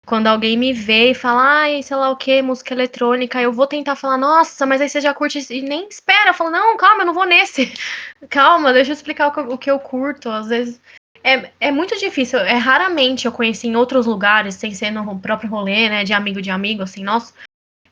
quando 0.09 0.25
alguém 0.25 0.57
me 0.57 0.73
vê 0.73 1.11
e 1.11 1.13
fala, 1.13 1.61
ai, 1.61 1.83
sei 1.83 1.95
lá 1.95 2.09
o 2.09 2.17
que, 2.17 2.41
música 2.41 2.73
eletrônica, 2.73 3.39
eu 3.39 3.53
vou 3.53 3.67
tentar 3.67 3.95
falar, 3.95 4.17
nossa, 4.17 4.65
mas 4.65 4.81
aí 4.81 4.89
você 4.89 4.99
já 4.99 5.13
curte 5.13 5.39
e 5.53 5.61
nem 5.61 5.87
espera, 5.87 6.33
falo, 6.33 6.49
não, 6.49 6.75
calma, 6.77 7.03
eu 7.03 7.05
não 7.05 7.13
vou 7.13 7.27
nesse. 7.27 7.71
calma, 8.27 8.73
deixa 8.73 8.89
eu 8.89 8.95
explicar 8.95 9.27
o 9.27 9.31
que, 9.31 9.39
o 9.39 9.57
que 9.57 9.69
eu 9.69 9.79
curto. 9.79 10.31
Às 10.31 10.47
vezes 10.47 10.81
é, 11.23 11.51
é 11.59 11.71
muito 11.71 11.95
difícil, 11.99 12.39
é 12.39 12.55
raramente 12.55 13.27
eu 13.27 13.31
conheci 13.31 13.67
em 13.67 13.75
outros 13.75 14.07
lugares, 14.07 14.55
sem 14.55 14.73
ser 14.73 14.89
no 14.89 15.19
próprio 15.19 15.47
rolê, 15.47 15.87
né, 15.87 16.03
de 16.03 16.11
amigo 16.11 16.41
de 16.41 16.49
amigo, 16.49 16.81
assim, 16.81 17.03
nossa, 17.03 17.31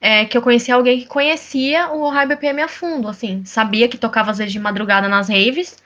é, 0.01 0.25
que 0.25 0.35
eu 0.35 0.41
conheci 0.41 0.71
alguém 0.71 1.01
que 1.01 1.05
conhecia 1.05 1.91
o 1.91 2.09
High 2.09 2.29
BPM 2.29 2.63
a 2.63 2.67
fundo, 2.67 3.07
assim, 3.07 3.45
sabia 3.45 3.87
que 3.87 3.95
tocava 3.95 4.31
às 4.31 4.39
vezes 4.39 4.53
de 4.53 4.59
madrugada 4.59 5.07
nas 5.07 5.29
raves, 5.29 5.77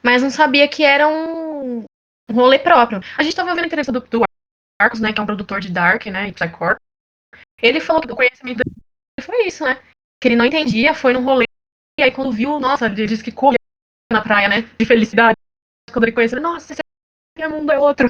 mas 0.00 0.22
não 0.22 0.30
sabia 0.30 0.68
que 0.68 0.84
era 0.84 1.08
um, 1.08 1.82
um 2.30 2.34
rolê 2.34 2.60
próprio. 2.60 3.00
A 3.18 3.24
gente 3.24 3.34
tava 3.34 3.52
vendo 3.52 3.64
a 3.64 3.66
entrevista 3.66 3.90
do, 3.90 3.98
do 3.98 4.22
Marcos, 4.80 5.00
né, 5.00 5.12
que 5.12 5.20
é 5.20 5.22
um 5.22 5.26
produtor 5.26 5.60
de 5.60 5.70
Dark, 5.70 6.06
né, 6.06 6.28
e 6.28 6.32
Psycore, 6.32 6.76
ele 7.60 7.80
falou 7.80 8.02
que 8.02 8.12
o 8.12 8.16
conhecimento 8.16 8.58
dele 8.58 8.76
foi 9.20 9.46
isso, 9.46 9.64
né? 9.64 9.80
Que 10.20 10.28
ele 10.28 10.36
não 10.36 10.44
entendia, 10.44 10.94
foi 10.94 11.12
num 11.12 11.24
rolê, 11.24 11.44
e 11.98 12.02
aí 12.02 12.10
quando 12.10 12.32
viu, 12.32 12.58
nossa, 12.58 12.86
ele 12.86 13.06
disse 13.06 13.22
que 13.22 13.32
correu 13.32 13.58
na 14.12 14.22
praia, 14.22 14.48
né, 14.48 14.62
de 14.62 14.84
felicidade. 14.84 15.36
Quando 15.92 16.04
ele 16.04 16.12
conheceu, 16.12 16.40
nossa, 16.40 16.72
esse 16.72 16.82
é 17.38 17.48
mundo 17.48 17.72
é 17.72 17.78
outro. 17.78 18.08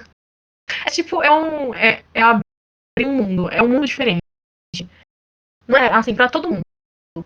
É 0.86 0.90
tipo, 0.90 1.22
é 1.22 1.30
um. 1.30 1.74
É, 1.74 2.04
é 2.14 2.22
abrir 2.22 3.06
um 3.06 3.14
mundo, 3.14 3.48
é 3.48 3.62
um 3.62 3.68
mundo 3.68 3.86
diferente. 3.86 4.22
Não 5.66 5.76
é 5.76 5.92
assim, 5.92 6.14
pra 6.14 6.28
todo 6.28 6.48
mundo. 6.48 6.62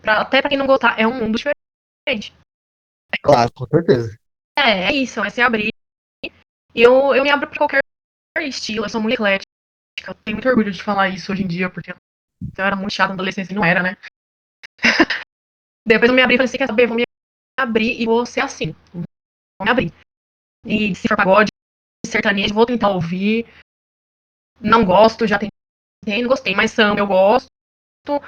Pra, 0.01 0.21
até 0.21 0.41
pra 0.41 0.49
quem 0.49 0.57
não 0.57 0.67
gostar, 0.67 0.99
é 0.99 1.07
um 1.07 1.13
mundo 1.13 1.37
diferente. 1.37 2.35
Claro, 3.21 3.51
com 3.53 3.65
certeza. 3.67 4.17
É, 4.57 4.89
é 4.89 4.93
isso, 4.93 5.23
é 5.23 5.29
se 5.29 5.41
abrir. 5.41 5.69
Eu, 6.73 7.15
eu 7.15 7.23
me 7.23 7.29
abro 7.29 7.47
pra 7.47 7.57
qualquer 7.57 7.79
estilo, 8.41 8.85
eu 8.85 8.89
sou 8.89 9.01
muito 9.01 9.15
eclética. 9.15 9.45
Eu 10.07 10.13
tenho 10.13 10.37
muito 10.37 10.47
orgulho 10.47 10.71
de 10.71 10.83
falar 10.83 11.09
isso 11.09 11.31
hoje 11.31 11.43
em 11.43 11.47
dia, 11.47 11.69
porque 11.69 11.91
eu 11.91 11.95
era 12.57 12.75
muito 12.75 12.93
chata 12.93 13.09
na 13.09 13.15
adolescência 13.15 13.51
e 13.51 13.55
não 13.55 13.65
era, 13.65 13.81
né? 13.81 13.97
Depois 15.85 16.09
eu 16.09 16.15
me 16.15 16.21
abri 16.21 16.35
e 16.35 16.37
falei 16.37 16.49
assim, 16.49 16.57
quer 16.57 16.67
saber, 16.67 16.87
vou 16.87 16.95
me 16.95 17.03
abrir 17.57 17.99
e 17.99 18.05
vou 18.05 18.25
ser 18.25 18.41
assim. 18.41 18.75
Vou 18.93 19.63
me 19.63 19.69
abrir. 19.69 19.93
E 20.65 20.93
se 20.93 21.07
for 21.07 21.17
pagode, 21.17 21.49
sertanejo, 22.05 22.53
vou 22.53 22.65
tentar 22.65 22.89
ouvir. 22.89 23.45
Não 24.59 24.85
gosto, 24.85 25.27
já 25.27 25.39
tentei, 25.39 26.21
não 26.21 26.29
gostei, 26.29 26.55
mas 26.55 26.71
samba 26.71 26.99
eu 26.99 27.07
gosto. 27.07 27.47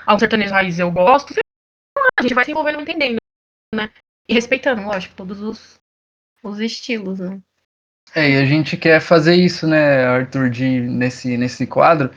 Algum 0.06 0.20
sertanejo 0.20 0.54
raiz 0.54 0.80
eu 0.80 0.92
gosto. 0.92 1.34
A 2.18 2.22
gente 2.22 2.34
vai 2.34 2.46
se 2.46 2.52
envolvendo 2.52 2.82
entendendo, 2.82 3.18
né? 3.74 3.94
E 4.28 4.34
respeitando, 4.34 4.84
lógico, 4.84 5.16
todos 5.16 5.42
os, 5.42 5.80
os 6.44 6.60
estilos, 6.60 7.20
né? 7.20 7.42
É, 8.16 8.32
e 8.32 8.38
a 8.38 8.46
gente 8.46 8.76
quer 8.76 9.00
fazer 9.00 9.36
isso, 9.36 9.68
né, 9.68 10.06
Arthur, 10.06 10.50
de, 10.50 10.82
nesse, 10.82 11.38
nesse 11.38 11.68
quadro. 11.68 12.10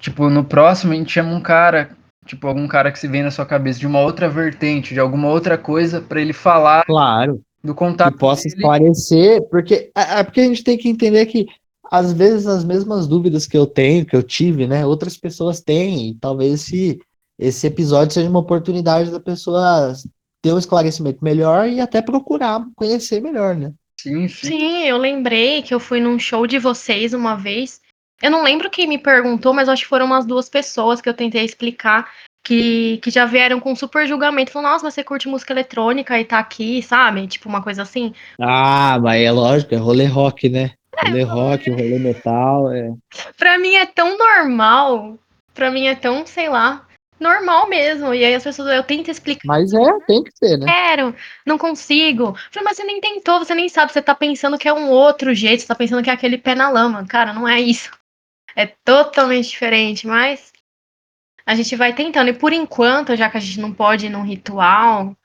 Tipo, 0.00 0.28
no 0.28 0.44
próximo 0.44 0.92
a 0.92 0.96
gente 0.96 1.10
chama 1.10 1.34
um 1.34 1.40
cara, 1.40 1.96
tipo, 2.24 2.46
algum 2.46 2.68
cara 2.68 2.92
que 2.92 2.98
se 2.98 3.08
vem 3.08 3.22
na 3.22 3.30
sua 3.30 3.46
cabeça 3.46 3.80
de 3.80 3.86
uma 3.86 4.00
outra 4.00 4.28
vertente, 4.28 4.94
de 4.94 5.00
alguma 5.00 5.28
outra 5.28 5.58
coisa, 5.58 6.00
para 6.00 6.20
ele 6.20 6.32
falar 6.32 6.84
claro, 6.84 7.40
do 7.62 7.74
contato. 7.74 8.12
Que 8.12 8.18
possa 8.18 8.44
dele. 8.44 8.56
esclarecer, 8.56 9.42
porque, 9.48 9.90
é, 9.96 10.20
é 10.20 10.22
porque 10.22 10.40
a 10.40 10.44
gente 10.44 10.62
tem 10.62 10.76
que 10.76 10.88
entender 10.88 11.26
que 11.26 11.46
às 11.90 12.12
vezes 12.12 12.46
as 12.46 12.64
mesmas 12.64 13.06
dúvidas 13.06 13.46
que 13.46 13.56
eu 13.56 13.66
tenho, 13.66 14.04
que 14.04 14.14
eu 14.14 14.22
tive, 14.22 14.66
né? 14.66 14.84
Outras 14.84 15.16
pessoas 15.16 15.60
têm. 15.60 16.10
E 16.10 16.14
talvez 16.14 16.54
esse, 16.54 17.00
esse 17.38 17.66
episódio 17.66 18.12
seja 18.12 18.28
uma 18.28 18.40
oportunidade 18.40 19.10
da 19.10 19.18
pessoa 19.18 19.94
ter 20.42 20.52
um 20.52 20.58
esclarecimento 20.58 21.24
melhor 21.24 21.68
e 21.68 21.80
até 21.80 22.02
procurar 22.02 22.64
conhecer 22.76 23.20
melhor, 23.20 23.56
né? 23.56 23.72
Sim, 24.00 24.28
sim. 24.28 24.46
Sim, 24.46 24.84
eu 24.84 24.96
lembrei 24.96 25.62
que 25.62 25.74
eu 25.74 25.80
fui 25.80 26.00
num 26.00 26.18
show 26.18 26.46
de 26.46 26.58
vocês 26.58 27.12
uma 27.12 27.34
vez. 27.34 27.80
Eu 28.22 28.30
não 28.30 28.42
lembro 28.42 28.70
quem 28.70 28.86
me 28.86 28.98
perguntou, 28.98 29.52
mas 29.52 29.68
acho 29.68 29.82
que 29.82 29.88
foram 29.88 30.06
umas 30.06 30.26
duas 30.26 30.48
pessoas 30.48 31.00
que 31.00 31.08
eu 31.08 31.14
tentei 31.14 31.44
explicar 31.44 32.10
que, 32.44 32.98
que 32.98 33.10
já 33.10 33.26
vieram 33.26 33.60
com 33.60 33.76
super 33.76 34.06
julgamento. 34.06 34.50
Falaram, 34.50 34.72
nossa, 34.72 34.84
mas 34.84 34.94
você 34.94 35.04
curte 35.04 35.28
música 35.28 35.52
eletrônica 35.52 36.18
e 36.18 36.24
tá 36.24 36.38
aqui, 36.38 36.82
sabe? 36.82 37.26
Tipo, 37.26 37.48
uma 37.48 37.62
coisa 37.62 37.82
assim. 37.82 38.14
Ah, 38.40 38.98
mas 39.00 39.22
é 39.22 39.30
lógico, 39.30 39.74
é 39.74 39.78
rolê 39.78 40.06
rock, 40.06 40.48
né? 40.48 40.72
É, 40.96 41.08
rolê 41.08 41.22
rock, 41.22 41.70
rolê 41.70 41.98
metal. 41.98 42.72
É. 42.72 42.92
Pra 43.36 43.58
mim 43.58 43.74
é 43.74 43.86
tão 43.86 44.16
normal. 44.16 45.18
Pra 45.54 45.70
mim 45.70 45.86
é 45.86 45.94
tão, 45.94 46.24
sei 46.24 46.48
lá, 46.48 46.86
normal 47.18 47.68
mesmo. 47.68 48.14
E 48.14 48.24
aí 48.24 48.34
as 48.34 48.44
pessoas, 48.44 48.68
eu 48.68 48.82
tento 48.82 49.10
explicar. 49.10 49.46
Mas 49.46 49.72
é, 49.72 49.98
tem 50.06 50.22
que 50.22 50.30
ser, 50.32 50.56
né? 50.58 50.66
Quero, 50.66 51.14
não 51.44 51.58
consigo. 51.58 52.36
Falei, 52.50 52.64
mas 52.64 52.76
você 52.76 52.84
nem 52.84 53.00
tentou, 53.00 53.38
você 53.38 53.54
nem 53.54 53.68
sabe, 53.68 53.92
você 53.92 54.02
tá 54.02 54.14
pensando 54.14 54.58
que 54.58 54.68
é 54.68 54.72
um 54.72 54.90
outro 54.90 55.34
jeito, 55.34 55.60
você 55.60 55.66
tá 55.66 55.74
pensando 55.74 56.02
que 56.02 56.10
é 56.10 56.12
aquele 56.12 56.38
pé 56.38 56.54
na 56.54 56.70
lama. 56.70 57.06
Cara, 57.06 57.32
não 57.32 57.46
é 57.46 57.60
isso. 57.60 57.90
É 58.54 58.66
totalmente 58.66 59.50
diferente, 59.50 60.06
mas 60.06 60.52
a 61.46 61.54
gente 61.54 61.74
vai 61.76 61.94
tentando. 61.94 62.28
E 62.28 62.34
por 62.34 62.52
enquanto, 62.52 63.16
já 63.16 63.30
que 63.30 63.36
a 63.36 63.40
gente 63.40 63.60
não 63.60 63.72
pode 63.72 64.06
ir 64.06 64.10
num 64.10 64.22
ritual, 64.22 65.16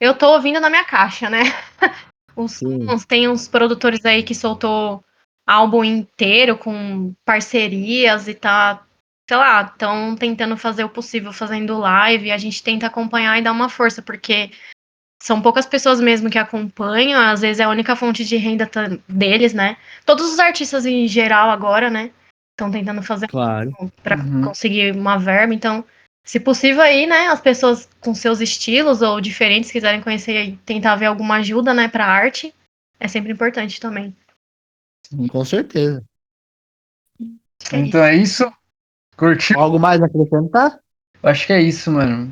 eu 0.00 0.14
tô 0.14 0.32
ouvindo 0.32 0.60
na 0.60 0.68
minha 0.68 0.84
caixa, 0.84 1.30
né? 1.30 1.42
Os, 2.34 2.62
uns, 2.62 3.04
tem 3.04 3.28
uns 3.28 3.46
produtores 3.46 4.04
aí 4.04 4.22
que 4.22 4.34
soltou 4.34 5.04
álbum 5.46 5.84
inteiro 5.84 6.56
com 6.56 7.14
parcerias 7.24 8.26
e 8.26 8.34
tá 8.34 8.84
sei 9.28 9.36
lá, 9.36 9.62
estão 9.62 10.16
tentando 10.16 10.56
fazer 10.56 10.84
o 10.84 10.88
possível 10.88 11.32
fazendo 11.32 11.78
live, 11.78 12.26
e 12.26 12.32
a 12.32 12.38
gente 12.38 12.62
tenta 12.62 12.86
acompanhar 12.86 13.38
e 13.38 13.42
dar 13.42 13.52
uma 13.52 13.68
força, 13.68 14.02
porque 14.02 14.50
são 15.22 15.40
poucas 15.40 15.66
pessoas 15.66 16.00
mesmo 16.00 16.28
que 16.28 16.38
acompanham, 16.38 17.20
às 17.20 17.40
vezes 17.40 17.60
é 17.60 17.64
a 17.64 17.68
única 17.68 17.94
fonte 17.94 18.24
de 18.24 18.36
renda 18.36 18.68
deles, 19.08 19.54
né? 19.54 19.76
Todos 20.04 20.32
os 20.32 20.38
artistas 20.40 20.84
em 20.84 21.06
geral 21.06 21.50
agora, 21.50 21.88
né? 21.88 22.10
Estão 22.52 22.70
tentando 22.70 23.02
fazer 23.02 23.28
claro. 23.28 23.72
para 24.02 24.18
uhum. 24.18 24.42
conseguir 24.42 24.94
uma 24.94 25.16
verba, 25.16 25.54
então, 25.54 25.84
se 26.24 26.38
possível 26.38 26.82
aí, 26.82 27.06
né, 27.06 27.28
as 27.28 27.40
pessoas 27.40 27.88
com 28.00 28.14
seus 28.14 28.40
estilos 28.40 29.00
ou 29.00 29.20
diferentes 29.20 29.70
quiserem 29.70 30.02
conhecer 30.02 30.44
e 30.44 30.56
tentar 30.58 30.96
ver 30.96 31.06
alguma 31.06 31.36
ajuda, 31.36 31.72
né, 31.72 31.88
para 31.88 32.06
arte, 32.06 32.54
é 32.98 33.08
sempre 33.08 33.32
importante 33.32 33.80
também. 33.80 34.14
Com 35.30 35.44
certeza. 35.44 36.04
É 37.72 37.78
então 37.78 38.02
é 38.02 38.16
isso. 38.16 38.44
Curtiu? 39.16 39.58
Algo 39.58 39.78
mais 39.78 40.02
a 40.02 40.06
acrescentar? 40.06 40.78
Acho 41.22 41.46
que 41.46 41.52
é 41.52 41.60
isso, 41.60 41.90
mano. 41.90 42.30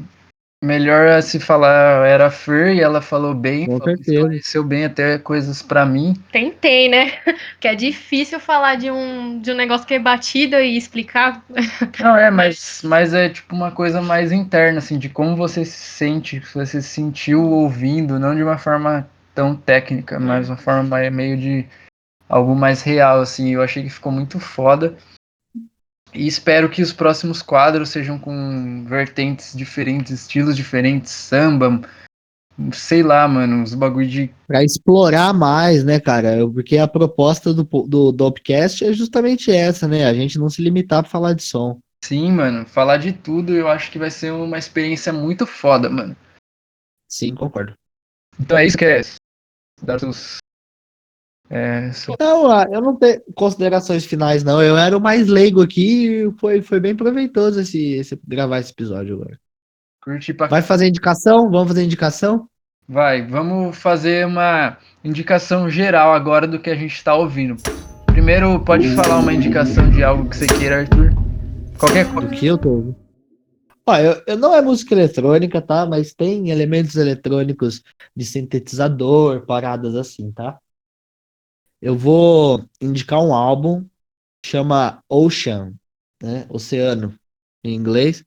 Melhor 0.62 1.22
se 1.22 1.40
falar 1.40 2.06
era 2.06 2.30
Fer 2.30 2.74
e 2.74 2.82
ela 2.82 3.00
falou 3.00 3.32
bem, 3.32 3.64
Com 3.64 3.78
falou, 3.78 3.94
esclareceu 3.94 4.62
bem 4.62 4.84
até 4.84 5.18
coisas 5.18 5.62
para 5.62 5.86
mim. 5.86 6.14
Tentei, 6.30 6.86
né? 6.86 7.12
Que 7.58 7.68
é 7.68 7.74
difícil 7.74 8.38
falar 8.38 8.76
de 8.76 8.90
um, 8.90 9.40
de 9.40 9.52
um 9.52 9.54
negócio 9.54 9.86
que 9.86 9.94
é 9.94 9.98
batido 9.98 10.56
e 10.56 10.76
explicar. 10.76 11.42
Não, 11.98 12.14
é, 12.14 12.30
mas, 12.30 12.82
mas 12.84 13.14
é 13.14 13.30
tipo 13.30 13.54
uma 13.54 13.70
coisa 13.70 14.02
mais 14.02 14.32
interna, 14.32 14.78
assim, 14.78 14.98
de 14.98 15.08
como 15.08 15.34
você 15.34 15.64
se 15.64 15.78
sente, 15.78 16.44
se 16.44 16.54
você 16.54 16.82
se 16.82 16.88
sentiu 16.88 17.42
ouvindo, 17.42 18.18
não 18.18 18.34
de 18.34 18.42
uma 18.42 18.58
forma 18.58 19.08
tão 19.34 19.56
técnica, 19.56 20.20
mas 20.20 20.48
uma 20.48 20.56
forma 20.56 21.10
meio 21.10 21.38
de 21.38 21.66
algo 22.28 22.54
mais 22.54 22.82
real, 22.82 23.20
assim. 23.20 23.50
Eu 23.50 23.62
achei 23.62 23.82
que 23.82 23.90
ficou 23.90 24.12
muito 24.12 24.38
foda. 24.38 24.96
E 26.12 26.26
espero 26.26 26.68
que 26.68 26.82
os 26.82 26.92
próximos 26.92 27.40
quadros 27.42 27.90
sejam 27.90 28.18
com 28.18 28.84
vertentes 28.84 29.56
diferentes, 29.56 30.12
estilos 30.12 30.56
diferentes, 30.56 31.12
samba, 31.12 31.80
sei 32.72 33.02
lá, 33.02 33.26
mano, 33.26 33.62
os 33.62 33.74
bagulho 33.74 34.08
de. 34.08 34.34
Pra 34.46 34.62
explorar 34.62 35.32
mais, 35.32 35.84
né, 35.84 36.00
cara? 36.00 36.46
Porque 36.52 36.76
a 36.76 36.88
proposta 36.88 37.54
do, 37.54 37.64
do, 37.64 38.12
do 38.12 38.26
Upcast 38.26 38.84
é 38.84 38.92
justamente 38.92 39.50
essa, 39.50 39.86
né? 39.86 40.04
A 40.04 40.12
gente 40.12 40.38
não 40.38 40.50
se 40.50 40.60
limitar 40.60 41.02
pra 41.02 41.10
falar 41.10 41.32
de 41.32 41.42
som. 41.42 41.78
Sim, 42.04 42.32
mano, 42.32 42.66
falar 42.66 42.96
de 42.96 43.12
tudo 43.12 43.54
eu 43.54 43.68
acho 43.68 43.90
que 43.90 43.98
vai 43.98 44.10
ser 44.10 44.32
uma 44.32 44.58
experiência 44.58 45.12
muito 45.12 45.46
foda, 45.46 45.88
mano. 45.88 46.16
Sim, 47.08 47.34
concordo. 47.34 47.74
Então 48.38 48.56
é 48.56 48.66
isso 48.66 48.76
que 48.76 48.84
é. 48.84 49.00
Dar 49.82 49.96
os 50.04 50.38
é, 51.52 51.90
só... 51.90 52.14
Não, 52.20 52.62
eu 52.72 52.80
não 52.80 52.94
tenho 52.94 53.20
considerações 53.34 54.04
finais, 54.04 54.44
não. 54.44 54.62
Eu 54.62 54.78
era 54.78 54.96
o 54.96 55.00
mais 55.00 55.26
leigo 55.26 55.60
aqui 55.60 56.06
e 56.06 56.32
foi, 56.38 56.62
foi 56.62 56.78
bem 56.78 56.94
proveitoso 56.94 57.60
esse, 57.60 57.94
esse, 57.94 58.18
gravar 58.24 58.60
esse 58.60 58.70
episódio 58.70 59.16
agora. 59.16 59.36
Curti 60.00 60.32
pra... 60.32 60.46
Vai 60.46 60.62
fazer 60.62 60.86
indicação? 60.86 61.50
Vamos 61.50 61.66
fazer 61.68 61.82
indicação? 61.82 62.48
Vai, 62.88 63.26
vamos 63.26 63.76
fazer 63.76 64.24
uma 64.26 64.78
indicação 65.02 65.68
geral 65.68 66.14
agora 66.14 66.46
do 66.46 66.60
que 66.60 66.70
a 66.70 66.76
gente 66.76 66.94
está 66.94 67.16
ouvindo. 67.16 67.56
Primeiro, 68.06 68.60
pode 68.60 68.88
falar 68.94 69.18
uma 69.18 69.32
indicação 69.32 69.90
de 69.90 70.04
algo 70.04 70.28
que 70.28 70.36
você 70.36 70.46
queira, 70.46 70.80
Arthur? 70.80 71.12
Qualquer 71.78 72.12
coisa. 72.12 72.28
O 72.28 72.30
que 72.30 72.46
eu 72.46 72.58
tô 72.58 72.68
ouvindo? 72.68 72.96
Ó, 73.86 73.96
eu, 73.96 74.22
eu, 74.26 74.36
não 74.36 74.54
é 74.54 74.62
música 74.62 74.94
eletrônica, 74.94 75.60
tá? 75.60 75.84
Mas 75.84 76.14
tem 76.14 76.50
elementos 76.50 76.94
eletrônicos 76.94 77.82
de 78.14 78.24
sintetizador, 78.24 79.44
paradas 79.46 79.96
assim, 79.96 80.30
tá? 80.30 80.58
Eu 81.80 81.96
vou 81.96 82.68
indicar 82.80 83.20
um 83.20 83.34
álbum 83.34 83.88
chama 84.44 85.02
Ocean, 85.08 85.74
né? 86.22 86.46
Oceano 86.48 87.14
em 87.64 87.74
inglês, 87.74 88.24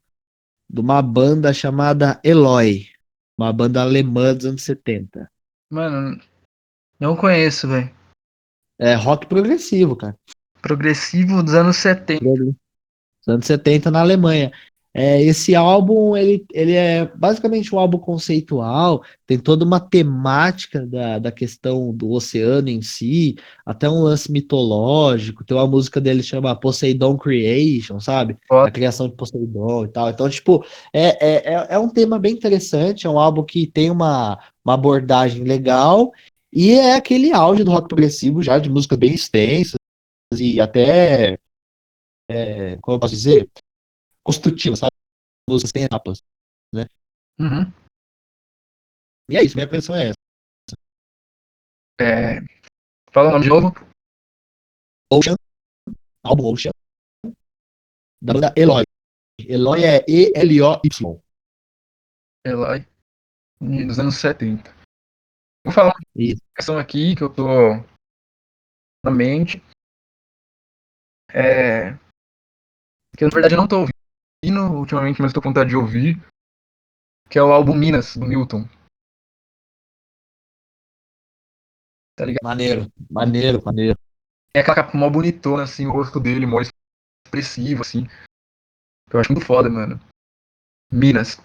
de 0.70 0.80
uma 0.80 1.02
banda 1.02 1.54
chamada 1.54 2.20
Eloy, 2.24 2.88
uma 3.38 3.52
banda 3.52 3.82
alemã 3.82 4.34
dos 4.34 4.46
anos 4.46 4.64
70. 4.64 5.30
Mano, 5.72 6.20
não 7.00 7.16
conheço, 7.16 7.68
velho. 7.68 7.94
É 8.80 8.96
rock 8.96 9.28
progressivo, 9.28 9.96
cara. 9.96 10.18
Progressivo 10.62 11.44
dos 11.44 11.54
anos 11.54 11.78
70. 11.78 12.24
Dos 12.24 13.28
anos 13.28 13.46
70 13.46 13.92
na 13.92 14.02
Alemanha. 14.02 14.52
É, 14.96 15.20
esse 15.24 15.56
álbum 15.56 16.16
ele, 16.16 16.46
ele 16.54 16.74
é 16.74 17.06
basicamente 17.16 17.74
um 17.74 17.80
álbum 17.80 17.98
conceitual, 17.98 19.04
tem 19.26 19.40
toda 19.40 19.66
uma 19.66 19.80
temática 19.80 20.86
da, 20.86 21.18
da 21.18 21.32
questão 21.32 21.92
do 21.92 22.12
oceano 22.12 22.70
em 22.70 22.80
si, 22.84 23.36
até 23.66 23.90
um 23.90 24.04
lance 24.04 24.32
mitológico. 24.32 25.44
Tem 25.44 25.58
uma 25.58 25.66
música 25.66 26.00
dele 26.00 26.22
que 26.22 26.28
chama 26.28 26.56
Poseidon 26.56 27.18
Creation, 27.18 28.00
sabe? 28.00 28.38
A 28.52 28.70
criação 28.70 29.10
de 29.10 29.16
Poseidon 29.16 29.86
e 29.86 29.88
tal. 29.88 30.10
Então, 30.12 30.30
tipo, 30.30 30.64
é, 30.94 31.08
é, 31.26 31.54
é, 31.54 31.68
é 31.72 31.80
um 31.80 31.90
tema 31.90 32.20
bem 32.20 32.34
interessante, 32.34 33.08
é 33.08 33.10
um 33.10 33.18
álbum 33.18 33.44
que 33.44 33.66
tem 33.66 33.90
uma, 33.90 34.38
uma 34.64 34.76
abordagem 34.76 35.44
legal 35.44 36.12
e 36.52 36.72
é 36.74 36.96
aquele 36.96 37.32
auge 37.34 37.64
do 37.64 37.72
rock 37.72 37.88
progressivo 37.88 38.44
já, 38.44 38.60
de 38.60 38.70
música 38.70 38.96
bem 38.96 39.14
extensa 39.16 39.76
e 40.38 40.62
até. 40.62 41.40
É, 42.30 42.78
como 42.82 42.96
eu 42.96 43.00
posso 43.00 43.16
dizer? 43.16 43.50
construtiva, 44.24 44.76
sabe? 44.76 44.93
Músicas 45.50 45.72
têm 45.72 45.84
etapas, 45.84 46.22
né? 46.74 46.86
Uhum. 47.40 47.72
E 49.30 49.38
é 49.38 49.44
isso, 49.44 49.56
minha 49.56 49.70
pensão 49.70 49.96
é 49.96 50.10
essa. 50.10 50.78
É... 52.00 52.40
Fala 53.12 53.30
o 53.30 53.32
nome 53.32 53.44
de 53.44 53.50
novo. 53.50 53.74
Ocean, 55.12 55.36
álbum 56.24 56.52
Ocean, 56.52 56.72
da 58.22 58.34
banda 58.34 58.54
Eloy. 58.58 58.84
Eloy 59.40 59.84
é 59.84 60.06
E-L-O-Y. 60.08 61.22
Eloy, 62.46 62.88
dos 63.60 64.00
anos 64.00 64.16
70. 64.16 64.72
Vou 65.66 65.74
falar 65.74 65.94
uma 65.94 66.36
questão 66.56 66.78
aqui 66.78 67.16
que 67.16 67.24
eu 67.24 67.34
tô 67.34 67.46
na 69.06 69.12
mente. 69.12 69.62
É, 71.30 71.94
que 73.18 73.24
na 73.24 73.30
verdade 73.30 73.54
eu 73.54 73.58
não 73.58 73.68
tô 73.68 73.86
ouvindo 74.44 74.62
ultimamente, 74.78 75.22
mas 75.22 75.32
tô 75.32 75.42
com 75.42 75.50
vontade 75.50 75.70
de 75.70 75.78
ouvir, 75.78 76.22
que 77.30 77.40
é 77.40 77.44
o 77.44 77.54
álbum 77.54 77.74
Minas, 77.74 78.18
do 78.18 78.26
Milton. 78.26 78.68
Tá 82.16 82.26
ligado? 82.26 82.44
Maneiro, 82.44 82.92
maneiro, 83.10 83.64
maneiro. 83.64 83.98
É 84.54 84.60
aquela 84.60 84.76
capa 84.76 84.98
mó 84.98 85.10
bonitona, 85.10 85.64
assim, 85.64 85.88
o 85.88 85.92
rosto 85.92 86.20
dele, 86.20 86.46
mó 86.46 86.60
expressivo, 87.26 87.82
assim. 87.82 88.06
Eu 89.12 89.20
acho 89.20 89.32
muito 89.32 89.46
foda, 89.46 89.70
mano. 89.70 90.00
Minas. 90.92 91.38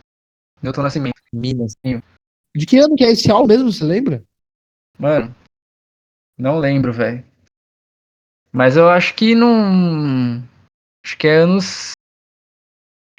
Milton 0.60 0.82
Nascimento. 0.82 1.14
Minas. 1.32 1.74
De 1.84 2.66
que 2.66 2.78
ano 2.78 2.96
que 2.96 3.04
é 3.04 3.12
esse 3.12 3.30
álbum 3.30 3.46
mesmo, 3.46 3.72
você 3.72 3.84
lembra? 3.84 4.24
Mano, 4.98 5.34
não 6.36 6.58
lembro, 6.58 6.92
velho. 6.92 7.24
Mas 8.52 8.76
eu 8.76 8.90
acho 8.90 9.14
que 9.14 9.34
não. 9.34 10.42
Acho 11.04 11.16
que 11.16 11.28
é 11.28 11.36
anos. 11.36 11.92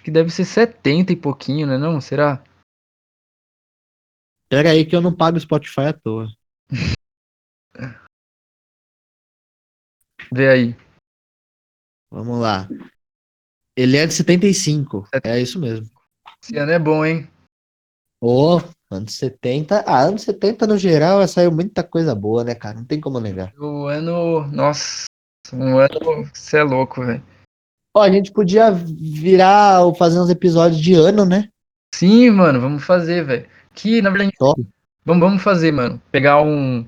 Que 0.03 0.11
deve 0.11 0.29
ser 0.29 0.45
70 0.45 1.13
e 1.13 1.15
pouquinho, 1.15 1.67
né? 1.67 1.77
Não? 1.77 1.99
Será? 1.99 2.43
Pera 4.49 4.71
aí 4.71 4.85
que 4.85 4.95
eu 4.95 5.01
não 5.01 5.15
pago 5.15 5.39
Spotify 5.39 5.81
à 5.81 5.93
toa. 5.93 6.27
Vê 10.31 10.49
aí. 10.49 10.75
Vamos 12.11 12.39
lá. 12.39 12.67
Ele 13.75 13.97
é 13.97 14.05
de 14.05 14.13
75. 14.13 15.07
É 15.23 15.39
isso 15.39 15.59
mesmo. 15.59 15.89
Esse 16.41 16.57
ano 16.57 16.71
é 16.71 16.79
bom, 16.79 17.05
hein? 17.05 17.29
Ô, 18.21 18.57
oh, 18.57 18.61
anos 18.91 19.13
70. 19.13 19.83
Ah, 19.87 20.01
anos 20.01 20.23
70 20.23 20.67
no 20.67 20.77
geral 20.77 21.25
saiu 21.27 21.51
muita 21.51 21.83
coisa 21.83 22.13
boa, 22.15 22.43
né, 22.43 22.55
cara? 22.55 22.77
Não 22.77 22.85
tem 22.85 22.99
como 22.99 23.19
negar. 23.19 23.53
O 23.57 23.85
ano. 23.85 24.47
Nossa, 24.47 25.05
um 25.53 25.77
ano. 25.77 26.29
Você 26.33 26.57
é 26.57 26.63
louco, 26.63 27.05
velho. 27.05 27.23
Ó, 27.95 28.01
a 28.01 28.11
gente 28.11 28.31
podia 28.31 28.71
virar 28.71 29.81
ou 29.81 29.95
fazer 29.95 30.19
uns 30.19 30.29
episódios 30.29 30.79
de 30.79 30.93
ano, 30.93 31.25
né? 31.25 31.49
Sim, 31.93 32.29
mano, 32.29 32.61
vamos 32.61 32.83
fazer, 32.83 33.23
velho. 33.23 33.45
Que, 33.73 34.01
na 34.01 34.09
verdade. 34.09 34.31
Top. 34.37 34.61
Vamos, 35.05 35.21
vamos 35.21 35.43
fazer, 35.43 35.71
mano. 35.71 36.01
Pegar 36.11 36.41
um. 36.41 36.85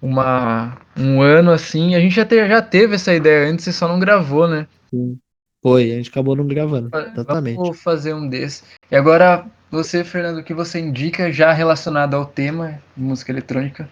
Uma, 0.00 0.78
um 0.96 1.20
ano 1.20 1.50
assim. 1.50 1.94
A 1.94 2.00
gente 2.00 2.14
já, 2.14 2.24
te, 2.24 2.48
já 2.48 2.62
teve 2.62 2.94
essa 2.94 3.14
ideia 3.14 3.50
antes, 3.50 3.64
você 3.64 3.72
só 3.72 3.88
não 3.88 3.98
gravou, 3.98 4.48
né? 4.48 4.66
Sim. 4.90 5.18
Foi, 5.62 5.92
a 5.92 5.94
gente 5.96 6.10
acabou 6.10 6.34
não 6.34 6.46
gravando. 6.46 6.90
Exatamente. 7.12 7.56
Vou 7.56 7.72
fazer 7.72 8.14
um 8.14 8.28
desses. 8.28 8.64
E 8.90 8.96
agora, 8.96 9.46
você, 9.70 10.02
Fernando, 10.02 10.38
o 10.38 10.44
que 10.44 10.52
você 10.52 10.80
indica 10.80 11.30
já 11.30 11.52
relacionado 11.52 12.14
ao 12.14 12.26
tema 12.26 12.82
de 12.96 13.02
música 13.02 13.30
eletrônica? 13.30 13.88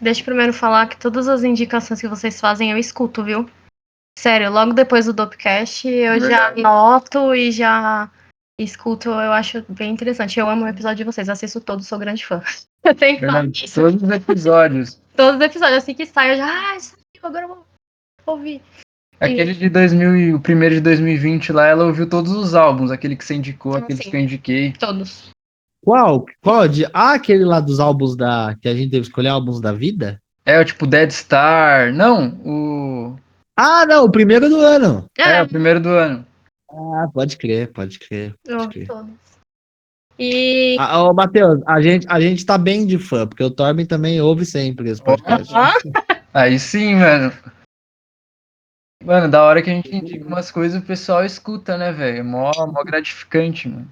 Deixa 0.00 0.20
eu 0.20 0.24
primeiro 0.24 0.52
falar 0.52 0.86
que 0.86 0.96
todas 0.96 1.26
as 1.26 1.42
indicações 1.42 2.00
que 2.00 2.06
vocês 2.06 2.40
fazem 2.40 2.70
eu 2.70 2.78
escuto, 2.78 3.24
viu? 3.24 3.50
Sério, 4.18 4.50
logo 4.50 4.72
depois 4.72 5.06
do 5.06 5.12
Dopcast 5.12 5.86
eu 5.86 6.18
Verdade. 6.18 6.60
já 6.60 6.62
noto 6.62 7.32
e 7.36 7.52
já 7.52 8.10
escuto, 8.60 9.10
eu 9.10 9.32
acho 9.32 9.64
bem 9.68 9.92
interessante. 9.92 10.40
Eu 10.40 10.50
amo 10.50 10.64
o 10.64 10.68
episódio 10.68 10.96
de 10.96 11.04
vocês, 11.04 11.28
assisto 11.28 11.60
todos, 11.60 11.86
sou 11.86 12.00
grande 12.00 12.26
fã. 12.26 12.42
Eu 12.82 12.96
tenho 12.96 13.20
que 13.20 13.26
falar 13.26 13.46
isso. 13.46 13.80
Todos 13.80 14.02
os 14.02 14.10
episódios. 14.10 15.00
todos 15.14 15.36
os 15.36 15.40
episódios, 15.40 15.78
assim 15.78 15.94
que 15.94 16.04
sai, 16.04 16.32
eu 16.32 16.36
já, 16.36 16.46
ah, 16.46 16.80
saiu, 16.80 16.98
agora 17.22 17.44
eu 17.44 17.48
vou 17.48 17.66
ouvir. 18.26 18.62
Aquele 19.20 19.52
de 19.52 19.68
2000 19.68 20.16
e 20.16 20.34
o 20.34 20.40
primeiro 20.40 20.76
de 20.76 20.80
2020 20.80 21.52
lá, 21.52 21.66
ela 21.66 21.84
ouviu 21.84 22.08
todos 22.08 22.32
os 22.32 22.54
álbuns, 22.54 22.90
aquele 22.90 23.16
que 23.16 23.24
você 23.24 23.34
indicou, 23.34 23.74
ah, 23.74 23.78
aqueles 23.78 24.02
sim. 24.02 24.10
que 24.10 24.16
eu 24.16 24.20
indiquei. 24.20 24.72
Todos. 24.72 25.30
Qual? 25.84 26.24
Qual? 26.40 26.68
De... 26.68 26.86
Ah, 26.92 27.14
aquele 27.14 27.44
lá 27.44 27.60
dos 27.60 27.78
álbuns 27.78 28.16
da. 28.16 28.56
que 28.60 28.68
a 28.68 28.74
gente 28.74 28.90
teve 28.90 29.02
que 29.02 29.08
escolher 29.08 29.28
álbuns 29.28 29.60
da 29.60 29.72
vida? 29.72 30.20
É, 30.46 30.58
o 30.60 30.64
tipo 30.64 30.86
Dead 30.86 31.10
Star. 31.10 31.92
Não, 31.92 32.30
o. 32.44 33.16
Ah, 33.60 33.84
não, 33.84 34.04
o 34.04 34.10
primeiro 34.10 34.48
do 34.48 34.60
ano. 34.60 35.10
É, 35.18 35.38
é 35.38 35.42
o 35.42 35.48
primeiro 35.48 35.80
do 35.80 35.88
ano. 35.88 36.24
Ah, 36.70 37.08
pode 37.12 37.36
crer, 37.36 37.72
pode 37.72 37.98
crer. 37.98 38.32
Pode 38.46 38.68
crer. 38.68 38.86
Todos. 38.86 39.10
E. 40.16 40.76
Ah, 40.78 41.02
ô, 41.02 41.12
Matheus, 41.12 41.60
a 41.66 41.82
gente, 41.82 42.06
a 42.08 42.20
gente 42.20 42.46
tá 42.46 42.56
bem 42.56 42.86
de 42.86 42.98
fã, 42.98 43.26
porque 43.26 43.42
o 43.42 43.50
Torben 43.50 43.84
também 43.84 44.20
ouve 44.20 44.46
sempre 44.46 44.88
esse 44.88 45.02
podcast. 45.02 45.52
Aí 46.32 46.56
sim, 46.60 46.94
mano. 46.94 47.32
Mano, 49.04 49.28
da 49.28 49.42
hora 49.42 49.60
que 49.60 49.70
a 49.70 49.74
gente 49.74 49.92
indica 49.92 50.24
umas 50.24 50.52
coisas, 50.52 50.80
o 50.80 50.86
pessoal 50.86 51.24
escuta, 51.24 51.76
né, 51.76 51.90
velho? 51.90 52.18
É 52.18 52.22
mó, 52.22 52.52
mó 52.58 52.84
gratificante, 52.84 53.68
mano. 53.68 53.90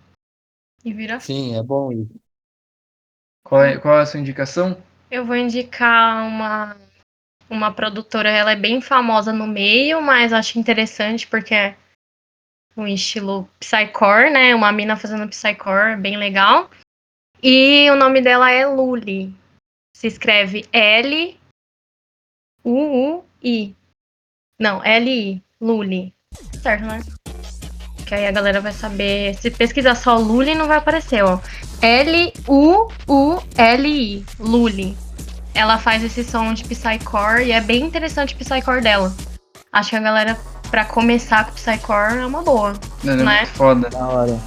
E 0.84 0.92
vira 0.92 1.18
Sim, 1.18 1.56
é 1.56 1.62
bom 1.62 1.90
isso. 1.90 2.14
Qual 3.44 3.64
é, 3.64 3.78
qual 3.78 3.98
é 3.98 4.02
a 4.02 4.06
sua 4.06 4.20
indicação? 4.20 4.80
Eu 5.10 5.24
vou 5.24 5.34
indicar 5.34 6.24
uma, 6.24 6.76
uma 7.48 7.72
produtora, 7.72 8.28
ela 8.28 8.52
é 8.52 8.56
bem 8.56 8.80
famosa 8.80 9.32
no 9.32 9.46
meio, 9.46 10.02
mas 10.02 10.32
acho 10.32 10.58
interessante 10.58 11.26
porque 11.26 11.54
é 11.54 11.76
um 12.76 12.86
estilo 12.86 13.48
Psycore, 13.58 14.30
né? 14.30 14.54
Uma 14.54 14.72
mina 14.72 14.96
fazendo 14.96 15.28
Psycore, 15.28 15.96
bem 15.96 16.16
legal. 16.16 16.70
E 17.42 17.90
o 17.90 17.96
nome 17.96 18.20
dela 18.20 18.50
é 18.50 18.66
Luli. 18.66 19.34
Se 19.96 20.06
escreve 20.06 20.66
L-U-U-I. 20.72 21.36
Não, 24.58 24.82
L-I, 24.84 25.42
Luli. 25.60 26.14
Certo, 26.60 26.84
né? 26.84 27.00
Que 28.06 28.14
aí 28.14 28.26
a 28.26 28.32
galera 28.32 28.60
vai 28.60 28.72
saber. 28.72 29.34
Se 29.36 29.50
pesquisar 29.50 29.94
só 29.94 30.16
Luli, 30.16 30.54
não 30.54 30.66
vai 30.66 30.78
aparecer, 30.78 31.24
ó. 31.24 31.40
L-U-U-L-I, 31.82 32.94
Luli. 34.38 35.05
Ela 35.56 35.78
faz 35.78 36.04
esse 36.04 36.22
som 36.22 36.52
de 36.52 36.64
Psycore 36.64 37.44
e 37.46 37.52
é 37.52 37.62
bem 37.62 37.82
interessante 37.82 38.34
o 38.34 38.36
Psycore 38.36 38.82
dela. 38.82 39.10
Acho 39.72 39.90
que 39.90 39.96
a 39.96 40.00
galera, 40.00 40.38
pra 40.70 40.84
começar 40.84 41.46
com 41.46 41.52
Psycore, 41.52 42.18
é 42.18 42.26
uma 42.26 42.42
boa. 42.42 42.74
É, 43.02 43.08
é 43.08 43.16
né? 43.16 43.24
muito 43.24 43.48
foda. 43.48 43.88
Da 43.88 44.06
hora. 44.06 44.38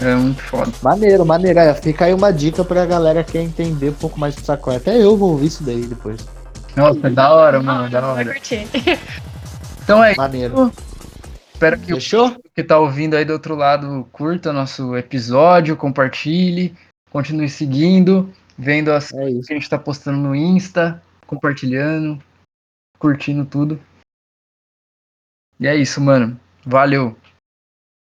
É 0.00 0.14
muito 0.14 0.42
foda. 0.42 0.72
Maneiro, 0.82 1.26
maneiro. 1.26 1.58
É, 1.58 1.74
fica 1.74 2.06
aí 2.06 2.14
uma 2.14 2.32
dica 2.32 2.64
pra 2.64 2.86
galera 2.86 3.22
que 3.22 3.32
quer 3.32 3.42
entender 3.42 3.90
um 3.90 3.94
pouco 3.94 4.18
mais 4.18 4.34
de 4.34 4.40
Psycore. 4.40 4.76
Até 4.76 4.96
eu 4.96 5.14
vou 5.14 5.32
ouvir 5.32 5.46
isso 5.48 5.62
daí 5.62 5.82
depois. 5.82 6.26
Nossa, 6.74 7.06
é 7.06 7.10
da 7.10 7.34
hora, 7.34 7.62
mano, 7.62 7.90
da 7.90 8.06
hora. 8.06 8.34
Então 9.84 10.02
é 10.02 10.16
Maneiro. 10.16 10.72
Espero 11.52 11.78
que 11.78 11.94
Fechou? 11.94 12.28
o 12.28 12.50
que 12.52 12.64
tá 12.64 12.76
ouvindo 12.76 13.14
aí 13.14 13.24
do 13.24 13.32
outro 13.32 13.54
lado 13.54 14.08
curta 14.10 14.52
nosso 14.52 14.96
episódio, 14.96 15.76
compartilhe, 15.76 16.74
continue 17.08 17.48
seguindo, 17.48 18.28
vendo 18.58 18.92
as 18.92 19.12
é 19.12 19.26
que 19.30 19.52
a 19.52 19.56
gente 19.56 19.68
tá 19.68 19.78
postando 19.78 20.18
no 20.18 20.34
Insta, 20.34 21.02
compartilhando, 21.26 22.22
curtindo 22.98 23.44
tudo. 23.44 23.80
E 25.58 25.66
é 25.66 25.74
isso, 25.74 26.00
mano. 26.00 26.38
Valeu. 26.64 27.16